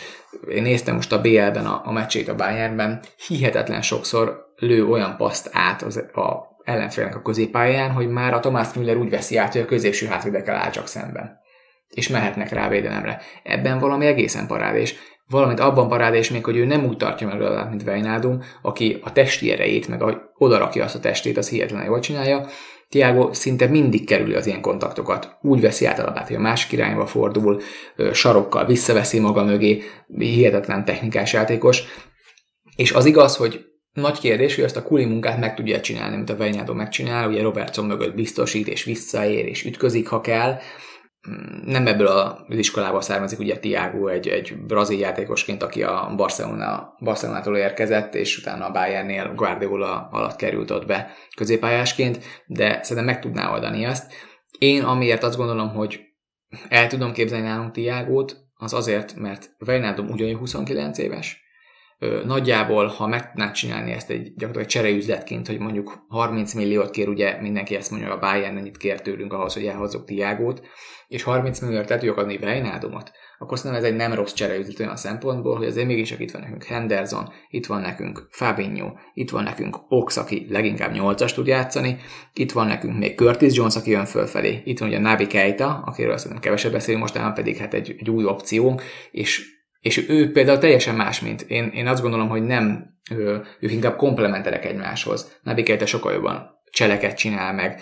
én 0.48 0.62
néztem 0.62 0.94
most 0.94 1.12
a 1.12 1.20
BL-ben 1.20 1.66
a, 1.66 1.82
a 1.84 1.92
meccsét 1.92 2.28
a 2.28 2.34
Bayernben, 2.34 3.02
hihetetlen 3.26 3.82
sokszor 3.82 4.52
lő 4.56 4.86
olyan 4.86 5.16
paszt 5.16 5.50
át 5.52 5.82
az, 5.82 5.96
a 5.96 6.56
ellenfélnek 6.64 7.16
a 7.16 7.22
középpályán, 7.22 7.90
hogy 7.90 8.08
már 8.08 8.34
a 8.34 8.40
Tomás 8.40 8.72
Müller 8.72 8.96
úgy 8.96 9.10
veszi 9.10 9.36
át, 9.36 9.52
hogy 9.52 9.60
a 9.60 9.66
középső 9.66 10.06
hátvédekkel 10.06 10.56
áll 10.56 10.70
csak 10.70 10.86
szemben. 10.86 11.44
És 11.88 12.08
mehetnek 12.08 12.50
rá 12.50 12.68
védelemre. 12.68 13.20
Ebben 13.42 13.78
valami 13.78 14.06
egészen 14.06 14.46
parádés. 14.46 14.94
Valamint 15.28 15.60
abban 15.60 15.88
parádés 15.88 16.30
még, 16.30 16.44
hogy 16.44 16.56
ő 16.56 16.64
nem 16.64 16.84
úgy 16.84 16.96
tartja 16.96 17.26
meg 17.26 17.42
a 17.42 17.66
mint 17.68 17.82
Vejnádum, 17.82 18.42
aki 18.62 18.98
a 19.02 19.12
testi 19.12 19.50
erejét, 19.50 19.88
meg 19.88 20.02
ahogy 20.02 20.16
odarakja 20.38 20.84
azt 20.84 20.94
a 20.94 21.00
testét, 21.00 21.36
az 21.36 21.48
hihetetlen 21.48 21.84
jól 21.84 22.00
csinálja. 22.00 22.46
Tiago 22.88 23.32
szinte 23.32 23.66
mindig 23.66 24.06
kerüli 24.06 24.34
az 24.34 24.46
ilyen 24.46 24.60
kontaktokat. 24.60 25.36
Úgy 25.40 25.60
veszi 25.60 25.86
át 25.86 25.98
a 25.98 26.04
labát, 26.04 26.26
hogy 26.26 26.36
a 26.36 26.40
másik 26.40 26.72
irányba 26.72 27.06
fordul, 27.06 27.60
sarokkal 28.12 28.66
visszaveszi 28.66 29.18
maga 29.18 29.44
mögé, 29.44 29.82
hihetetlen 30.18 30.84
technikás 30.84 31.32
játékos. 31.32 31.82
És 32.76 32.92
az 32.92 33.04
igaz, 33.04 33.36
hogy 33.36 33.64
nagy 33.92 34.18
kérdés, 34.18 34.54
hogy 34.54 34.64
azt 34.64 34.76
a 34.76 34.82
kuli 34.82 35.04
munkát 35.04 35.38
meg 35.38 35.54
tudja 35.54 35.80
csinálni, 35.80 36.16
mint 36.16 36.30
a 36.30 36.36
Vejnádó 36.36 36.72
megcsinál, 36.72 37.28
ugye 37.28 37.42
Robertson 37.42 37.86
mögött 37.86 38.14
biztosít, 38.14 38.68
és 38.68 38.84
visszaér, 38.84 39.46
és 39.46 39.64
ütközik, 39.64 40.08
ha 40.08 40.20
kell. 40.20 40.58
Nem 41.64 41.86
ebből 41.86 42.06
az 42.06 42.56
iskolából 42.56 43.00
származik, 43.00 43.38
ugye 43.38 43.58
Tiago 43.58 44.06
egy, 44.06 44.28
egy 44.28 44.56
brazil 44.66 44.98
játékosként, 44.98 45.62
aki 45.62 45.82
a 45.82 46.12
Barcelona, 46.16 46.94
Barcelonától 46.98 47.56
érkezett, 47.56 48.14
és 48.14 48.38
utána 48.38 48.66
a 48.66 48.70
Bayernnél 48.70 49.32
Guardiola 49.34 50.08
alatt 50.10 50.36
került 50.36 50.70
ott 50.70 50.86
be 50.86 51.12
középpályásként, 51.36 52.24
de 52.46 52.82
szerintem 52.82 53.04
meg 53.04 53.20
tudná 53.20 53.52
oldani 53.52 53.84
ezt. 53.84 54.12
Én 54.58 54.82
amiért 54.82 55.22
azt 55.22 55.36
gondolom, 55.36 55.68
hogy 55.68 56.00
el 56.68 56.86
tudom 56.86 57.12
képzelni 57.12 57.46
nálunk 57.46 57.72
Tiágót, 57.72 58.36
az 58.54 58.72
azért, 58.72 59.14
mert 59.14 59.50
Wijnaldum 59.66 60.08
ugyanúgy 60.08 60.36
29 60.36 60.98
éves, 60.98 61.45
nagyjából, 62.24 62.86
ha 62.86 63.06
meg 63.06 63.30
tudnád 63.30 63.52
csinálni 63.52 63.92
ezt 63.92 64.10
egy 64.10 64.22
gyakorlatilag 64.22 64.66
csereüzletként, 64.66 65.46
hogy 65.46 65.58
mondjuk 65.58 66.04
30 66.08 66.54
milliót 66.54 66.90
kér, 66.90 67.08
ugye 67.08 67.40
mindenki 67.40 67.74
ezt 67.74 67.90
mondja, 67.90 68.12
a 68.12 68.18
Bayern 68.18 68.56
ennyit 68.56 68.76
kér 68.76 69.00
tőlünk 69.00 69.32
ahhoz, 69.32 69.54
hogy 69.54 69.66
elhozzuk 69.66 70.04
Tiágót, 70.04 70.60
és 71.08 71.22
30 71.22 71.60
milliót 71.60 71.90
el 71.90 71.98
tudjuk 71.98 72.16
adni 72.16 72.38
Wijnádomot, 72.42 73.10
akkor 73.38 73.58
szerintem 73.58 73.84
ez 73.84 73.90
egy 73.90 73.96
nem 73.96 74.12
rossz 74.12 74.32
csereüzlet 74.32 74.80
olyan 74.80 74.96
szempontból, 74.96 75.56
hogy 75.56 75.66
azért 75.66 75.86
mégis 75.86 76.10
itt 76.18 76.30
van 76.30 76.42
nekünk 76.42 76.64
Henderson, 76.64 77.32
itt 77.48 77.66
van 77.66 77.80
nekünk 77.80 78.28
Fabinho, 78.30 78.92
itt 79.14 79.30
van 79.30 79.42
nekünk 79.42 79.76
Ox, 79.88 80.16
aki 80.16 80.46
leginkább 80.50 80.94
8-as 80.94 81.34
tud 81.34 81.46
játszani, 81.46 81.96
itt 82.32 82.52
van 82.52 82.66
nekünk 82.66 82.98
még 82.98 83.16
Curtis 83.16 83.54
Jones, 83.54 83.76
aki 83.76 83.90
jön 83.90 84.04
fölfelé, 84.04 84.62
itt 84.64 84.78
van 84.78 84.88
ugye 84.88 84.98
Nabi 84.98 85.26
Keita, 85.26 85.82
akiről 85.86 86.16
szerintem 86.16 86.40
kevesebb 86.40 86.72
beszélünk 86.72 87.02
mostanában, 87.02 87.34
pedig 87.34 87.56
hát 87.56 87.74
egy, 87.74 87.94
egy 87.98 88.10
új 88.10 88.24
opció, 88.24 88.80
és 89.10 89.55
és 89.86 90.08
ő 90.08 90.32
például 90.32 90.58
teljesen 90.58 90.94
más, 90.94 91.20
mint 91.20 91.42
én. 91.42 91.70
Én 91.74 91.86
azt 91.86 92.02
gondolom, 92.02 92.28
hogy 92.28 92.42
nem, 92.42 92.94
ők 93.58 93.72
inkább 93.72 93.96
komplementerek 93.96 94.64
egymáshoz. 94.64 95.38
Keita 95.64 95.86
sokkal 95.86 96.12
jobban 96.12 96.60
cseleket 96.70 97.16
csinál 97.16 97.52
meg. 97.52 97.80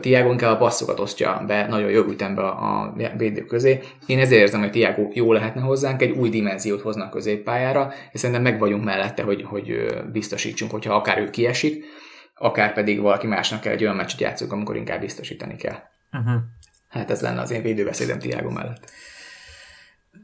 Tiago 0.00 0.30
inkább 0.30 0.54
a 0.54 0.56
passzokat 0.56 1.00
osztja 1.00 1.44
be 1.46 1.66
nagyon 1.66 1.90
jó 1.90 2.04
ütembe 2.04 2.42
a 2.42 2.94
védők 3.16 3.46
közé. 3.46 3.80
Én 4.06 4.18
ezért 4.18 4.40
érzem, 4.40 4.60
hogy 4.60 4.70
Tiago 4.70 5.08
jó 5.12 5.32
lehetne 5.32 5.60
hozzánk, 5.60 6.02
egy 6.02 6.10
új 6.10 6.28
dimenziót 6.28 6.80
hoznak 6.80 7.10
középpályára, 7.10 7.92
és 8.12 8.20
szerintem 8.20 8.44
meg 8.44 8.58
vagyunk 8.58 8.84
mellette, 8.84 9.22
hogy, 9.22 9.42
hogy 9.42 9.86
biztosítsunk, 10.12 10.70
hogyha 10.70 10.94
akár 10.94 11.18
ő 11.18 11.30
kiesik, 11.30 11.84
akár 12.34 12.72
pedig 12.72 13.00
valaki 13.00 13.26
másnak 13.26 13.60
kell 13.60 13.72
egy 13.72 13.82
olyan 13.82 13.96
meccset 13.96 14.20
játszunk, 14.20 14.52
amikor 14.52 14.76
inkább 14.76 15.00
biztosítani 15.00 15.56
kell. 15.56 15.78
Uh-huh. 16.12 16.42
Hát 16.88 17.10
ez 17.10 17.20
lenne 17.20 17.40
az 17.40 17.50
én 17.50 17.62
védőbeszédem 17.62 18.18
Tiago 18.18 18.50
mellett. 18.50 18.90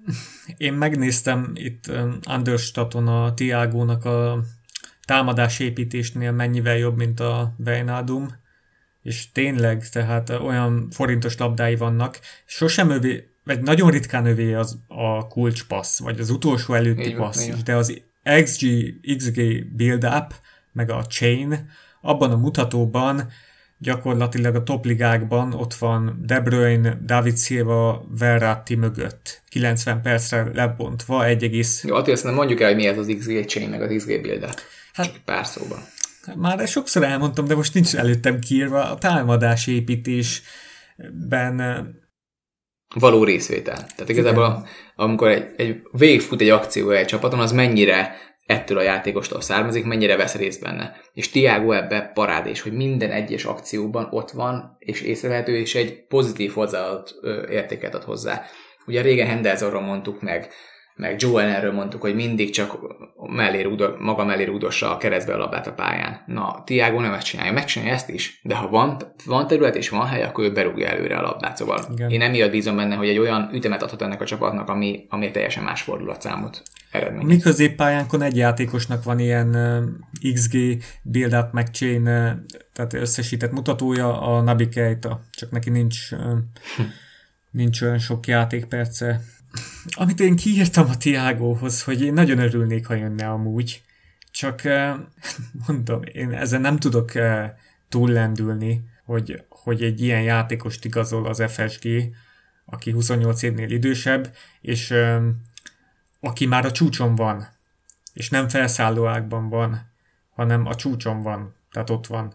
Én 0.57 0.73
megnéztem 0.73 1.51
itt 1.55 1.93
Anderstaton 2.23 3.09
a 3.09 3.35
Tiágónak 3.35 4.05
a 4.05 4.43
támadásépítésnél 5.05 6.33
mennyivel 6.33 6.77
jobb, 6.77 6.97
mint 6.97 7.21
a 7.21 7.55
Vejnádum, 7.57 8.35
és 9.03 9.33
tényleg, 9.33 9.89
tehát 9.89 10.31
olyan 10.31 10.89
forintos 10.91 11.37
labdái 11.37 11.77
vannak, 11.77 12.21
sosem 12.45 12.91
övé, 12.91 13.29
vagy 13.45 13.61
nagyon 13.61 13.91
ritkán 13.91 14.27
övé 14.27 14.55
az 14.55 14.79
a 14.87 15.27
kulcspassz, 15.27 16.01
vagy 16.01 16.21
az 16.21 16.31
utolsó 16.31 16.75
előtti 16.75 17.13
passz 17.13 17.47
is, 17.47 17.63
de 17.63 17.77
az 17.77 18.01
XG, 18.43 18.67
XG 19.17 19.67
build-up, 19.77 20.35
meg 20.73 20.91
a 20.91 21.07
chain, 21.07 21.71
abban 22.01 22.31
a 22.31 22.37
mutatóban 22.37 23.31
gyakorlatilag 23.79 24.55
a 24.55 24.63
topligákban 24.63 25.53
ott 25.53 25.75
van 25.75 26.23
De 26.27 26.41
Bruyne, 26.41 26.99
David 27.05 27.39
Silva, 27.39 28.05
Verratti 28.19 28.75
mögött. 28.75 29.43
90 29.49 30.03
percre 30.03 30.51
lebontva, 30.55 31.25
egy 31.25 31.43
egész... 31.43 31.85
Jó, 31.85 31.95
Attila, 31.95 32.17
nem 32.23 32.35
mondjuk 32.35 32.61
el, 32.61 32.67
hogy 32.67 32.77
mi 32.77 32.87
ez 32.87 32.99
az 32.99 33.15
XG 33.19 33.45
chain, 33.45 33.69
meg 33.69 33.83
az 33.83 33.95
XG 33.97 34.21
build 34.21 34.55
Hát, 34.93 35.21
pár 35.25 35.47
szóban. 35.47 35.79
Már 36.37 36.61
ezt 36.61 36.73
sokszor 36.73 37.03
elmondtam, 37.03 37.45
de 37.45 37.55
most 37.55 37.75
nincs 37.75 37.95
előttem 37.95 38.39
kiírva. 38.39 38.91
A 38.91 38.99
támadás 38.99 39.67
építésben 39.67 41.57
való 42.95 43.25
részvétel. 43.25 43.77
Tehát 43.77 44.09
igazából 44.09 44.45
Igen. 44.45 44.67
amikor 44.95 45.29
egy, 45.29 45.45
egy 45.57 45.81
végigfut 45.93 46.41
egy 46.41 46.49
akció 46.49 46.91
egy 46.91 47.07
csapaton, 47.07 47.41
az 47.41 47.53
mennyire 47.53 48.17
ettől 48.49 48.79
a 48.79 48.83
játékostól 48.83 49.41
származik, 49.41 49.85
mennyire 49.85 50.17
vesz 50.17 50.35
részt 50.35 50.63
benne. 50.63 50.97
És 51.13 51.31
Tiago 51.31 51.73
ebbe 51.73 52.11
parádés, 52.15 52.61
hogy 52.61 52.73
minden 52.73 53.11
egyes 53.11 53.45
akcióban 53.45 54.09
ott 54.11 54.31
van, 54.31 54.77
és 54.79 55.01
észrevehető, 55.01 55.57
és 55.57 55.75
egy 55.75 56.07
pozitív 56.07 56.53
hozzáadott 56.53 57.15
értéket 57.51 57.95
ad 57.95 58.05
hozzá. 58.05 58.43
Ugye 58.87 59.03
régen 59.03 59.27
Hendersonról 59.27 59.81
mondtuk 59.83 60.23
meg, 60.23 60.49
meg 60.99 61.21
Joe 61.21 61.43
Allenről 61.43 61.73
mondtuk, 61.73 62.01
hogy 62.01 62.15
mindig 62.15 62.51
csak 62.51 62.79
mellé 63.17 63.63
rúdo, 63.63 63.89
maga 63.99 64.25
mellé 64.25 64.45
rúdossa 64.45 64.95
a 64.95 64.97
keresztbe 64.97 65.35
a 65.35 65.37
labdát 65.37 65.67
a 65.67 65.73
pályán. 65.73 66.23
Na, 66.27 66.63
Tiago 66.67 67.01
nem 67.01 67.13
ezt 67.13 67.27
csinálja, 67.27 67.53
megcsinálja 67.53 67.95
ezt 67.95 68.09
is, 68.09 68.41
de 68.43 68.55
ha 68.55 68.69
van, 68.69 68.97
van 69.25 69.47
terület 69.47 69.77
és 69.77 69.89
van 69.89 70.07
hely, 70.07 70.23
akkor 70.23 70.45
ő 70.45 70.53
berúgja 70.53 70.87
előre 70.87 71.17
a 71.17 71.23
labdát. 71.23 71.57
Szóval 71.57 71.81
Igen. 71.93 72.11
én 72.11 72.23
emiatt 72.23 72.51
bízom 72.51 72.77
benne, 72.77 72.95
hogy 72.95 73.09
egy 73.09 73.19
olyan 73.19 73.51
ütemet 73.53 73.83
adhat 73.83 74.03
ennek 74.03 74.21
a 74.21 74.25
csapatnak, 74.25 74.69
ami, 74.69 75.07
ami 75.09 75.31
teljesen 75.31 75.65
más 75.65 75.83
fordulatszámot 75.83 76.63
eredmény. 76.91 77.27
Mi 77.27 77.39
középpályánkon 77.39 78.23
egy 78.23 78.37
játékosnak 78.37 79.05
van 79.05 79.19
ilyen 79.19 79.49
uh, 80.23 80.33
XG 80.33 80.57
build-up 81.03 81.53
meg 81.53 81.71
chain, 81.71 82.01
uh, 82.01 82.31
tehát 82.73 82.93
összesített 82.93 83.53
mutatója, 83.53 84.21
a 84.21 84.41
Nabi 84.41 84.69
Keita, 84.69 85.21
csak 85.31 85.51
neki 85.51 85.71
nincs, 85.71 86.13
uh, 86.13 86.39
nincs 87.51 87.83
olyan 87.83 87.99
sok 87.99 88.27
játékperce 88.27 89.21
amit 89.91 90.21
én 90.21 90.37
kiírtam 90.37 90.89
a 90.89 90.97
Tiágóhoz, 90.97 91.83
hogy 91.83 92.03
én 92.03 92.13
nagyon 92.13 92.39
örülnék, 92.39 92.87
ha 92.87 92.95
jönne 92.95 93.29
amúgy, 93.29 93.83
csak 94.31 94.65
eh, 94.65 94.97
mondom, 95.67 96.03
én 96.13 96.33
ezen 96.33 96.61
nem 96.61 96.77
tudok 96.77 97.15
eh, 97.15 97.53
túllendülni, 97.89 98.83
hogy, 99.05 99.45
hogy 99.49 99.83
egy 99.83 100.01
ilyen 100.01 100.23
játékost 100.23 100.85
igazol 100.85 101.27
az 101.27 101.43
FSG, 101.47 101.89
aki 102.65 102.91
28 102.91 103.43
évnél 103.43 103.71
idősebb, 103.71 104.35
és 104.61 104.91
eh, 104.91 105.23
aki 106.21 106.47
már 106.47 106.65
a 106.65 106.73
csúcson 106.73 107.15
van, 107.15 107.49
és 108.13 108.31
nem 108.31 108.49
felszállóákban 108.49 109.49
van, 109.49 109.91
hanem 110.31 110.67
a 110.67 110.75
csúcson 110.75 111.23
van, 111.23 111.55
tehát 111.73 111.91
ott 111.91 112.07
van. 112.07 112.35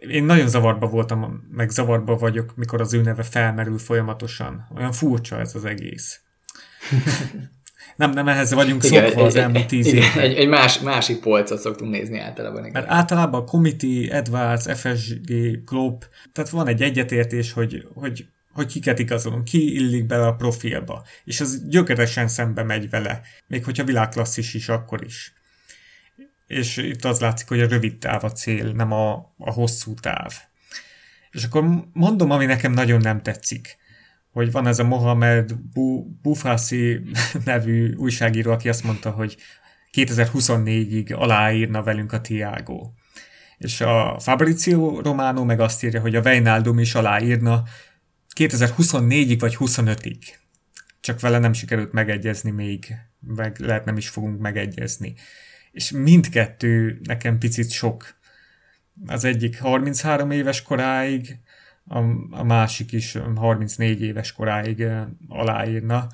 Én 0.00 0.24
nagyon 0.24 0.48
zavarba 0.48 0.86
voltam, 0.86 1.48
meg 1.50 1.70
zavarba 1.70 2.16
vagyok, 2.16 2.56
mikor 2.56 2.80
az 2.80 2.94
ő 2.94 3.02
neve 3.02 3.22
felmerül 3.22 3.78
folyamatosan. 3.78 4.66
Olyan 4.76 4.92
furcsa 4.92 5.38
ez 5.38 5.54
az 5.54 5.64
egész 5.64 6.20
nem, 7.96 8.10
nem 8.10 8.28
ehhez 8.28 8.52
vagyunk 8.52 8.84
igen, 8.84 9.04
szokva 9.04 9.20
egy, 9.20 9.26
az 9.26 9.36
elmúlt 9.36 9.66
tíz 9.66 9.86
igen, 9.86 10.02
évben. 10.02 10.24
Egy, 10.24 10.34
egy 10.34 10.48
más, 10.48 10.80
másik 10.80 11.20
polcot 11.20 11.60
szoktunk 11.60 11.90
nézni 11.90 12.18
általában. 12.18 12.70
Mert 12.72 12.90
általában 12.90 13.40
a 13.40 13.44
Committee, 13.44 14.16
Edwards, 14.16 14.80
FSG, 14.80 15.32
Klopp, 15.66 16.02
tehát 16.32 16.50
van 16.50 16.66
egy 16.66 16.82
egyetértés, 16.82 17.52
hogy, 17.52 17.86
hogy 17.94 18.26
hogy 18.52 18.66
kiket 18.66 18.98
igazolunk, 18.98 19.44
ki 19.44 19.74
illik 19.74 20.06
bele 20.06 20.26
a 20.26 20.34
profilba, 20.34 21.04
és 21.24 21.40
az 21.40 21.68
gyökeresen 21.68 22.28
szembe 22.28 22.62
megy 22.62 22.90
vele, 22.90 23.20
még 23.46 23.64
hogyha 23.64 23.84
világklasszis 23.84 24.54
is, 24.54 24.68
akkor 24.68 25.04
is. 25.04 25.32
És 26.46 26.76
itt 26.76 27.04
az 27.04 27.20
látszik, 27.20 27.48
hogy 27.48 27.60
a 27.60 27.68
rövid 27.68 27.98
táv 27.98 28.24
a 28.24 28.32
cél, 28.32 28.72
nem 28.72 28.92
a, 28.92 29.12
a 29.38 29.50
hosszú 29.50 29.94
táv. 29.94 30.32
És 31.30 31.44
akkor 31.44 31.84
mondom, 31.92 32.30
ami 32.30 32.44
nekem 32.44 32.72
nagyon 32.72 33.00
nem 33.00 33.22
tetszik 33.22 33.76
hogy 34.32 34.50
van 34.50 34.66
ez 34.66 34.78
a 34.78 34.84
Mohamed 34.84 35.54
Bufasi 36.22 37.00
nevű 37.44 37.94
újságíró, 37.94 38.52
aki 38.52 38.68
azt 38.68 38.84
mondta, 38.84 39.10
hogy 39.10 39.36
2024-ig 39.92 41.16
aláírna 41.16 41.82
velünk 41.82 42.12
a 42.12 42.20
Tiago. 42.20 42.90
És 43.58 43.80
a 43.80 44.18
Fabrizio 44.18 45.00
Romano 45.00 45.44
meg 45.44 45.60
azt 45.60 45.84
írja, 45.84 46.00
hogy 46.00 46.16
a 46.16 46.20
Weinaldum 46.20 46.78
is 46.78 46.94
aláírna 46.94 47.62
2024-ig 48.36 49.36
vagy 49.38 49.56
25-ig. 49.58 50.16
Csak 51.00 51.20
vele 51.20 51.38
nem 51.38 51.52
sikerült 51.52 51.92
megegyezni 51.92 52.50
még, 52.50 52.94
meg 53.20 53.58
lehet 53.58 53.84
nem 53.84 53.96
is 53.96 54.08
fogunk 54.08 54.40
megegyezni. 54.40 55.14
és 55.72 55.90
mindkettő 55.90 57.00
nekem 57.02 57.38
picit 57.38 57.70
sok. 57.70 58.20
Az 59.06 59.24
egyik 59.24 59.58
33 59.58 60.30
éves 60.30 60.62
koráig, 60.62 61.38
a, 61.88 61.98
a 62.30 62.44
másik 62.44 62.92
is 62.92 63.18
34 63.36 64.02
éves 64.02 64.32
koráig 64.32 64.86
aláírna. 65.28 66.06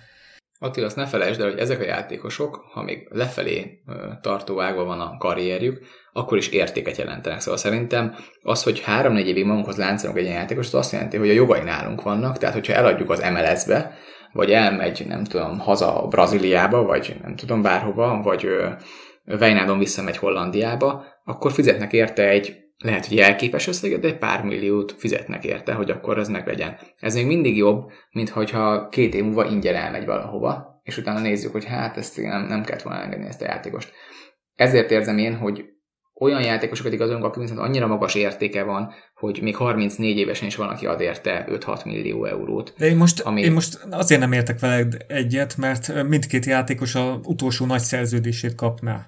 Attila, 0.61 0.87
azt 0.87 0.97
ne 0.97 1.07
felejtsd 1.07 1.41
el, 1.41 1.51
hogy 1.51 1.59
ezek 1.59 1.81
a 1.81 1.85
játékosok, 1.85 2.65
ha 2.73 2.83
még 2.83 3.09
lefelé 3.11 3.83
tartó 4.21 4.61
ágban 4.61 4.87
van 4.87 5.01
a 5.01 5.17
karrierjük, 5.17 5.87
akkor 6.13 6.39
is 6.39 6.49
értéket 6.49 6.97
jelentenek. 6.97 7.41
Szóval 7.41 7.59
szerintem 7.59 8.15
az, 8.43 8.63
hogy 8.63 8.81
három-négy 8.81 9.29
évig 9.29 9.45
magunkhoz 9.45 9.77
láncolunk 9.77 10.19
egy 10.19 10.25
ilyen 10.25 10.37
játékost, 10.37 10.75
az 10.75 10.81
azt 10.81 10.93
jelenti, 10.93 11.17
hogy 11.17 11.29
a 11.31 11.33
jogai 11.33 11.63
nálunk 11.63 12.03
vannak, 12.03 12.39
tehát 12.39 12.55
hogyha 12.55 12.73
eladjuk 12.73 13.11
az 13.11 13.21
MLS-be, 13.21 13.95
vagy 14.33 14.51
elmegy, 14.51 15.05
nem 15.07 15.25
tudom, 15.25 15.59
haza 15.59 16.07
Brazíliába, 16.09 16.83
vagy 16.83 17.17
nem 17.23 17.37
tudom, 17.37 17.63
bárhova, 17.63 18.23
vagy 18.23 18.49
Vejnádon 19.25 19.79
visszamegy 19.79 20.17
Hollandiába, 20.17 21.05
akkor 21.25 21.53
fizetnek 21.53 21.93
érte 21.93 22.29
egy 22.29 22.57
lehet, 22.79 23.07
hogy 23.07 23.19
elképes 23.19 23.67
összeget, 23.67 24.01
de 24.01 24.09
egy 24.09 24.19
pár 24.19 24.45
milliót 24.45 24.95
fizetnek 24.99 25.45
érte, 25.45 25.73
hogy 25.73 25.91
akkor 25.91 26.19
ez 26.19 26.29
meglegyen. 26.29 26.79
Ez 27.01 27.15
még 27.15 27.27
mindig 27.27 27.57
jobb, 27.57 27.91
mint 28.11 28.29
hogyha 28.29 28.89
két 28.89 29.15
év 29.15 29.25
múlva 29.25 29.47
ingyen 29.47 29.75
elmegy 29.75 30.05
valahova, 30.05 30.81
és 30.83 30.97
utána 30.97 31.21
nézzük, 31.21 31.53
hogy 31.53 31.65
hát 31.65 31.97
ezt 31.97 32.17
nem, 32.17 32.47
nem 32.47 32.63
kellett 32.63 32.83
volna 32.83 33.03
engedni 33.03 33.27
ezt 33.27 33.43
a 33.43 33.45
játékost. 33.45 33.93
Ezért 34.55 34.91
érzem 34.91 35.19
én, 35.19 35.37
hogy 35.37 35.65
olyan 36.21 36.43
játékosokat 36.43 36.93
igazolunk, 36.93 37.25
akik 37.25 37.43
viszont 37.43 37.61
annyira 37.61 37.87
magas 37.87 38.15
értéke 38.15 38.63
van, 38.63 38.93
hogy 39.15 39.39
még 39.43 39.57
34 39.57 40.19
évesen 40.19 40.47
is 40.47 40.57
van, 40.57 40.69
aki 40.69 40.87
ad 40.87 41.01
érte 41.01 41.47
5-6 41.51 41.85
millió 41.85 42.25
eurót. 42.25 42.75
De 42.79 42.87
én 42.87 42.97
most, 42.97 43.21
ami... 43.21 43.41
én 43.41 43.53
most 43.53 43.79
azért 43.91 44.21
nem 44.21 44.33
értek 44.33 44.61
veled 44.61 44.97
egyet, 45.09 45.57
mert 45.57 46.09
mindkét 46.09 46.45
játékos 46.45 46.95
a 46.95 47.21
utolsó 47.23 47.67
nagy 47.67 47.81
szerződését 47.81 48.55
kapná. 48.55 49.07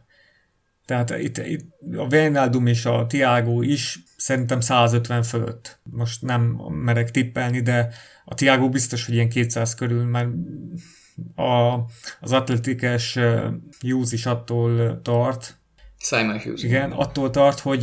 Tehát 0.90 1.10
itt, 1.10 1.38
itt 1.38 1.66
a 1.96 2.02
Wijnaldum 2.02 2.66
és 2.66 2.84
a 2.84 3.06
Tiago 3.06 3.62
is 3.62 3.98
szerintem 4.16 4.60
150 4.60 5.22
fölött. 5.22 5.78
Most 5.82 6.22
nem 6.22 6.42
merek 6.70 7.10
tippelni, 7.10 7.60
de 7.60 7.88
a 8.24 8.34
Tiago 8.34 8.68
biztos, 8.68 9.06
hogy 9.06 9.14
ilyen 9.14 9.28
200 9.28 9.74
körül, 9.74 10.04
mert 10.04 10.28
a, 11.34 11.74
az 12.20 12.32
atletikes 12.32 13.18
Hughes 13.80 14.12
is 14.12 14.26
attól 14.26 15.00
tart. 15.02 15.56
Simon 15.98 16.40
Hughes. 16.40 16.62
Igen, 16.62 16.90
attól 16.92 17.30
tart, 17.30 17.60
hogy 17.60 17.82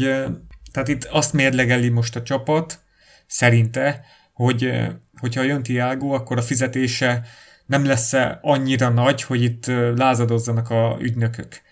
tehát 0.72 0.88
itt 0.88 1.04
azt 1.04 1.34
mérlegeli 1.34 1.90
most 1.90 2.16
a 2.16 2.24
csapat, 2.24 2.80
szerinte, 3.28 4.06
hogy 4.34 4.72
hogyha 5.20 5.42
jön 5.42 5.64
Tiago, 5.64 6.10
akkor 6.10 6.38
a 6.38 6.42
fizetése 6.42 7.26
nem 7.66 7.86
lesz 7.86 8.14
annyira 8.42 8.90
nagy, 8.90 9.24
hogy 9.24 9.44
itt 9.44 9.66
lázadozzanak 9.96 10.70
a 10.70 10.98
ügynökök. 11.02 11.66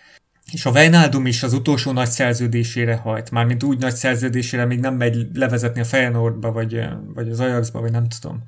És 0.51 0.65
a 0.65 0.71
Wijnaldum 0.71 1.25
is 1.25 1.43
az 1.43 1.53
utolsó 1.53 1.91
nagy 1.91 2.09
szerződésére 2.09 2.95
hajt, 2.95 3.31
mármint 3.31 3.63
úgy 3.63 3.77
nagy 3.77 3.95
szerződésére 3.95 4.65
még 4.65 4.79
nem 4.79 4.95
megy 4.95 5.27
levezetni 5.33 5.79
a 5.79 5.85
Feyenoordba, 5.85 6.51
vagy, 6.51 6.79
vagy 7.13 7.29
az 7.29 7.39
Ajaxba, 7.39 7.81
vagy 7.81 7.91
nem 7.91 8.07
tudom. 8.07 8.43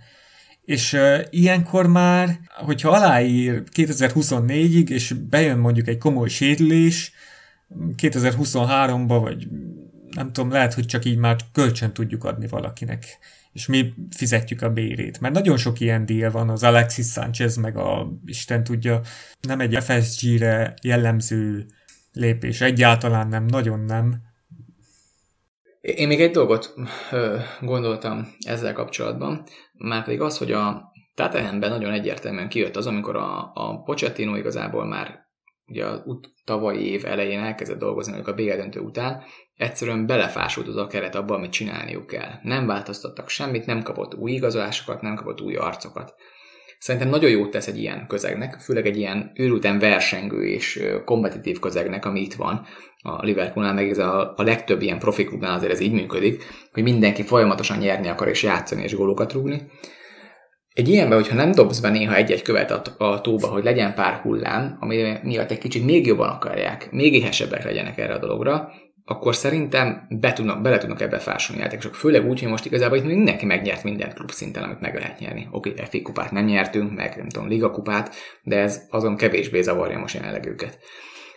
És 0.66 0.94
uh, 0.94 1.20
ilyenkor 1.30 1.88
már, 1.88 2.40
hogyha 2.48 2.90
aláír 2.90 3.64
2024-ig, 3.76 4.88
és 4.90 5.14
bejön 5.30 5.58
mondjuk 5.58 5.88
egy 5.88 5.98
komoly 5.98 6.28
sérülés, 6.28 7.12
2023-ba, 7.98 9.20
vagy 9.22 9.48
nem 10.12 10.32
tudom, 10.32 10.52
lehet, 10.52 10.74
hogy 10.74 10.86
csak 10.86 11.06
így 11.06 11.18
már 11.18 11.36
kölcsön 11.52 11.94
tudjuk 11.94 12.24
adni 12.24 12.48
valakinek, 12.48 13.06
és 13.54 13.66
mi 13.66 13.94
fizetjük 14.16 14.62
a 14.62 14.70
bérét. 14.70 15.20
Mert 15.20 15.34
nagyon 15.34 15.58
sok 15.58 15.80
ilyen 15.80 16.06
díj 16.06 16.28
van, 16.28 16.50
az 16.50 16.64
Alexis 16.64 17.06
Sanchez, 17.06 17.56
meg 17.56 17.78
a 17.78 18.14
Isten 18.26 18.64
tudja, 18.64 19.02
nem 19.42 19.60
egy 19.60 19.78
FSG-re 19.84 20.74
jellemző 20.82 21.66
lépés. 22.18 22.62
Egyáltalán 22.62 23.28
nem, 23.28 23.46
nagyon 23.46 23.80
nem. 23.80 24.16
Én 25.82 26.08
még 26.08 26.22
egy 26.22 26.32
dolgot 26.32 26.74
gondoltam 27.62 28.28
ezzel 28.40 28.74
kapcsolatban, 28.74 29.44
már 29.74 30.04
pedig 30.04 30.22
az, 30.22 30.38
hogy 30.38 30.52
a 30.52 30.92
Tatahenben 31.16 31.70
nagyon 31.70 31.92
egyértelműen 31.92 32.50
kijött 32.50 32.76
az, 32.76 32.88
amikor 32.88 33.16
a, 33.16 33.52
a 33.54 33.82
Pochettino 33.86 34.36
igazából 34.36 34.86
már 34.86 35.26
ugye 35.68 35.86
a 35.86 36.04
tavalyi 36.46 36.92
év 36.92 37.06
elején 37.06 37.40
elkezdett 37.40 37.80
dolgozni 37.80 38.22
a 38.24 38.34
BL 38.34 38.56
döntő 38.56 38.80
után, 38.80 39.24
egyszerűen 39.56 40.06
belefásult 40.06 40.68
az 40.68 40.76
a 40.76 40.88
keret 40.88 41.16
abba, 41.16 41.36
amit 41.36 41.52
csinálniuk 41.52 42.08
kell. 42.08 42.32
Nem 42.42 42.66
változtattak 42.66 43.30
semmit, 43.30 43.66
nem 43.66 43.84
kapott 43.84 44.16
új 44.16 44.32
igazolásokat, 44.32 45.02
nem 45.02 45.16
kapott 45.16 45.42
új 45.42 45.56
arcokat. 45.56 46.16
Szerintem 46.80 47.10
nagyon 47.10 47.30
jót 47.30 47.52
tesz 47.52 47.68
egy 47.68 47.78
ilyen 47.78 48.08
közegnek, 48.08 48.60
főleg 48.60 48.86
egy 48.86 48.98
ilyen 48.98 49.32
őrülten 49.36 49.80
versengő 49.80 50.46
és 50.46 50.84
kompetitív 51.06 51.60
közegnek, 51.60 52.06
ami 52.06 52.22
itt 52.22 52.34
van 52.34 52.66
a 53.02 53.24
Liverpoolnál, 53.24 53.74
meg 53.74 53.90
ez 53.90 53.98
a, 53.98 54.34
a 54.36 54.44
legtöbb 54.44 54.82
ilyen 54.82 55.00
profi 55.00 55.24
klubnál 55.24 55.56
azért 55.56 55.72
ez 55.72 55.80
így 55.80 55.92
működik, 55.92 56.44
hogy 56.74 56.84
mindenki 56.84 57.24
folyamatosan 57.24 57.78
nyerni 57.78 58.08
akar 58.08 58.28
és 58.28 58.44
játszani 58.44 58.84
és 58.84 58.96
gólokat 58.96 59.34
rúgni. 59.34 59.62
Egy 60.74 60.88
ilyenben, 60.88 61.18
hogyha 61.18 61.36
nem 61.36 61.52
dobsz 61.52 61.80
be 61.80 61.90
néha 61.90 62.16
egy-egy 62.16 62.42
követ 62.42 62.72
a, 62.72 63.06
a 63.06 63.22
tóba, 63.22 63.48
hogy 63.48 63.64
legyen 63.64 63.94
pár 63.94 64.14
hullám, 64.14 64.78
ami 64.80 65.18
miatt 65.24 65.52
egy 65.52 65.58
kicsit 65.58 65.86
még 65.86 66.06
jobban 66.06 66.30
akarják, 66.30 66.92
még 66.92 67.14
éhesebbek 67.14 67.64
legyenek 67.64 67.98
erre 67.98 68.14
a 68.14 68.20
dologra, 68.20 68.72
akkor 69.10 69.36
szerintem 69.36 70.08
be 70.10 70.34
tudnak, 70.34 70.62
bele 70.62 70.78
tudnak 70.78 71.02
ebbe 71.02 71.20
fásolni 71.20 71.62
játékosok. 71.62 71.96
Főleg 71.96 72.28
úgy, 72.28 72.40
hogy 72.40 72.50
most 72.50 72.66
igazából 72.66 72.98
itt 72.98 73.04
mindenki 73.04 73.46
megnyert 73.46 73.84
minden 73.84 74.14
klub 74.14 74.32
szinten, 74.32 74.64
amit 74.64 74.80
meg 74.80 74.96
lehet 74.96 75.20
nyerni. 75.20 75.48
Oké, 75.52 75.70
okay, 75.70 75.86
FA 75.86 76.02
kupát 76.02 76.32
nem 76.32 76.46
nyertünk, 76.46 76.96
meg 76.96 77.16
nem 77.18 77.30
tudom, 77.30 77.48
Liga 77.48 77.72
kupát, 77.72 78.16
de 78.44 78.60
ez 78.60 78.82
azon 78.90 79.18
kevésbé 79.18 79.62
zavarja 79.62 80.00
most 80.00 80.16
jelenleg 80.16 80.46
őket. 80.46 80.80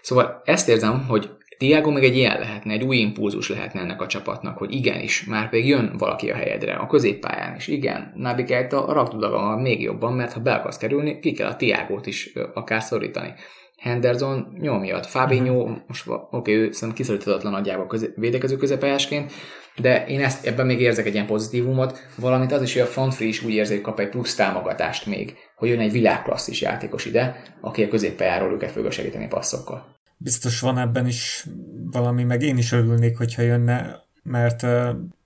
Szóval 0.03 0.41
ezt 0.45 0.69
érzem, 0.69 1.05
hogy 1.09 1.31
Tiago 1.59 1.91
meg 1.91 2.05
egy 2.05 2.17
ilyen 2.17 2.39
lehetne, 2.39 2.73
egy 2.73 2.83
új 2.83 2.97
impulzus 2.97 3.49
lehetne 3.49 3.81
ennek 3.81 4.01
a 4.01 4.07
csapatnak, 4.07 4.59
hogy 4.59 4.75
igenis, 4.75 5.25
már 5.25 5.49
pedig 5.49 5.67
jön 5.67 5.95
valaki 5.99 6.31
a 6.31 6.35
helyedre, 6.35 6.75
a 6.75 6.87
középpályán 6.87 7.57
is, 7.57 7.67
igen, 7.67 8.13
Nabi 8.17 8.45
Keita 8.45 8.93
rakd 8.93 9.61
még 9.61 9.83
jobban, 9.83 10.13
mert 10.13 10.33
ha 10.33 10.41
be 10.41 10.53
akarsz 10.53 10.77
kerülni, 10.77 11.19
ki 11.19 11.33
kell 11.33 11.49
a 11.49 11.57
Tiagót 11.57 12.07
is 12.07 12.33
akár 12.55 12.83
szorítani. 12.83 13.35
Henderson 13.81 14.57
nyomjat. 14.61 15.07
Fabinho, 15.07 15.63
uh-huh. 15.63 15.79
most 15.87 16.09
oké, 16.09 16.27
okay, 16.31 16.55
ő 16.55 16.59
szerintem 16.59 16.93
kiszoríthatatlan 16.93 17.53
nagyjából 17.53 17.87
közé, 17.87 18.13
védekező 18.17 18.57
közepályásként, 18.57 19.33
de 19.77 20.07
én 20.07 20.21
ezt, 20.21 20.47
ebben 20.47 20.67
még 20.67 20.81
érzek 20.81 21.07
egy 21.07 21.15
ilyen 21.15 21.27
pozitívumot, 21.27 21.99
valamint 22.17 22.53
az 22.53 22.63
is, 22.63 22.73
hogy 22.73 22.83
a 22.83 22.87
front 22.87 23.15
free 23.15 23.29
is 23.29 23.43
úgy 23.43 23.53
érzi, 23.53 23.73
hogy 23.75 23.83
kap 23.83 24.01
egy 24.01 24.09
plusz 24.09 24.35
támogatást 24.35 25.07
még, 25.07 25.35
hogy 25.57 25.69
jön 25.69 25.81
egy 25.81 25.93
világklasszis 25.93 26.61
játékos 26.61 27.05
ide, 27.05 27.43
aki 27.61 27.83
a 27.83 27.89
középpályáról 27.89 28.53
őket 28.53 28.71
fogja 28.71 28.91
segíteni 28.91 29.27
passzokkal. 29.27 29.97
Biztos 30.17 30.61
van 30.61 30.79
ebben 30.79 31.07
is 31.07 31.47
valami, 31.91 32.25
meg 32.25 32.43
én 32.43 32.57
is 32.57 32.73
örülnék, 32.73 33.17
hogyha 33.17 33.43
jönne, 33.43 33.97
mert 34.23 34.67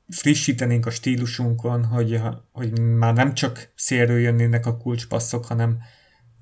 frissítenénk 0.08 0.86
a 0.86 0.90
stílusunkon, 0.90 1.84
hogy, 1.84 2.20
hogy 2.52 2.80
már 2.80 3.14
nem 3.14 3.34
csak 3.34 3.72
szélről 3.74 4.18
jönnének 4.18 4.66
a 4.66 4.76
kulcspasszok, 4.76 5.44
hanem 5.44 5.78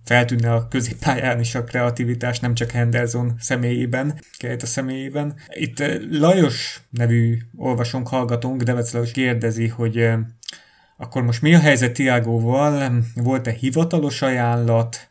feltűnne 0.05 0.53
a 0.53 0.69
középpályán 0.69 1.41
is 1.41 1.55
a 1.55 1.65
kreativitás, 1.65 2.41
nem 2.41 2.55
csak 2.55 2.71
Henderson 2.71 3.35
személyében, 3.39 4.21
a 4.61 4.67
személyében. 4.67 5.35
Itt 5.49 5.81
eh, 5.81 6.01
Lajos 6.11 6.81
nevű 6.91 7.39
olvasónk, 7.57 8.09
hallgatónk, 8.09 8.63
Devec 8.63 8.93
Lajos 8.93 9.11
kérdezi, 9.11 9.69
hogy 9.69 9.99
eh, 9.99 10.19
akkor 10.97 11.23
most 11.23 11.43
mi 11.43 11.55
a 11.55 11.59
helyzet 11.59 11.93
Tiagóval? 11.93 13.03
Volt-e 13.15 13.51
hivatalos 13.51 14.23
ajánlat, 14.23 15.11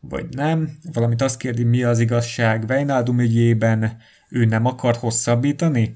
vagy 0.00 0.26
nem? 0.30 0.78
Valamit 0.92 1.22
azt 1.22 1.38
kérdi, 1.38 1.64
mi 1.64 1.82
az 1.82 1.98
igazság 1.98 2.66
Vejnaldum 2.66 3.20
ügyében, 3.20 3.96
ő 4.28 4.44
nem 4.44 4.64
akar 4.64 4.96
hosszabbítani? 4.96 5.94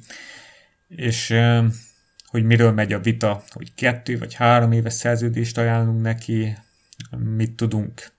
És 0.89 1.31
eh, 1.31 1.65
hogy 2.27 2.45
miről 2.45 2.73
megy 2.73 2.93
a 2.93 3.01
vita, 3.01 3.43
hogy 3.51 3.75
kettő 3.75 4.19
vagy 4.19 4.35
három 4.35 4.73
éves 4.73 4.93
szerződést 4.93 5.59
ajánlunk 5.59 6.03
neki, 6.03 6.57
mit 7.19 7.53
tudunk. 7.53 8.11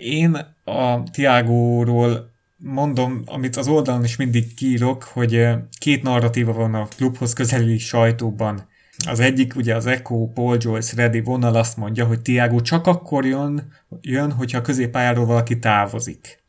Én 0.00 0.34
a 0.64 1.02
Tiágóról 1.10 2.30
mondom, 2.56 3.22
amit 3.26 3.56
az 3.56 3.68
oldalon 3.68 4.04
is 4.04 4.16
mindig 4.16 4.54
kírok, 4.54 5.02
hogy 5.02 5.48
két 5.78 6.02
narratíva 6.02 6.52
van 6.52 6.74
a 6.74 6.88
klubhoz 6.96 7.32
közeli 7.32 7.78
sajtóban. 7.78 8.68
Az 9.06 9.20
egyik, 9.20 9.56
ugye 9.56 9.74
az 9.74 9.86
Echo, 9.86 10.26
Paul 10.26 10.56
Joyce, 10.60 10.96
Reddy 10.96 11.20
vonal 11.20 11.54
azt 11.54 11.76
mondja, 11.76 12.06
hogy 12.06 12.20
Tiago 12.20 12.60
csak 12.60 12.86
akkor 12.86 13.26
jön, 13.26 13.72
jön, 14.00 14.32
hogyha 14.32 14.58
a 14.58 14.62
középpályáról 14.62 15.26
valaki 15.26 15.58
távozik. 15.58 16.42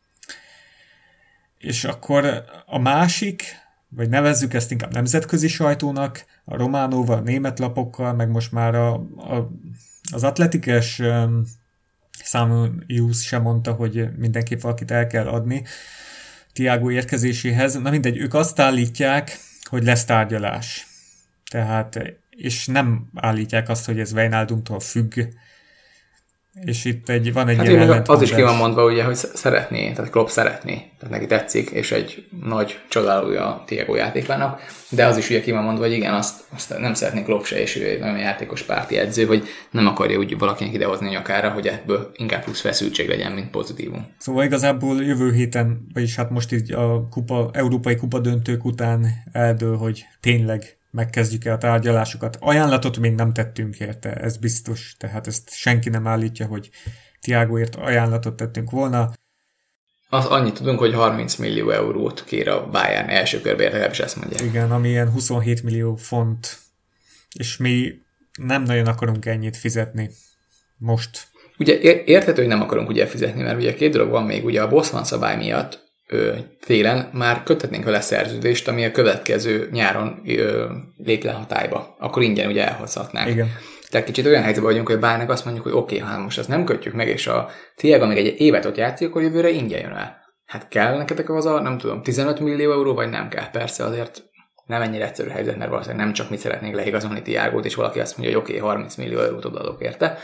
És 1.57 1.83
akkor 1.83 2.43
a 2.65 2.79
másik, 2.79 3.43
vagy 3.89 4.09
nevezzük 4.09 4.53
ezt 4.53 4.71
inkább 4.71 4.93
nemzetközi 4.93 5.47
sajtónak, 5.47 6.25
a 6.45 6.57
románóval, 6.57 7.17
a 7.17 7.21
német 7.21 7.59
lapokkal, 7.59 8.13
meg 8.13 8.29
most 8.29 8.51
már 8.51 8.75
a, 8.75 8.93
a, 9.17 9.49
az 10.11 10.23
atletikes 10.23 11.01
Samuel 12.27 12.71
Hughes 12.87 13.25
sem 13.25 13.41
mondta, 13.41 13.71
hogy 13.71 14.09
mindenképp 14.17 14.61
valakit 14.61 14.91
el 14.91 15.07
kell 15.07 15.27
adni 15.27 15.63
Tiago 16.53 16.91
érkezéséhez. 16.91 17.73
Na 17.73 17.89
mindegy, 17.89 18.17
ők 18.17 18.33
azt 18.33 18.59
állítják, 18.59 19.39
hogy 19.63 19.83
lesz 19.83 20.05
tárgyalás. 20.05 20.87
Tehát, 21.49 21.99
és 22.29 22.65
nem 22.65 23.09
állítják 23.15 23.69
azt, 23.69 23.85
hogy 23.85 23.99
ez 23.99 24.13
Wijnaldumtól 24.13 24.79
függ. 24.79 25.19
És 26.63 26.85
itt 26.85 27.09
egy, 27.09 27.33
van 27.33 27.47
egy 27.47 27.57
hát 27.57 27.67
ilyen 27.67 28.01
Az 28.05 28.21
is 28.21 28.33
ki 28.33 28.41
van 28.41 28.55
mondva, 28.55 28.85
ugye, 28.85 29.03
hogy 29.03 29.15
szeretné, 29.15 29.91
tehát 29.91 30.11
Klopp 30.11 30.27
szeretné, 30.27 30.73
tehát 30.73 31.13
neki 31.15 31.25
tetszik, 31.25 31.69
és 31.69 31.91
egy 31.91 32.25
nagy 32.43 32.79
csodálója 32.89 33.45
a 33.45 33.63
Tiago 33.65 33.95
játékának, 33.95 34.61
de 34.89 35.05
az 35.05 35.17
is 35.17 35.29
ugye 35.29 35.41
ki 35.41 35.51
van 35.51 35.63
mondva, 35.63 35.83
hogy 35.83 35.93
igen, 35.93 36.13
azt, 36.13 36.43
azt 36.55 36.79
nem 36.79 36.93
szeretné 36.93 37.23
Klopp 37.23 37.43
se, 37.43 37.61
és 37.61 37.75
ő 37.75 37.89
egy 37.89 37.99
nagyon 37.99 38.17
játékos 38.17 38.61
párti 38.61 38.97
edző, 38.97 39.25
hogy 39.25 39.47
nem 39.71 39.87
akarja 39.87 40.17
úgy 40.17 40.37
valakinek 40.37 40.73
idehozni 40.73 41.07
a 41.07 41.11
nyakára, 41.11 41.49
hogy 41.49 41.67
ebből 41.67 42.11
inkább 42.15 42.43
plusz 42.43 42.61
feszültség 42.61 43.07
legyen, 43.07 43.31
mint 43.31 43.49
pozitívum. 43.49 44.07
Szóval 44.17 44.43
igazából 44.43 45.03
jövő 45.03 45.33
héten, 45.33 45.87
vagyis 45.93 46.15
hát 46.15 46.29
most 46.29 46.51
így 46.51 46.71
a 46.73 47.07
kupa, 47.09 47.49
európai 47.53 47.95
kupa 47.95 48.19
döntők 48.19 48.65
után 48.65 49.05
eldől, 49.31 49.77
hogy 49.77 50.05
tényleg 50.19 50.76
megkezdjük-e 50.91 51.51
a 51.51 51.57
tárgyalásokat. 51.57 52.37
Ajánlatot 52.39 52.97
még 52.97 53.13
nem 53.13 53.33
tettünk 53.33 53.79
érte, 53.79 54.13
ez 54.13 54.37
biztos, 54.37 54.95
tehát 54.97 55.27
ezt 55.27 55.53
senki 55.53 55.89
nem 55.89 56.07
állítja, 56.07 56.45
hogy 56.45 56.69
Tiagoért 57.19 57.75
ajánlatot 57.75 58.35
tettünk 58.35 58.71
volna. 58.71 59.11
Az 60.09 60.25
annyit 60.25 60.53
tudunk, 60.53 60.79
hogy 60.79 60.93
30 60.93 61.35
millió 61.35 61.69
eurót 61.69 62.23
kér 62.23 62.47
a 62.47 62.69
Bayern 62.69 63.09
első 63.09 63.41
körbe, 63.41 63.63
legalábbis 63.63 63.99
ezt 63.99 64.15
mondják. 64.15 64.41
Igen, 64.41 64.71
ami 64.71 64.89
ilyen 64.89 65.11
27 65.11 65.63
millió 65.63 65.95
font, 65.95 66.57
és 67.39 67.57
mi 67.57 67.93
nem 68.37 68.63
nagyon 68.63 68.87
akarunk 68.87 69.25
ennyit 69.25 69.57
fizetni 69.57 70.09
most. 70.77 71.27
Ugye 71.57 71.79
érthető, 72.05 72.39
hogy 72.39 72.49
nem 72.49 72.61
akarunk 72.61 72.89
ugye 72.89 73.07
fizetni, 73.07 73.41
mert 73.41 73.57
ugye 73.57 73.73
két 73.73 73.91
dolog 73.91 74.09
van 74.09 74.23
még, 74.23 74.45
ugye 74.45 74.61
a 74.61 74.67
Bosman 74.67 75.03
szabály 75.03 75.37
miatt 75.37 75.86
télen 76.65 77.09
már 77.13 77.43
köthetnénk 77.43 77.83
vele 77.83 78.01
szerződést, 78.01 78.67
ami 78.67 78.85
a 78.85 78.91
következő 78.91 79.69
nyáron 79.71 80.21
ö, 80.25 80.65
lép 80.97 81.23
le 81.23 81.31
hatályba. 81.31 81.95
Akkor 81.99 82.23
ingyen 82.23 82.49
ugye 82.49 82.67
elhozhatnánk. 82.67 83.29
Igen. 83.29 83.51
Tehát 83.89 84.05
kicsit 84.05 84.25
olyan 84.25 84.43
helyzetben 84.43 84.71
vagyunk, 84.71 84.87
hogy 84.87 84.99
bárnak 84.99 85.29
azt 85.29 85.45
mondjuk, 85.45 85.65
hogy 85.65 85.75
oké, 85.75 85.95
okay, 85.95 86.07
hát 86.07 86.19
most 86.19 86.37
ezt 86.37 86.47
nem 86.47 86.63
kötjük 86.63 86.93
meg, 86.93 87.07
és 87.07 87.27
a 87.27 87.49
Tiago 87.75 88.05
még 88.05 88.17
egy 88.17 88.41
évet 88.41 88.65
ott 88.65 88.77
játszik, 88.77 89.07
akkor 89.07 89.21
jövőre 89.21 89.49
ingyen 89.49 89.79
jön 89.79 89.91
el. 89.91 90.17
Hát 90.45 90.67
kell 90.67 90.97
neketek 90.97 91.29
az 91.29 91.45
a, 91.45 91.61
nem 91.61 91.77
tudom, 91.77 92.03
15 92.03 92.39
millió 92.39 92.71
euró, 92.71 92.93
vagy 92.93 93.09
nem 93.09 93.29
kell? 93.29 93.49
Persze 93.49 93.83
azért 93.83 94.23
nem 94.65 94.81
ennyire 94.81 95.05
egyszerű 95.05 95.29
helyzet, 95.29 95.57
mert 95.57 95.69
valószínűleg 95.69 96.05
nem 96.05 96.13
csak 96.13 96.29
mi 96.29 96.37
szeretnénk 96.37 96.75
leigazolni 96.75 97.21
Tiágót, 97.21 97.65
és 97.65 97.75
valaki 97.75 97.99
azt 97.99 98.17
mondja, 98.17 98.35
hogy 98.35 98.43
oké, 98.43 98.57
okay, 98.57 98.67
30 98.67 98.95
millió 98.95 99.19
eurót 99.19 99.45
odaadok 99.45 99.81
érte. 99.81 100.17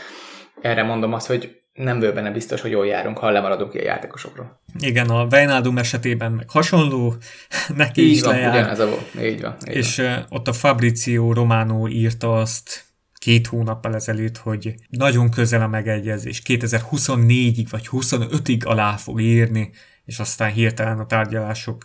Erre 0.60 0.82
mondom 0.82 1.12
azt, 1.12 1.26
hogy 1.26 1.63
nem 1.74 1.98
vő 2.00 2.12
benne 2.12 2.30
biztos, 2.30 2.60
hogy 2.60 2.70
jól 2.70 2.86
járunk, 2.86 3.18
ha 3.18 3.30
lemaradunk 3.30 3.70
ki 3.70 3.78
a 3.78 3.82
játékosokról. 3.82 4.60
Igen, 4.78 5.08
a 5.08 5.26
Wijnaldum 5.30 5.78
esetében 5.78 6.32
meg 6.32 6.50
hasonló, 6.50 7.14
neki 7.76 8.02
így 8.02 8.10
is 8.10 8.22
van, 8.22 8.34
lejár. 8.34 8.54
ugyanez 8.54 8.78
a 8.78 8.86
volt, 8.86 9.24
így 9.24 9.40
van. 9.40 9.56
Így 9.68 9.76
és 9.76 9.96
van. 9.96 10.26
ott 10.28 10.48
a 10.48 10.52
Fabrizio 10.52 11.32
Romano 11.32 11.88
írta 11.88 12.34
azt 12.34 12.84
két 13.14 13.46
hónappal 13.46 13.94
ezelőtt, 13.94 14.36
hogy 14.36 14.74
nagyon 14.88 15.30
közel 15.30 15.62
a 15.62 15.68
megegyezés, 15.68 16.42
2024-ig 16.46 17.66
vagy 17.70 17.88
25-ig 17.90 18.66
alá 18.66 18.96
fog 18.96 19.20
írni, 19.20 19.70
és 20.04 20.18
aztán 20.18 20.52
hirtelen 20.52 20.98
a 20.98 21.06
tárgyalások 21.06 21.84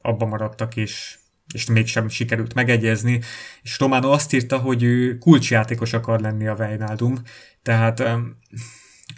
abba 0.00 0.26
maradtak, 0.26 0.76
és 0.76 1.18
és 1.54 1.66
mégsem 1.66 2.08
sikerült 2.08 2.54
megegyezni, 2.54 3.20
és 3.62 3.78
Romano 3.78 4.10
azt 4.10 4.32
írta, 4.32 4.58
hogy 4.58 4.82
ő 4.82 5.18
kulcsjátékos 5.18 5.92
akar 5.92 6.20
lenni 6.20 6.46
a 6.46 6.54
Wijnaldum, 6.58 7.22
tehát 7.62 8.02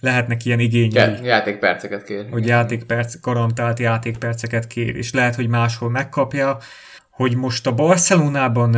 lehetnek 0.00 0.44
ilyen 0.44 0.58
igényei. 0.58 0.90
Ja, 0.92 1.24
játékperceket 1.24 2.04
kér. 2.04 2.26
Hogy 2.30 2.46
játékperc, 2.46 3.20
garantált 3.20 3.78
játékperceket 3.78 4.66
kér, 4.66 4.96
és 4.96 5.12
lehet, 5.12 5.34
hogy 5.34 5.48
máshol 5.48 5.90
megkapja, 5.90 6.58
hogy 7.10 7.36
most 7.36 7.66
a 7.66 7.74
Barcelonában 7.74 8.76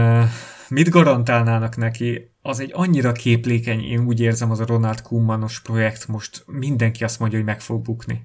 mit 0.69 0.89
garantálnának 0.89 1.77
neki, 1.77 2.31
az 2.43 2.61
egy 2.61 2.71
annyira 2.75 3.13
képlékeny, 3.13 3.81
én 3.85 4.05
úgy 4.07 4.21
érzem, 4.21 4.51
az 4.51 4.61
a 4.61 4.67
Ronald 4.67 5.03
Koemanos 5.03 5.61
projekt 5.61 6.09
most 6.09 6.43
mindenki 6.47 7.05
azt 7.05 7.19
mondja, 7.19 7.39
hogy 7.39 7.47
meg 7.47 7.61
fog 7.61 7.83
bukni 7.83 8.21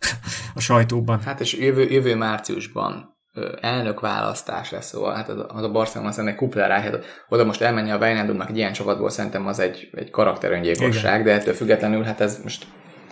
a 0.54 0.60
sajtóban. 0.60 1.20
Hát 1.20 1.40
és 1.40 1.52
jövő, 1.52 1.90
jövő 1.90 2.16
márciusban 2.16 3.11
elnök 3.60 4.00
választás 4.00 4.70
lesz, 4.70 4.86
szóval 4.86 5.14
hát 5.14 5.28
az 5.28 5.62
a 5.62 5.70
Barcelona 5.70 6.10
szerintem 6.10 6.36
kuplára 6.36 6.74
hát 6.74 7.04
oda 7.28 7.44
most 7.44 7.60
elmenni 7.60 7.90
a 7.90 7.96
Wijnaldumnak 7.96 8.48
egy 8.48 8.56
ilyen 8.56 8.72
csapatból 8.72 9.10
szerintem 9.10 9.46
az 9.46 9.58
egy, 9.58 9.88
egy 9.92 10.10
karakteröngyilkosság, 10.10 11.24
de 11.24 11.32
ettől 11.32 11.54
függetlenül 11.54 12.02
hát 12.02 12.20
ez 12.20 12.40
most 12.42 12.66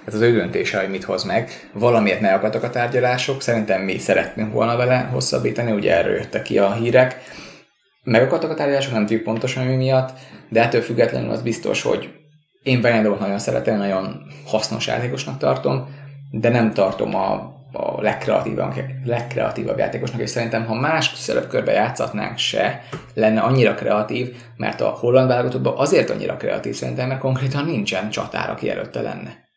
ez 0.05 0.15
az 0.15 0.21
ő 0.21 0.33
döntése, 0.33 0.81
hogy 0.81 0.91
mit 0.91 1.05
hoz 1.05 1.25
meg. 1.25 1.51
Valamiért 1.73 2.21
ne 2.21 2.33
akadtak 2.33 2.63
a 2.63 2.71
tárgyalások, 2.71 3.43
szerintem 3.43 3.83
mi 3.83 3.99
szeretnénk 3.99 4.53
volna 4.53 4.77
vele 4.77 4.99
hosszabbítani, 4.99 5.73
ugye 5.73 5.97
erről 5.97 6.15
jöttek 6.15 6.43
ki 6.43 6.59
a 6.59 6.73
hírek. 6.73 7.17
Megakadtak 8.03 8.51
a 8.51 8.55
tárgyalások, 8.55 8.93
nem 8.93 9.07
tudjuk 9.07 9.23
pontosan 9.23 9.67
mi 9.67 9.77
miatt, 9.77 10.19
de 10.49 10.63
ettől 10.63 10.81
függetlenül 10.81 11.31
az 11.31 11.43
biztos, 11.43 11.83
hogy 11.83 12.11
én 12.63 12.81
Wijnaldumot 12.83 13.21
nagyon 13.21 13.39
szeretem, 13.39 13.79
nagyon 13.79 14.21
hasznos 14.47 14.87
játékosnak 14.87 15.39
tartom, 15.39 15.89
de 16.31 16.49
nem 16.49 16.73
tartom 16.73 17.15
a 17.15 17.59
a 17.73 18.01
legkreatívabb, 18.01 18.75
legkreatívabb 19.05 19.79
játékosnak, 19.79 20.21
és 20.21 20.31
szerintem, 20.31 20.67
ha 20.67 20.75
más 20.75 21.13
szerepkörbe 21.15 21.73
játszatnánk 21.73 22.39
se, 22.39 22.83
lenne 23.15 23.41
annyira 23.41 23.75
kreatív, 23.75 24.37
mert 24.57 24.81
a 24.81 24.89
holland 24.89 25.29
válogatottban 25.29 25.77
azért 25.77 26.11
annyira 26.11 26.37
kreatív 26.37 26.75
szerintem, 26.75 27.09
mert 27.09 27.21
konkrétan 27.21 27.65
nincsen 27.65 28.11
csatár, 28.11 28.51
aki 28.51 28.71
előtte 28.71 29.01
lenne. 29.01 29.49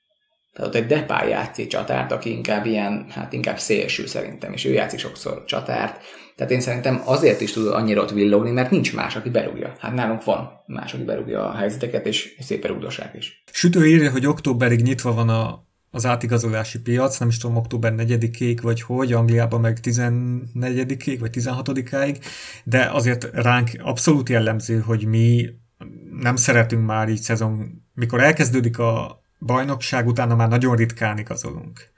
Tehát 0.53 0.69
ott 0.69 0.75
egy 0.75 0.85
Depay 0.85 1.29
játszik 1.29 1.67
csatárt, 1.67 2.11
aki 2.11 2.31
inkább 2.31 2.65
ilyen, 2.65 3.05
hát 3.09 3.33
inkább 3.33 3.57
szélső 3.57 4.05
szerintem, 4.05 4.53
és 4.53 4.65
ő 4.65 4.71
játszik 4.71 4.99
sokszor 4.99 5.43
csatárt. 5.45 6.01
Tehát 6.35 6.51
én 6.51 6.61
szerintem 6.61 7.01
azért 7.05 7.41
is 7.41 7.51
tud 7.51 7.67
annyira 7.67 8.01
ott 8.01 8.11
villogni, 8.11 8.51
mert 8.51 8.71
nincs 8.71 8.95
más, 8.95 9.15
aki 9.15 9.29
berúgja. 9.29 9.73
Hát 9.79 9.93
nálunk 9.93 10.23
van 10.23 10.49
más, 10.65 10.93
aki 10.93 11.03
berúgja 11.03 11.49
a 11.49 11.55
helyzeteket, 11.55 12.05
és 12.05 12.35
szépen 12.39 12.71
rúgdossák 12.71 13.13
is. 13.17 13.43
Sütő 13.51 13.87
írja, 13.87 14.11
hogy 14.11 14.25
októberig 14.25 14.81
nyitva 14.81 15.13
van 15.13 15.29
a 15.29 15.63
az 15.95 16.05
átigazolási 16.05 16.79
piac, 16.79 17.17
nem 17.17 17.27
is 17.27 17.37
tudom, 17.37 17.55
október 17.55 17.93
4-ig 17.97 18.59
vagy 18.61 18.81
hogy, 18.81 19.13
Angliában 19.13 19.61
meg 19.61 19.77
14-ig 19.81 21.17
vagy 21.19 21.29
16-áig, 21.33 22.17
de 22.63 22.89
azért 22.91 23.29
ránk 23.33 23.69
abszolút 23.77 24.29
jellemző, 24.29 24.79
hogy 24.79 25.05
mi 25.05 25.49
nem 26.19 26.35
szeretünk 26.35 26.85
már 26.85 27.09
így 27.09 27.21
szezon, 27.21 27.83
mikor 27.93 28.21
elkezdődik 28.21 28.79
a 28.79 29.23
bajnokság, 29.39 30.07
utána 30.07 30.35
már 30.35 30.49
nagyon 30.49 30.75
ritkán 30.75 31.17
igazolunk. 31.17 31.91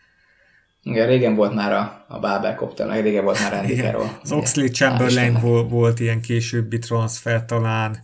Igen, 0.83 1.07
régen 1.07 1.35
volt 1.35 1.53
már 1.53 1.71
a, 1.71 2.05
a 2.07 2.19
Babel 2.19 2.55
Copter, 2.55 3.01
régen 3.01 3.23
volt 3.23 3.39
már 3.39 3.53
Andy 3.53 3.75
Carroll. 3.75 4.07
Az 4.21 4.31
Oxley 4.31 4.67
Chamberlain 4.67 5.39
volt, 5.41 5.69
volt 5.69 5.99
ilyen 5.99 6.21
későbbi 6.21 6.79
transfer 6.79 7.45
talán. 7.45 8.01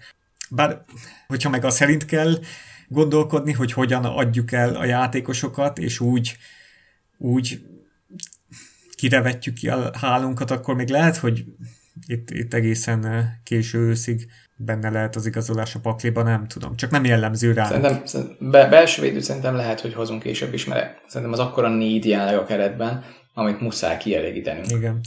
Bár, 0.49 0.81
hogyha 1.27 1.49
meg 1.49 1.65
az 1.65 1.75
szerint 1.75 2.05
kell 2.05 2.33
gondolkodni, 2.91 3.51
hogy 3.51 3.73
hogyan 3.73 4.05
adjuk 4.05 4.51
el 4.51 4.75
a 4.75 4.85
játékosokat, 4.85 5.77
és 5.77 5.99
úgy, 5.99 6.37
úgy 7.17 7.59
kirevetjük 8.95 9.53
ki 9.53 9.69
a 9.69 9.91
hálunkat, 9.97 10.51
akkor 10.51 10.75
még 10.75 10.89
lehet, 10.89 11.17
hogy 11.17 11.43
itt, 12.07 12.29
itt 12.29 12.53
egészen 12.53 13.29
késő 13.43 13.79
őszig 13.79 14.27
benne 14.55 14.89
lehet 14.89 15.15
az 15.15 15.25
igazolás 15.25 15.75
a 15.75 15.79
pakliba, 15.79 16.23
nem 16.23 16.47
tudom. 16.47 16.75
Csak 16.75 16.91
nem 16.91 17.05
jellemző 17.05 17.53
rá. 17.53 17.65
Szerintem, 17.65 18.03
be, 18.39 18.67
belső 18.69 19.01
védő 19.01 19.19
szerintem 19.19 19.55
lehet, 19.55 19.79
hogy 19.79 19.93
hozunk 19.93 20.23
később 20.23 20.53
is, 20.53 20.65
mert 20.65 21.01
szerintem 21.07 21.39
az 21.39 21.47
akkora 21.47 21.69
négy 21.69 22.05
jelenleg 22.05 22.37
a 22.37 22.45
keretben, 22.45 23.03
amit 23.33 23.61
muszáj 23.61 23.97
kielégítenünk. 23.97 24.69
Igen. 24.69 24.99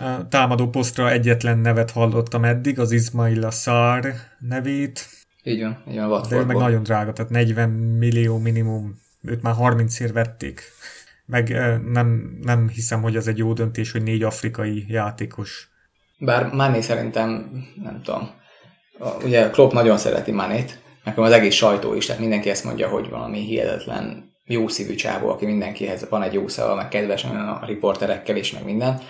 A 0.00 0.28
támadó 0.28 0.68
posztra 0.68 1.10
egyetlen 1.10 1.58
nevet 1.58 1.90
hallottam 1.90 2.44
eddig, 2.44 2.78
az 2.78 2.92
Ismail 2.92 3.50
Szár 3.50 4.14
nevét, 4.38 5.08
így 5.44 5.60
van, 5.60 5.82
így 5.90 5.98
van, 5.98 6.22
De 6.28 6.36
ő 6.36 6.44
meg 6.44 6.56
nagyon 6.56 6.82
drága, 6.82 7.12
tehát 7.12 7.30
40 7.30 7.70
millió 7.70 8.38
minimum, 8.38 9.02
őt 9.22 9.42
már 9.42 9.54
30 9.54 10.00
ér 10.00 10.12
vették. 10.12 10.62
Meg 11.26 11.48
nem, 11.90 12.38
nem 12.42 12.68
hiszem, 12.68 13.02
hogy 13.02 13.16
az 13.16 13.28
egy 13.28 13.38
jó 13.38 13.52
döntés, 13.52 13.92
hogy 13.92 14.02
négy 14.02 14.22
afrikai 14.22 14.84
játékos. 14.88 15.68
Bár 16.18 16.52
Mané 16.52 16.80
szerintem, 16.80 17.50
nem 17.82 18.00
tudom, 18.02 18.30
ugye 19.24 19.50
Klopp 19.50 19.72
nagyon 19.72 19.98
szereti 19.98 20.32
Manét, 20.32 20.78
nekem 21.04 21.24
az 21.24 21.32
egész 21.32 21.54
sajtó 21.54 21.94
is, 21.94 22.06
tehát 22.06 22.20
mindenki 22.20 22.50
ezt 22.50 22.64
mondja, 22.64 22.88
hogy 22.88 23.08
valami 23.08 23.38
hihetetlen 23.38 24.32
jó 24.44 24.68
szívű 24.68 24.94
csávó, 24.94 25.28
aki 25.28 25.46
mindenkihez 25.46 26.06
van 26.08 26.22
egy 26.22 26.32
jó 26.32 26.48
szava, 26.48 26.74
meg 26.74 26.88
kedves 26.88 27.24
a 27.24 27.62
riporterekkel 27.66 28.36
is, 28.36 28.52
meg 28.52 28.64
minden. 28.64 29.00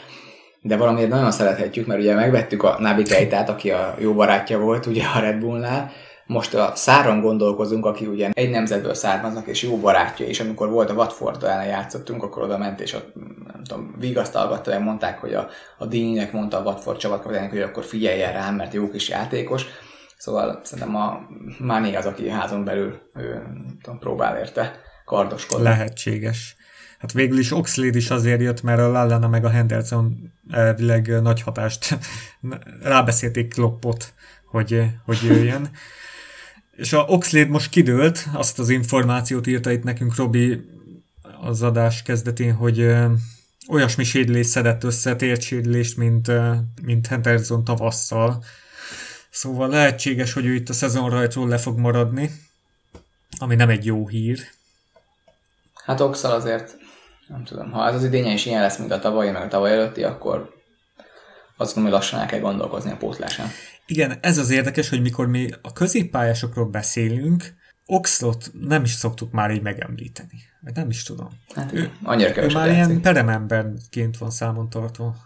De 0.60 0.76
valamiért 0.76 1.10
nagyon 1.10 1.30
szerethetjük, 1.30 1.86
mert 1.86 2.00
ugye 2.00 2.14
megvettük 2.14 2.62
a 2.62 2.76
Nabi 2.80 3.02
Keitát, 3.02 3.48
aki 3.48 3.70
a 3.70 3.94
jó 3.98 4.14
barátja 4.14 4.58
volt 4.58 4.86
ugye 4.86 5.02
a 5.14 5.18
Red 5.18 5.38
Bullnál, 5.38 5.92
most 6.26 6.54
a 6.54 6.72
Száron 6.74 7.20
gondolkozunk, 7.20 7.86
aki 7.86 8.06
ugye 8.06 8.30
egy 8.32 8.50
nemzetből 8.50 8.94
származnak, 8.94 9.46
és 9.46 9.62
jó 9.62 9.78
barátja, 9.78 10.26
és 10.26 10.40
amikor 10.40 10.70
volt 10.70 10.90
a 10.90 10.94
Watford 10.94 11.42
ellen 11.42 11.66
játszottunk, 11.66 12.22
akkor 12.22 12.42
oda 12.42 12.58
ment, 12.58 12.80
és 12.80 12.92
ott, 12.92 13.14
nem 13.52 13.64
tudom, 13.64 13.94
vigasztalgatta, 13.98 14.70
meg 14.70 14.82
mondták, 14.82 15.18
hogy 15.18 15.34
a, 15.34 15.48
a 15.78 15.86
Dini-nek 15.86 16.32
mondta 16.32 16.58
a 16.58 16.62
Watford 16.62 16.98
csapatkapitánynak, 16.98 17.50
hogy 17.50 17.60
akkor 17.60 17.84
figyeljen 17.84 18.32
rám, 18.32 18.54
mert 18.54 18.74
jó 18.74 18.90
kis 18.90 19.08
játékos. 19.08 19.64
Szóval 20.16 20.60
szerintem 20.62 20.96
a 20.96 21.20
Mani 21.58 21.96
az, 21.96 22.06
aki 22.06 22.28
házon 22.28 22.64
belül 22.64 23.00
ő, 23.14 23.42
tudom, 23.82 23.98
próbál 23.98 24.38
érte 24.38 24.80
kardoskodni. 25.04 25.64
Lehetséges. 25.64 26.56
Hát 26.98 27.12
végül 27.12 27.38
is 27.38 27.52
Oxlade 27.52 27.96
is 27.96 28.10
azért 28.10 28.40
jött, 28.40 28.62
mert 28.62 28.80
a 28.80 28.88
Lallana 28.88 29.28
meg 29.28 29.44
a 29.44 29.48
Henderson 29.48 30.32
elvileg 30.50 31.22
nagy 31.22 31.42
hatást 31.42 31.98
rábeszélték 32.82 33.52
Kloppot, 33.52 34.12
hogy, 34.44 34.82
hogy 35.04 35.18
jöjjön. 35.22 35.70
És 36.76 36.92
a 36.92 37.04
Oxlade 37.04 37.50
most 37.50 37.70
kidőlt, 37.70 38.26
azt 38.32 38.58
az 38.58 38.68
információt 38.68 39.46
írta 39.46 39.70
itt 39.70 39.82
nekünk 39.82 40.16
Robi 40.16 40.60
az 41.40 41.62
adás 41.62 42.02
kezdetén, 42.02 42.52
hogy 42.52 42.94
olyasmi 43.68 44.04
sérülés 44.04 44.46
szedett 44.46 44.84
össze, 44.84 45.16
térsérülést, 45.16 45.96
mint, 45.96 46.30
mint 46.82 47.06
Henderson 47.06 47.64
tavasszal. 47.64 48.44
Szóval 49.30 49.68
lehetséges, 49.68 50.32
hogy 50.32 50.46
ő 50.46 50.54
itt 50.54 50.68
a 50.68 50.72
szezon 50.72 51.10
rajtról 51.10 51.48
le 51.48 51.58
fog 51.58 51.78
maradni, 51.78 52.30
ami 53.38 53.54
nem 53.54 53.68
egy 53.68 53.84
jó 53.84 54.08
hír. 54.08 54.40
Hát 55.84 56.00
Oxal 56.00 56.32
azért, 56.32 56.76
nem 57.28 57.44
tudom, 57.44 57.70
ha 57.70 57.88
ez 57.88 57.94
az 57.94 58.04
idénye 58.04 58.32
is 58.32 58.46
ilyen 58.46 58.62
lesz, 58.62 58.78
mint 58.78 58.92
a 58.92 58.98
tavalyi, 58.98 59.30
meg 59.30 59.42
a 59.42 59.48
tavaly 59.48 59.72
előtti, 59.72 60.02
akkor 60.02 60.54
azt 61.56 61.74
gondolom, 61.74 61.82
hogy 61.82 61.92
lassan 61.92 62.20
el 62.20 62.26
kell 62.26 62.40
gondolkozni 62.40 62.90
a 62.90 62.96
pótlásán. 62.96 63.48
Igen, 63.86 64.18
ez 64.20 64.38
az 64.38 64.50
érdekes, 64.50 64.88
hogy 64.88 65.00
mikor 65.00 65.26
mi 65.26 65.50
a 65.62 65.72
középpályásokról 65.72 66.66
beszélünk, 66.66 67.54
Oxlot 67.86 68.50
nem 68.60 68.82
is 68.82 68.92
szoktuk 68.92 69.32
már 69.32 69.50
így 69.50 69.62
megemlíteni. 69.62 70.42
Vagy 70.60 70.74
nem 70.74 70.90
is 70.90 71.02
tudom. 71.02 71.28
Hát 71.54 71.72
ő, 71.72 71.92
annyira 72.02 72.42
ő 72.42 72.52
már 72.52 72.70
ilyen 72.70 73.00
perememberként 73.00 74.18
van 74.18 74.30
számon 74.30 74.70
tartva. 74.70 75.16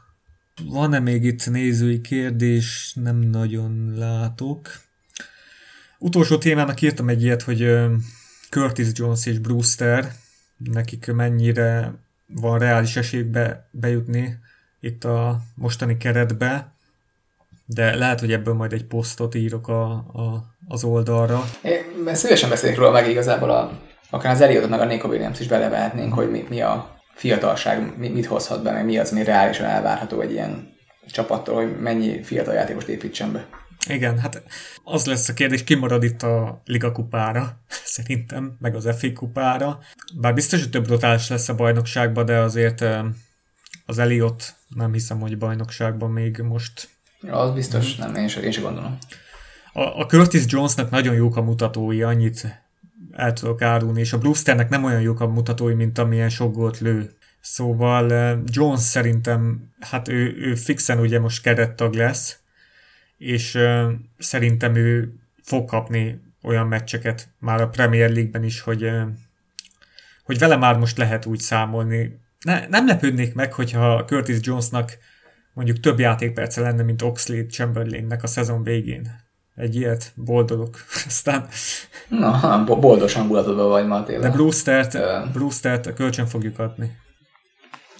Van-e 0.65 0.99
még 0.99 1.25
itt 1.25 1.51
nézői 1.51 2.01
kérdés? 2.01 2.93
Nem 2.95 3.17
nagyon 3.17 3.95
látok. 3.97 4.71
Utolsó 5.99 6.39
témának 6.39 6.81
írtam 6.81 7.09
egy 7.09 7.23
ilyet, 7.23 7.43
hogy 7.43 7.77
Curtis 8.51 8.89
Jones 8.93 9.27
és 9.27 9.39
Brewster, 9.39 10.13
nekik 10.57 11.13
mennyire 11.13 11.95
van 12.27 12.59
reális 12.59 12.97
esélybe 12.97 13.69
bejutni 13.71 14.39
itt 14.81 15.05
a 15.05 15.41
mostani 15.55 15.97
keretbe, 15.97 16.73
de 17.71 17.97
lehet, 17.97 18.21
hogy 18.21 18.33
ebből 18.33 18.55
majd 18.55 18.73
egy 18.73 18.85
posztot 18.85 19.35
írok 19.35 19.69
a, 19.69 19.91
a, 19.93 20.45
az 20.69 20.85
oldalra. 20.85 21.45
Én 21.63 22.15
szívesen 22.15 22.49
beszélnék 22.49 22.79
róla 22.79 22.91
meg 22.91 23.09
igazából 23.09 23.51
a, 23.51 23.81
akár 24.11 24.33
az 24.33 24.41
Eliotot 24.41 24.71
meg 24.71 24.81
a 24.81 24.85
Nico 24.85 25.09
Williams 25.09 25.41
is 25.41 25.47
belevehetnénk, 25.47 26.13
hogy 26.13 26.31
mi, 26.31 26.45
mi 26.49 26.61
a 26.61 26.97
fiatalság, 27.15 27.99
mi, 27.99 28.09
mit 28.09 28.27
hozhat 28.27 28.63
be, 28.63 28.73
meg 28.73 28.85
mi 28.85 28.99
az, 28.99 29.11
mi 29.11 29.25
reálisan 29.25 29.67
elvárható 29.67 30.21
egy 30.21 30.31
ilyen 30.31 30.77
csapattól, 31.11 31.55
hogy 31.55 31.81
mennyi 31.81 32.23
fiatal 32.23 32.55
játékost 32.55 32.89
építsen 32.89 33.33
be. 33.33 33.47
Igen, 33.89 34.19
hát 34.19 34.43
az 34.85 35.07
lesz 35.07 35.29
a 35.29 35.35
kérdés, 35.35 35.65
ki 35.65 35.75
marad 35.75 36.03
itt 36.03 36.23
a 36.23 36.63
Liga 36.65 36.93
kupára, 36.93 37.61
szerintem, 37.97 38.57
meg 38.61 38.75
az 38.75 38.89
FA 38.99 39.13
kupára. 39.13 39.79
Bár 40.21 40.35
biztos, 40.35 40.61
hogy 40.61 40.71
több 40.71 40.85
brutális 40.85 41.29
lesz 41.29 41.49
a 41.49 41.55
bajnokságban, 41.55 42.25
de 42.25 42.39
azért 42.39 42.85
az 43.87 43.99
Eliot 43.99 44.55
nem 44.69 44.93
hiszem, 44.93 45.21
hogy 45.21 45.39
bajnokságban 45.39 46.11
még 46.11 46.39
most. 46.39 46.89
Az 47.27 47.51
biztos, 47.55 47.97
nem, 47.97 48.15
én 48.15 48.29
sem, 48.29 48.43
én 48.43 48.51
sem 48.51 48.63
gondolom. 48.63 48.99
A, 49.73 50.01
a 50.01 50.07
Curtis 50.07 50.45
Jonesnak 50.47 50.91
nagyon 50.91 51.15
jók 51.15 51.37
a 51.37 51.43
mutatói, 51.43 52.03
annyit 52.03 52.63
el 53.13 53.33
tudok 53.33 53.63
árulni, 53.63 54.01
és 54.01 54.13
a 54.13 54.19
Brewsternek 54.19 54.69
nem 54.69 54.85
olyan 54.85 55.01
jók 55.01 55.21
a 55.21 55.27
mutatói, 55.27 55.75
mint 55.75 55.99
amilyen 55.99 56.29
sok 56.29 56.55
gólt 56.55 56.79
lő. 56.79 57.11
Szóval 57.41 58.39
Jones 58.47 58.81
szerintem, 58.81 59.73
hát 59.81 60.09
ő, 60.09 60.37
ő 60.37 60.55
fixen 60.55 60.99
ugye 60.99 61.21
most 61.21 61.43
kerettag 61.43 61.95
lesz, 61.95 62.39
és 63.19 63.55
uh, 63.55 63.93
szerintem 64.19 64.75
ő 64.75 65.13
fog 65.43 65.69
kapni 65.69 66.21
olyan 66.43 66.67
meccseket 66.67 67.29
már 67.39 67.61
a 67.61 67.69
Premier 67.69 68.11
League-ben 68.11 68.45
is, 68.45 68.61
hogy, 68.61 68.85
uh, 68.85 69.03
hogy 70.25 70.39
vele 70.39 70.57
már 70.57 70.79
most 70.79 70.97
lehet 70.97 71.27
úgy 71.27 71.39
számolni. 71.39 72.21
Ne, 72.41 72.67
nem 72.67 72.87
lepődnék 72.87 73.35
meg, 73.35 73.53
hogyha 73.53 74.05
Curtis 74.05 74.39
Jonesnak 74.41 74.99
mondjuk 75.59 75.81
több 75.81 75.99
játékperce 75.99 76.61
lenne, 76.61 76.83
mint 76.83 77.03
Oxlade 77.03 77.47
Chamberlainnek 77.47 78.23
a 78.23 78.27
szezon 78.27 78.63
végén. 78.63 79.11
Egy 79.55 79.75
ilyet 79.75 80.13
boldogok. 80.15 80.77
Aztán... 81.07 81.49
Na, 82.09 82.65
boldos 82.65 83.15
hangulatodban 83.15 83.69
vagy 83.69 83.87
ma 83.87 84.05
tényleg. 84.05 84.31
De 84.31 84.37
Brewster-t, 84.37 84.95
uh, 84.95 85.33
Brewster-t 85.33 85.95
kölcsön 85.95 86.27
fogjuk 86.27 86.59
adni. 86.59 86.97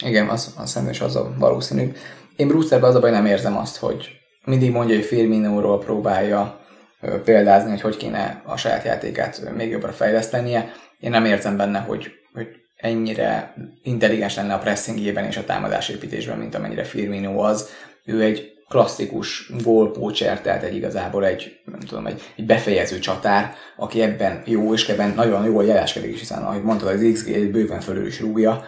Igen, 0.05 0.29
az, 0.29 0.53
az 0.57 0.69
szerintem 0.69 0.93
is 0.93 1.01
az 1.01 1.15
a 1.15 1.33
valószínű. 1.37 1.91
Én 2.35 2.47
Brewsterben 2.47 2.89
az 2.89 2.95
a 2.95 2.99
baj 2.99 3.11
nem 3.11 3.25
érzem 3.25 3.57
azt, 3.57 3.77
hogy 3.77 4.09
mindig 4.45 4.71
mondja, 4.71 4.95
hogy 4.95 5.05
Firminóról 5.05 5.79
próbálja 5.79 6.59
példázni, 7.23 7.69
hogy 7.69 7.81
hogy 7.81 7.97
kéne 7.97 8.41
a 8.45 8.57
saját 8.57 8.83
játékát 8.83 9.53
még 9.55 9.69
jobbra 9.69 9.91
fejlesztenie. 9.91 10.71
Én 10.99 11.09
nem 11.09 11.25
érzem 11.25 11.57
benne, 11.57 11.79
hogy, 11.79 12.11
hogy 12.33 12.47
ennyire 12.79 13.53
intelligens 13.83 14.35
lenne 14.35 14.53
a 14.53 14.57
pressingjében 14.57 15.25
és 15.25 15.37
a 15.37 15.43
támadásépítésben, 15.43 16.37
mint 16.37 16.55
amennyire 16.55 16.83
Firmino 16.83 17.39
az. 17.39 17.69
Ő 18.05 18.21
egy 18.21 18.53
klasszikus 18.69 19.51
gólpócser, 19.63 20.41
tehát 20.41 20.63
egy 20.63 20.75
igazából 20.75 21.25
egy, 21.25 21.59
nem 21.65 21.79
tudom, 21.79 22.05
egy, 22.05 22.21
egy 22.35 22.45
befejező 22.45 22.99
csatár, 22.99 23.53
aki 23.77 24.01
ebben 24.01 24.41
jó, 24.45 24.73
és 24.73 24.89
ebben 24.89 25.13
nagyon 25.15 25.45
jól 25.45 25.65
jeleskedik 25.65 26.13
is, 26.13 26.19
hiszen 26.19 26.43
ahogy 26.43 26.63
mondtad, 26.63 26.87
az 26.87 27.09
XG 27.13 27.51
bőven 27.51 27.79
fölül 27.79 28.05
is 28.05 28.19
rúgja, 28.19 28.65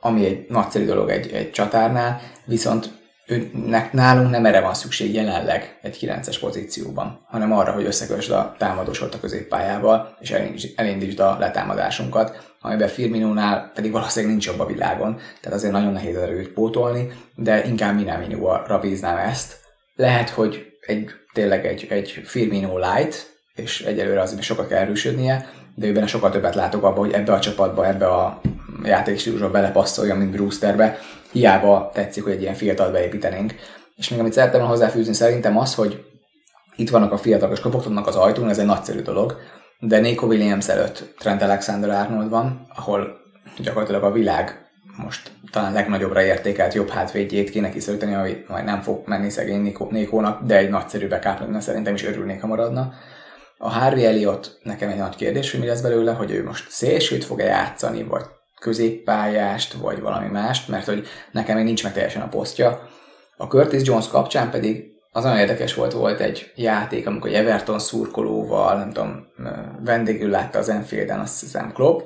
ami 0.00 0.26
egy 0.26 0.46
nagyszerű 0.48 0.84
dolog 0.84 1.10
egy, 1.10 1.32
egy 1.32 1.50
csatárnál, 1.50 2.20
viszont 2.44 2.96
őnek 3.26 3.92
nálunk 3.92 4.30
nem 4.30 4.46
erre 4.46 4.60
van 4.60 4.74
szükség 4.74 5.14
jelenleg 5.14 5.78
egy 5.82 5.98
9-es 6.00 6.36
pozícióban, 6.40 7.18
hanem 7.26 7.52
arra, 7.52 7.72
hogy 7.72 7.84
összekösd 7.84 8.30
a 8.30 8.54
támadósort 8.58 9.14
a 9.14 9.20
középpályával, 9.20 10.16
és 10.20 10.30
elindítsd 10.76 11.20
a 11.20 11.36
letámadásunkat, 11.38 12.47
amiben 12.60 12.88
Firminónál 12.88 13.70
pedig 13.74 13.92
valószínűleg 13.92 14.34
nincs 14.34 14.46
jobb 14.46 14.60
a 14.60 14.66
világon, 14.66 15.16
tehát 15.40 15.58
azért 15.58 15.72
nagyon 15.72 15.92
nehéz 15.92 16.16
erőt 16.16 16.48
pótolni, 16.48 17.12
de 17.34 17.64
inkább 17.64 17.94
Minamino-ra 17.94 18.78
bíznám 18.78 19.16
ezt. 19.16 19.56
Lehet, 19.94 20.30
hogy 20.30 20.66
egy, 20.80 21.10
tényleg 21.32 21.66
egy, 21.66 21.86
egy 21.90 22.10
Firmino 22.24 22.78
light, 22.78 23.36
és 23.54 23.80
egyelőre 23.80 24.20
azért 24.20 24.42
sokat 24.42 24.68
kell 24.68 24.78
erősödnie, 24.78 25.50
de 25.74 25.86
ő 25.86 25.92
benne 25.92 26.06
sokkal 26.06 26.30
többet 26.30 26.54
látok 26.54 26.84
abban, 26.84 26.98
hogy 26.98 27.12
ebbe 27.12 27.32
a 27.32 27.40
csapatba, 27.40 27.86
ebbe 27.86 28.06
a 28.06 28.40
játékstílusba 28.84 29.50
belepasszolja, 29.50 30.14
mint 30.14 30.30
Brewsterbe. 30.30 30.98
Hiába 31.32 31.90
tetszik, 31.94 32.22
hogy 32.22 32.32
egy 32.32 32.42
ilyen 32.42 32.54
fiatal 32.54 32.90
beépítenénk. 32.90 33.54
És 33.96 34.08
még 34.08 34.18
amit 34.20 34.32
szerettem 34.32 34.66
hozzáfűzni, 34.66 35.12
szerintem 35.12 35.58
az, 35.58 35.74
hogy 35.74 36.04
itt 36.76 36.90
vannak 36.90 37.12
a 37.12 37.16
fiatalok, 37.16 37.54
és 37.54 37.60
kopogtatnak 37.60 38.06
az 38.06 38.16
ajtón, 38.16 38.48
ez 38.48 38.58
egy 38.58 38.66
nagyszerű 38.66 39.00
dolog, 39.00 39.36
de 39.80 39.98
Nico 39.98 40.26
Williams 40.26 40.68
előtt 40.68 41.14
Trent 41.18 41.42
Alexander-Arnold 41.42 42.28
van, 42.28 42.66
ahol 42.74 43.20
gyakorlatilag 43.58 44.02
a 44.02 44.12
világ 44.12 44.68
most 44.96 45.30
talán 45.50 45.72
legnagyobbra 45.72 46.22
értékelt 46.22 46.74
jobb 46.74 46.88
hátvédjét 46.88 47.50
kéne 47.50 47.70
kiszorítani, 47.70 48.14
ami 48.14 48.44
majd 48.48 48.64
nem 48.64 48.80
fog 48.80 49.02
menni 49.06 49.30
szegény 49.30 49.60
Nikó, 49.60 49.88
Nikónak, 49.90 50.42
de 50.42 50.56
egy 50.56 50.68
nagyszerű 50.70 51.08
backup 51.08 51.40
lenne, 51.40 51.60
szerintem 51.60 51.94
is 51.94 52.04
örülnék, 52.04 52.40
ha 52.40 52.46
maradna. 52.46 52.92
A 53.58 53.70
Harvey 53.70 54.04
Elliot 54.04 54.58
nekem 54.62 54.88
egy 54.88 54.96
nagy 54.96 55.16
kérdés, 55.16 55.50
hogy 55.50 55.60
mi 55.60 55.66
lesz 55.66 55.80
belőle, 55.80 56.12
hogy 56.12 56.30
ő 56.30 56.44
most 56.44 56.70
szélsőt 56.70 57.24
fog-e 57.24 57.44
játszani, 57.44 58.02
vagy 58.02 58.24
középpályást, 58.60 59.72
vagy 59.72 60.00
valami 60.00 60.28
mást, 60.28 60.68
mert 60.68 60.86
hogy 60.86 61.06
nekem 61.32 61.56
még 61.56 61.64
nincs 61.64 61.82
meg 61.82 61.92
teljesen 61.92 62.22
a 62.22 62.28
posztja. 62.28 62.88
A 63.36 63.46
Curtis 63.46 63.82
Jones 63.82 64.08
kapcsán 64.08 64.50
pedig 64.50 64.97
az 65.18 65.24
nagyon 65.24 65.40
érdekes 65.40 65.74
volt, 65.74 65.92
volt 65.92 66.20
egy 66.20 66.52
játék, 66.54 67.06
amikor 67.06 67.30
egy 67.30 67.36
Everton 67.36 67.78
szurkolóval, 67.78 68.76
nem 68.76 68.92
tudom, 68.92 69.26
vendégül 69.84 70.30
látta 70.30 70.58
az 70.58 70.68
Enfielden, 70.68 71.20
azt 71.20 71.40
hiszem 71.40 71.72
Klopp, 71.72 72.00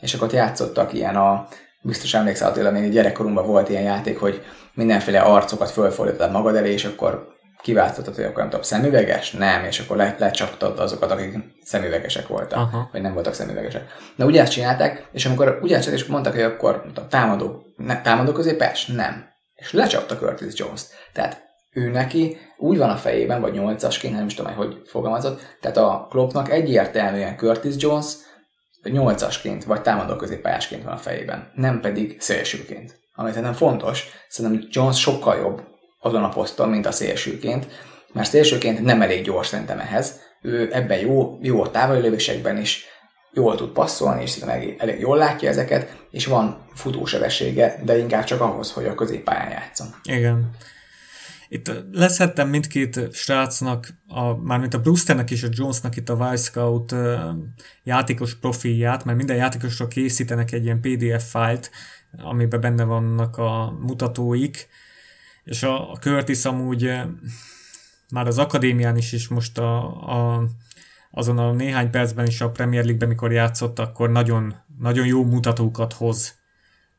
és 0.00 0.14
akkor 0.14 0.26
ott 0.26 0.32
játszottak 0.32 0.92
ilyen 0.92 1.16
a, 1.16 1.48
biztos 1.82 2.14
emlékszel 2.14 2.48
Attila, 2.48 2.70
még 2.70 2.90
gyerekkorunkban 2.90 3.46
volt 3.46 3.68
ilyen 3.68 3.82
játék, 3.82 4.18
hogy 4.18 4.42
mindenféle 4.74 5.20
arcokat 5.20 5.70
fölfordítottad 5.70 6.30
magad 6.30 6.56
elé, 6.56 6.72
és 6.72 6.84
akkor 6.84 7.26
kiválasztottad, 7.62 8.14
hogy 8.14 8.24
akkor 8.24 8.38
nem 8.38 8.48
tudom, 8.48 8.62
szemüveges? 8.64 9.30
Nem, 9.30 9.64
és 9.64 9.78
akkor 9.78 9.96
le, 9.96 10.16
lecsaptad 10.18 10.78
azokat, 10.78 11.10
akik 11.10 11.34
szemüvegesek 11.62 12.26
voltak, 12.26 12.58
Aha. 12.58 12.88
vagy 12.92 13.00
nem 13.00 13.12
voltak 13.12 13.34
szemüvegesek. 13.34 13.82
De 14.16 14.24
ugye 14.24 14.40
ezt 14.40 14.52
csinálták, 14.52 15.08
és 15.12 15.26
amikor 15.26 15.58
ugye 15.62 15.76
ezt 15.76 15.88
és 15.88 16.04
mondtak, 16.04 16.32
hogy 16.32 16.42
akkor 16.42 16.82
tudom, 16.86 17.08
támadó, 17.08 17.62
ne, 17.76 18.00
támadó 18.00 18.32
középes? 18.32 18.86
Nem. 18.86 19.26
És 19.54 19.72
lecsapta 19.72 20.16
Curtis 20.16 20.58
Jones-t. 20.58 20.92
Tehát 21.12 21.47
ő 21.78 21.90
neki 21.90 22.36
úgy 22.56 22.78
van 22.78 22.90
a 22.90 22.96
fejében, 22.96 23.40
vagy 23.40 23.52
nyolcasként, 23.52 24.14
nem 24.14 24.26
is 24.26 24.34
tudom, 24.34 24.54
hogy 24.54 24.82
fogalmazott, 24.86 25.56
tehát 25.60 25.76
a 25.76 26.06
Kloppnak 26.10 26.50
egyértelműen 26.50 27.36
Curtis 27.36 27.74
Jones 27.76 28.06
nyolcasként, 28.82 29.64
vagy 29.64 29.82
támadó 29.82 30.16
középpályásként 30.16 30.84
van 30.84 30.92
a 30.92 30.96
fejében, 30.96 31.50
nem 31.54 31.80
pedig 31.80 32.20
szélsőként. 32.20 32.98
Ami 33.14 33.28
szerintem 33.28 33.52
fontos, 33.52 34.08
szerintem 34.28 34.68
Jones 34.70 35.00
sokkal 35.00 35.36
jobb 35.36 35.62
azon 36.00 36.24
a 36.24 36.28
poszton, 36.28 36.68
mint 36.68 36.86
a 36.86 36.92
szélsőként, 36.92 37.66
mert 38.12 38.28
szélsőként 38.28 38.80
nem 38.80 39.02
elég 39.02 39.24
gyors 39.24 39.46
szerintem 39.46 39.78
ehhez. 39.78 40.20
Ő 40.42 40.68
ebben 40.72 40.98
jó, 40.98 41.38
jó 41.40 41.62
a 41.62 41.70
távoli 41.70 42.00
lövésekben 42.00 42.56
is, 42.56 42.84
jól 43.32 43.56
tud 43.56 43.70
passzolni, 43.70 44.22
és 44.22 44.30
szerintem 44.30 44.60
elég, 44.60 44.76
elég 44.78 45.00
jól 45.00 45.16
látja 45.16 45.48
ezeket, 45.48 45.96
és 46.10 46.26
van 46.26 46.66
futósebessége, 46.74 47.80
de 47.84 47.98
inkább 47.98 48.24
csak 48.24 48.40
ahhoz, 48.40 48.72
hogy 48.72 48.86
a 48.86 48.94
középpályán 48.94 49.50
játszon. 49.50 49.86
Igen. 50.02 50.50
Itt 51.48 51.72
leszhettem 51.92 52.48
mindkét 52.48 53.08
srácnak, 53.12 53.88
a, 54.06 54.34
mármint 54.34 54.74
a 54.74 54.80
Brewsternek 54.80 55.30
és 55.30 55.42
a 55.42 55.48
Jonesnak 55.50 55.96
itt 55.96 56.08
a 56.08 56.16
Vice 56.16 56.44
Scout 56.44 56.94
játékos 57.82 58.34
profilját, 58.34 59.04
mert 59.04 59.16
minden 59.16 59.36
játékosra 59.36 59.88
készítenek 59.88 60.52
egy 60.52 60.64
ilyen 60.64 60.80
PDF 60.80 61.30
fájlt, 61.30 61.70
amiben 62.16 62.60
benne 62.60 62.84
vannak 62.84 63.36
a 63.36 63.78
mutatóik, 63.80 64.68
és 65.44 65.62
a, 65.62 65.92
a 65.92 65.96
Curtis 65.96 66.44
amúgy 66.44 66.90
már 68.10 68.26
az 68.26 68.38
akadémián 68.38 68.96
is, 68.96 69.12
és 69.12 69.28
most 69.28 69.58
a, 69.58 69.84
a 70.34 70.44
azon 71.10 71.38
a 71.38 71.52
néhány 71.52 71.90
percben 71.90 72.26
is 72.26 72.40
a 72.40 72.50
Premier 72.50 72.82
League-ben, 72.82 73.08
mikor 73.08 73.32
játszott, 73.32 73.78
akkor 73.78 74.10
nagyon, 74.10 74.54
nagyon 74.78 75.06
jó 75.06 75.24
mutatókat 75.24 75.92
hoz 75.92 76.37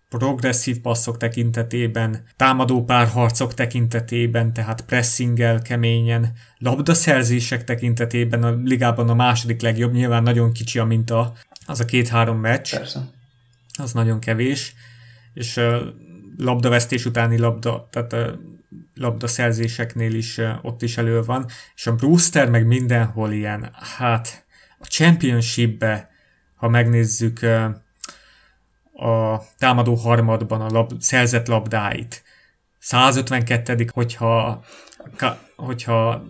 progresszív 0.10 0.82
passzok 0.82 1.18
tekintetében, 1.18 2.24
támadó 2.36 2.84
párharcok 2.84 3.54
tekintetében, 3.54 4.54
tehát 4.54 4.82
pressinggel 4.82 5.62
keményen, 5.62 6.34
labdaszerzések 6.58 7.64
tekintetében 7.64 8.44
a 8.44 8.50
ligában 8.50 9.10
a 9.10 9.14
második 9.14 9.62
legjobb, 9.62 9.94
nyilván 9.94 10.24
nagyon 10.24 10.52
kicsi 10.52 10.80
a 10.80 10.86
minta, 10.86 11.34
az 11.66 11.80
a 11.80 11.86
két-három 11.86 12.40
meccs. 12.40 12.76
Persze. 12.76 13.10
Az 13.78 13.94
nagyon 13.94 14.20
kevés, 14.20 14.74
és 15.34 15.58
uh, 15.58 15.78
labdavesztés 16.38 17.06
utáni 17.06 17.38
labda, 17.38 17.88
tehát 17.92 18.14
uh, 18.14 18.40
labdaszerzéseknél 18.94 20.14
is 20.14 20.38
uh, 20.38 20.50
ott 20.62 20.82
is 20.82 20.98
elő 20.98 21.24
van, 21.24 21.46
és 21.76 21.88
a 21.88 21.96
Brewster 21.96 22.50
meg 22.50 22.66
mindenhol 22.66 23.32
ilyen, 23.32 23.70
hát 23.98 24.46
a 24.80 24.86
Championship-be, 24.86 26.10
ha 26.56 26.70
megnézzük 26.70 27.40
a 29.00 29.44
támadó 29.58 29.94
harmadban 29.96 30.62
a 30.62 30.70
lab, 30.70 30.94
szerzett 31.00 31.48
labdáit. 31.48 32.24
152 32.80 33.90
hogyha, 33.94 34.64
ka, 35.18 35.40
hogyha 35.56 36.24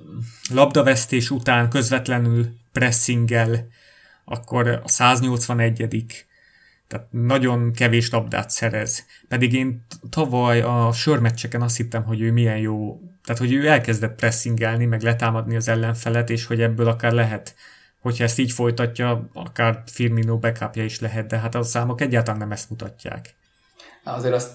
labdavesztés 0.53 1.29
után 1.29 1.69
közvetlenül 1.69 2.47
pressinggel, 2.71 3.67
akkor 4.25 4.67
a 4.83 4.87
181 4.87 5.87
tehát 6.87 7.07
nagyon 7.11 7.71
kevés 7.73 8.09
labdát 8.09 8.49
szerez. 8.49 9.05
Pedig 9.27 9.53
én 9.53 9.85
tavaly 10.09 10.61
a 10.61 10.91
sörmeccseken 10.93 11.61
azt 11.61 11.77
hittem, 11.77 12.03
hogy 12.03 12.21
ő 12.21 12.31
milyen 12.31 12.57
jó, 12.57 13.01
tehát 13.23 13.41
hogy 13.41 13.53
ő 13.53 13.67
elkezdett 13.67 14.15
pressingelni, 14.15 14.85
meg 14.85 15.01
letámadni 15.01 15.55
az 15.55 15.67
ellenfelet, 15.67 16.29
és 16.29 16.45
hogy 16.45 16.61
ebből 16.61 16.87
akár 16.87 17.11
lehet 17.11 17.55
hogyha 18.01 18.23
ezt 18.23 18.39
így 18.39 18.51
folytatja, 18.51 19.27
akár 19.33 19.83
Firmino 19.85 20.37
backupja 20.37 20.83
is 20.83 20.99
lehet, 20.99 21.27
de 21.27 21.37
hát 21.37 21.55
a 21.55 21.63
számok 21.63 22.01
egyáltalán 22.01 22.39
nem 22.39 22.51
ezt 22.51 22.69
mutatják. 22.69 23.35
Azért 24.03 24.33
azt 24.33 24.49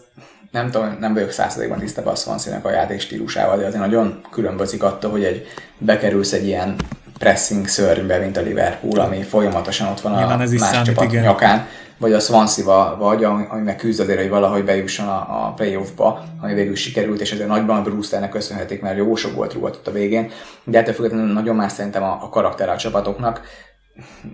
nem 0.51 0.71
tudom, 0.71 0.97
nem 1.01 1.15
vagyok 1.15 1.31
századékban 1.31 1.79
tisztában 1.79 2.12
a 2.12 2.16
swansea 2.16 2.61
a 2.62 2.71
játék 2.71 3.01
stílusával, 3.01 3.57
de 3.57 3.66
azért 3.66 3.81
nagyon 3.81 4.21
különbözik 4.31 4.83
attól, 4.83 5.11
hogy 5.11 5.25
egy 5.25 5.47
bekerülsz 5.79 6.33
egy 6.33 6.47
ilyen 6.47 6.77
pressing 7.19 7.69
szörnybe, 7.69 8.19
mint 8.19 8.37
a 8.37 8.41
Liverpool, 8.41 9.01
ami 9.01 9.23
folyamatosan 9.23 9.89
ott 9.89 10.01
van 10.01 10.12
Nyilván 10.15 10.41
a 10.41 10.43
ez 10.43 10.53
más 10.53 10.71
számít, 10.71 10.87
csapat 10.87 11.05
igen. 11.05 11.23
nyakán, 11.23 11.66
vagy 12.05 12.13
a 12.13 12.21
Swansea-ba 12.21 12.97
vagy, 12.99 13.25
ami, 13.25 13.45
ami 13.49 13.63
meg 13.63 13.77
küzd 13.77 14.01
azért, 14.01 14.21
hogy 14.21 14.29
valahogy 14.29 14.65
bejusson 14.65 15.09
a, 15.09 15.47
a 15.47 15.53
playoffba, 15.53 16.25
ami 16.41 16.55
végül 16.55 16.75
sikerült, 16.75 17.21
és 17.21 17.33
azért 17.33 17.49
nagyban 17.49 17.83
Brewsternek 17.83 18.31
köszönhetik, 18.31 18.81
mert 18.81 18.97
jó 18.97 19.15
sok 19.15 19.35
volt 19.35 19.53
rúgott 19.53 19.75
ott 19.75 19.87
a 19.87 19.93
végén, 19.93 20.31
de 20.65 20.79
ettől 20.79 20.95
függetlenül 20.95 21.33
nagyon 21.33 21.57
más 21.57 21.73
szerintem 21.73 22.03
a, 22.03 22.19
a 22.23 22.29
karakter 22.29 22.69
a 22.69 22.77
csapatoknak, 22.77 23.41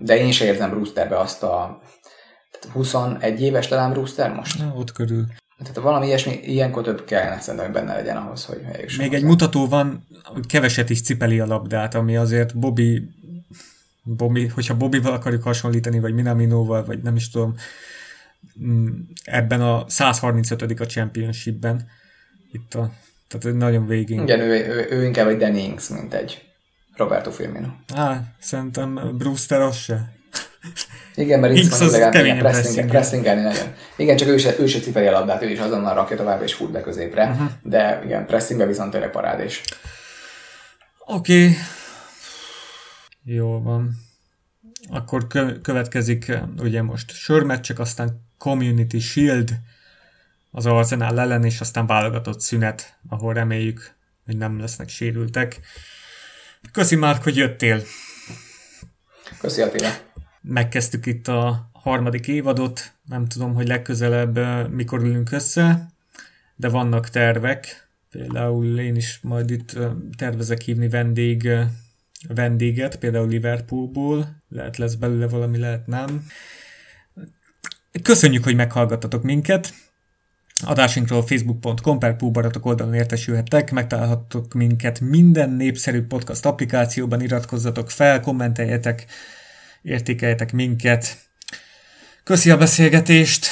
de 0.00 0.18
én 0.18 0.32
sem 0.32 0.46
érzem 0.46 0.70
Brewsterbe 0.70 1.18
azt 1.18 1.42
a 1.42 1.80
tehát 2.60 2.76
21 2.76 3.40
éves 3.40 3.68
talán 3.68 3.90
Brewster 3.92 4.34
most? 4.34 4.58
Na, 4.58 4.72
ott 4.76 4.92
körül. 4.92 5.24
Tehát 5.58 5.76
valami 5.76 6.06
ilyesmi, 6.06 6.40
ilyenkor 6.42 6.82
több 6.82 7.04
kellene 7.04 7.40
szerintem, 7.40 7.70
hogy 7.72 7.80
benne 7.80 7.94
legyen 7.94 8.16
ahhoz, 8.16 8.44
hogy 8.44 8.60
eljusson 8.72 8.98
Még 8.98 9.10
hozzá. 9.10 9.22
egy 9.22 9.28
mutató 9.28 9.66
van, 9.66 10.06
keveset 10.48 10.90
is 10.90 11.02
cipeli 11.02 11.40
a 11.40 11.46
labdát, 11.46 11.94
ami 11.94 12.16
azért 12.16 12.58
Bobby, 12.58 13.02
Bobby 14.02 14.46
hogyha 14.46 14.76
Bobbyval 14.76 15.12
akarjuk 15.12 15.42
hasonlítani, 15.42 16.00
vagy 16.00 16.14
Minaminóval, 16.14 16.84
vagy 16.84 17.02
nem 17.02 17.16
is 17.16 17.30
tudom, 17.30 17.54
mm, 18.62 18.88
ebben 19.24 19.60
a 19.60 19.84
135. 19.88 20.80
a 20.80 20.86
championshipben, 20.86 21.88
itt 22.52 22.74
a, 22.74 22.90
tehát 23.28 23.56
nagyon 23.56 23.86
végén. 23.86 24.22
Igen, 24.22 24.40
ő, 24.40 24.66
ő, 24.66 24.86
ő, 24.90 25.04
inkább 25.04 25.28
egy 25.28 25.36
Danny 25.36 25.56
Ings, 25.56 25.88
mint 25.88 26.14
egy 26.14 26.42
Roberto 26.96 27.30
Firmino. 27.30 27.68
Á, 27.94 28.22
szerintem 28.38 29.16
Brewster 29.18 29.60
az 29.60 29.76
se. 29.76 30.12
Igen, 31.14 31.40
mert 31.40 31.56
Ings 31.56 31.80
az 31.80 31.92
keményen 31.92 32.38
pressing, 32.38 32.62
pressingel. 32.62 32.88
pressingelni 32.88 33.42
nagyon. 33.42 33.74
Igen, 33.96 34.16
csak 34.16 34.28
ő 34.28 34.36
se, 34.36 34.58
ő 34.58 34.66
se 34.66 34.78
cipeli 34.78 35.06
a 35.06 35.10
labdát, 35.10 35.42
ő 35.42 35.50
is 35.50 35.58
azonnal 35.58 35.94
rakja 35.94 36.16
tovább 36.16 36.42
és 36.42 36.54
fut 36.54 36.70
be 36.70 36.80
középre. 36.80 37.24
Uh-huh. 37.24 37.48
De 37.62 38.02
igen, 38.04 38.26
pressingbe 38.26 38.66
viszont 38.66 38.90
tényleg 38.90 39.10
parádés. 39.10 39.62
Oké. 40.98 41.44
Okay. 41.44 41.56
Jó 43.22 43.62
van. 43.62 43.96
Akkor 44.88 45.26
kö- 45.26 45.60
következik 45.60 46.32
ugye 46.58 46.82
most 46.82 47.10
sörmeccsek, 47.10 47.78
aztán 47.78 48.28
Community 48.38 48.98
Shield 48.98 49.58
az 50.50 50.66
Arsenal 50.66 51.20
ellen, 51.20 51.44
és 51.44 51.60
aztán 51.60 51.86
válogatott 51.86 52.40
szünet, 52.40 52.98
ahol 53.08 53.34
reméljük, 53.34 53.94
hogy 54.24 54.36
nem 54.36 54.58
lesznek 54.58 54.88
sérültek. 54.88 55.60
Köszi 56.72 56.96
Márk, 56.96 57.22
hogy 57.22 57.36
jöttél. 57.36 57.82
Köszi 59.40 59.62
Attila. 59.62 59.90
Megkezdtük 60.40 61.06
itt 61.06 61.28
a 61.28 61.70
harmadik 61.72 62.28
évadot, 62.28 62.92
nem 63.04 63.26
tudom, 63.26 63.54
hogy 63.54 63.66
legközelebb 63.66 64.38
mikor 64.72 65.00
ülünk 65.00 65.32
össze, 65.32 65.92
de 66.56 66.68
vannak 66.68 67.08
tervek. 67.08 67.88
Például 68.10 68.78
én 68.78 68.96
is 68.96 69.18
majd 69.22 69.50
itt 69.50 69.78
tervezek 70.16 70.60
hívni 70.60 70.88
vendég, 70.88 71.48
vendéget, 72.28 72.96
például 72.96 73.28
Liverpoolból. 73.28 74.36
Lehet 74.48 74.76
lesz 74.76 74.94
belőle 74.94 75.28
valami, 75.28 75.58
lehet 75.58 75.86
nem. 75.86 76.26
Köszönjük, 78.02 78.44
hogy 78.44 78.54
meghallgattatok 78.54 79.22
minket. 79.22 79.74
Adásunkról 80.62 81.26
facebook.com 81.26 81.98
per 81.98 82.16
Púbaratok 82.16 82.66
oldalon 82.66 82.94
értesülhettek, 82.94 83.70
megtalálhattok 83.70 84.52
minket 84.52 85.00
minden 85.00 85.50
népszerű 85.50 86.02
podcast 86.02 86.46
applikációban, 86.46 87.20
iratkozzatok 87.20 87.90
fel, 87.90 88.20
kommenteljetek, 88.20 89.06
értékeljetek 89.82 90.52
minket. 90.52 91.16
Köszi 92.24 92.50
a 92.50 92.56
beszélgetést! 92.56 93.46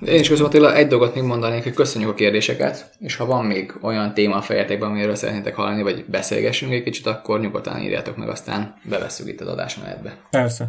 Én 0.00 0.20
is 0.20 0.28
köszönöm 0.28 0.50
Attila, 0.50 0.74
egy 0.74 0.86
dolgot 0.86 1.14
még 1.14 1.24
mondanék, 1.24 1.62
hogy 1.62 1.74
köszönjük 1.74 2.10
a 2.10 2.14
kérdéseket, 2.14 2.90
és 2.98 3.16
ha 3.16 3.26
van 3.26 3.44
még 3.44 3.74
olyan 3.80 4.14
téma 4.14 4.36
a 4.36 4.42
fejetekben, 4.42 4.90
amiről 4.90 5.14
szeretnétek 5.14 5.54
hallani, 5.54 5.82
vagy 5.82 6.04
beszélgessünk 6.04 6.72
egy 6.72 6.82
kicsit, 6.82 7.06
akkor 7.06 7.40
nyugodtan 7.40 7.82
írjátok 7.82 8.16
meg, 8.16 8.28
aztán 8.28 8.74
bevesszük 8.84 9.28
itt 9.28 9.40
az 9.40 9.46
adásmenetbe. 9.46 10.18
Persze. 10.30 10.68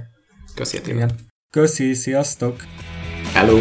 Köszi 0.56 0.77
Attila. 0.77 0.95
Igen. 0.95 1.10
Köszi, 1.49 1.93
sziasztok! 1.93 2.56
Hello! 3.34 3.60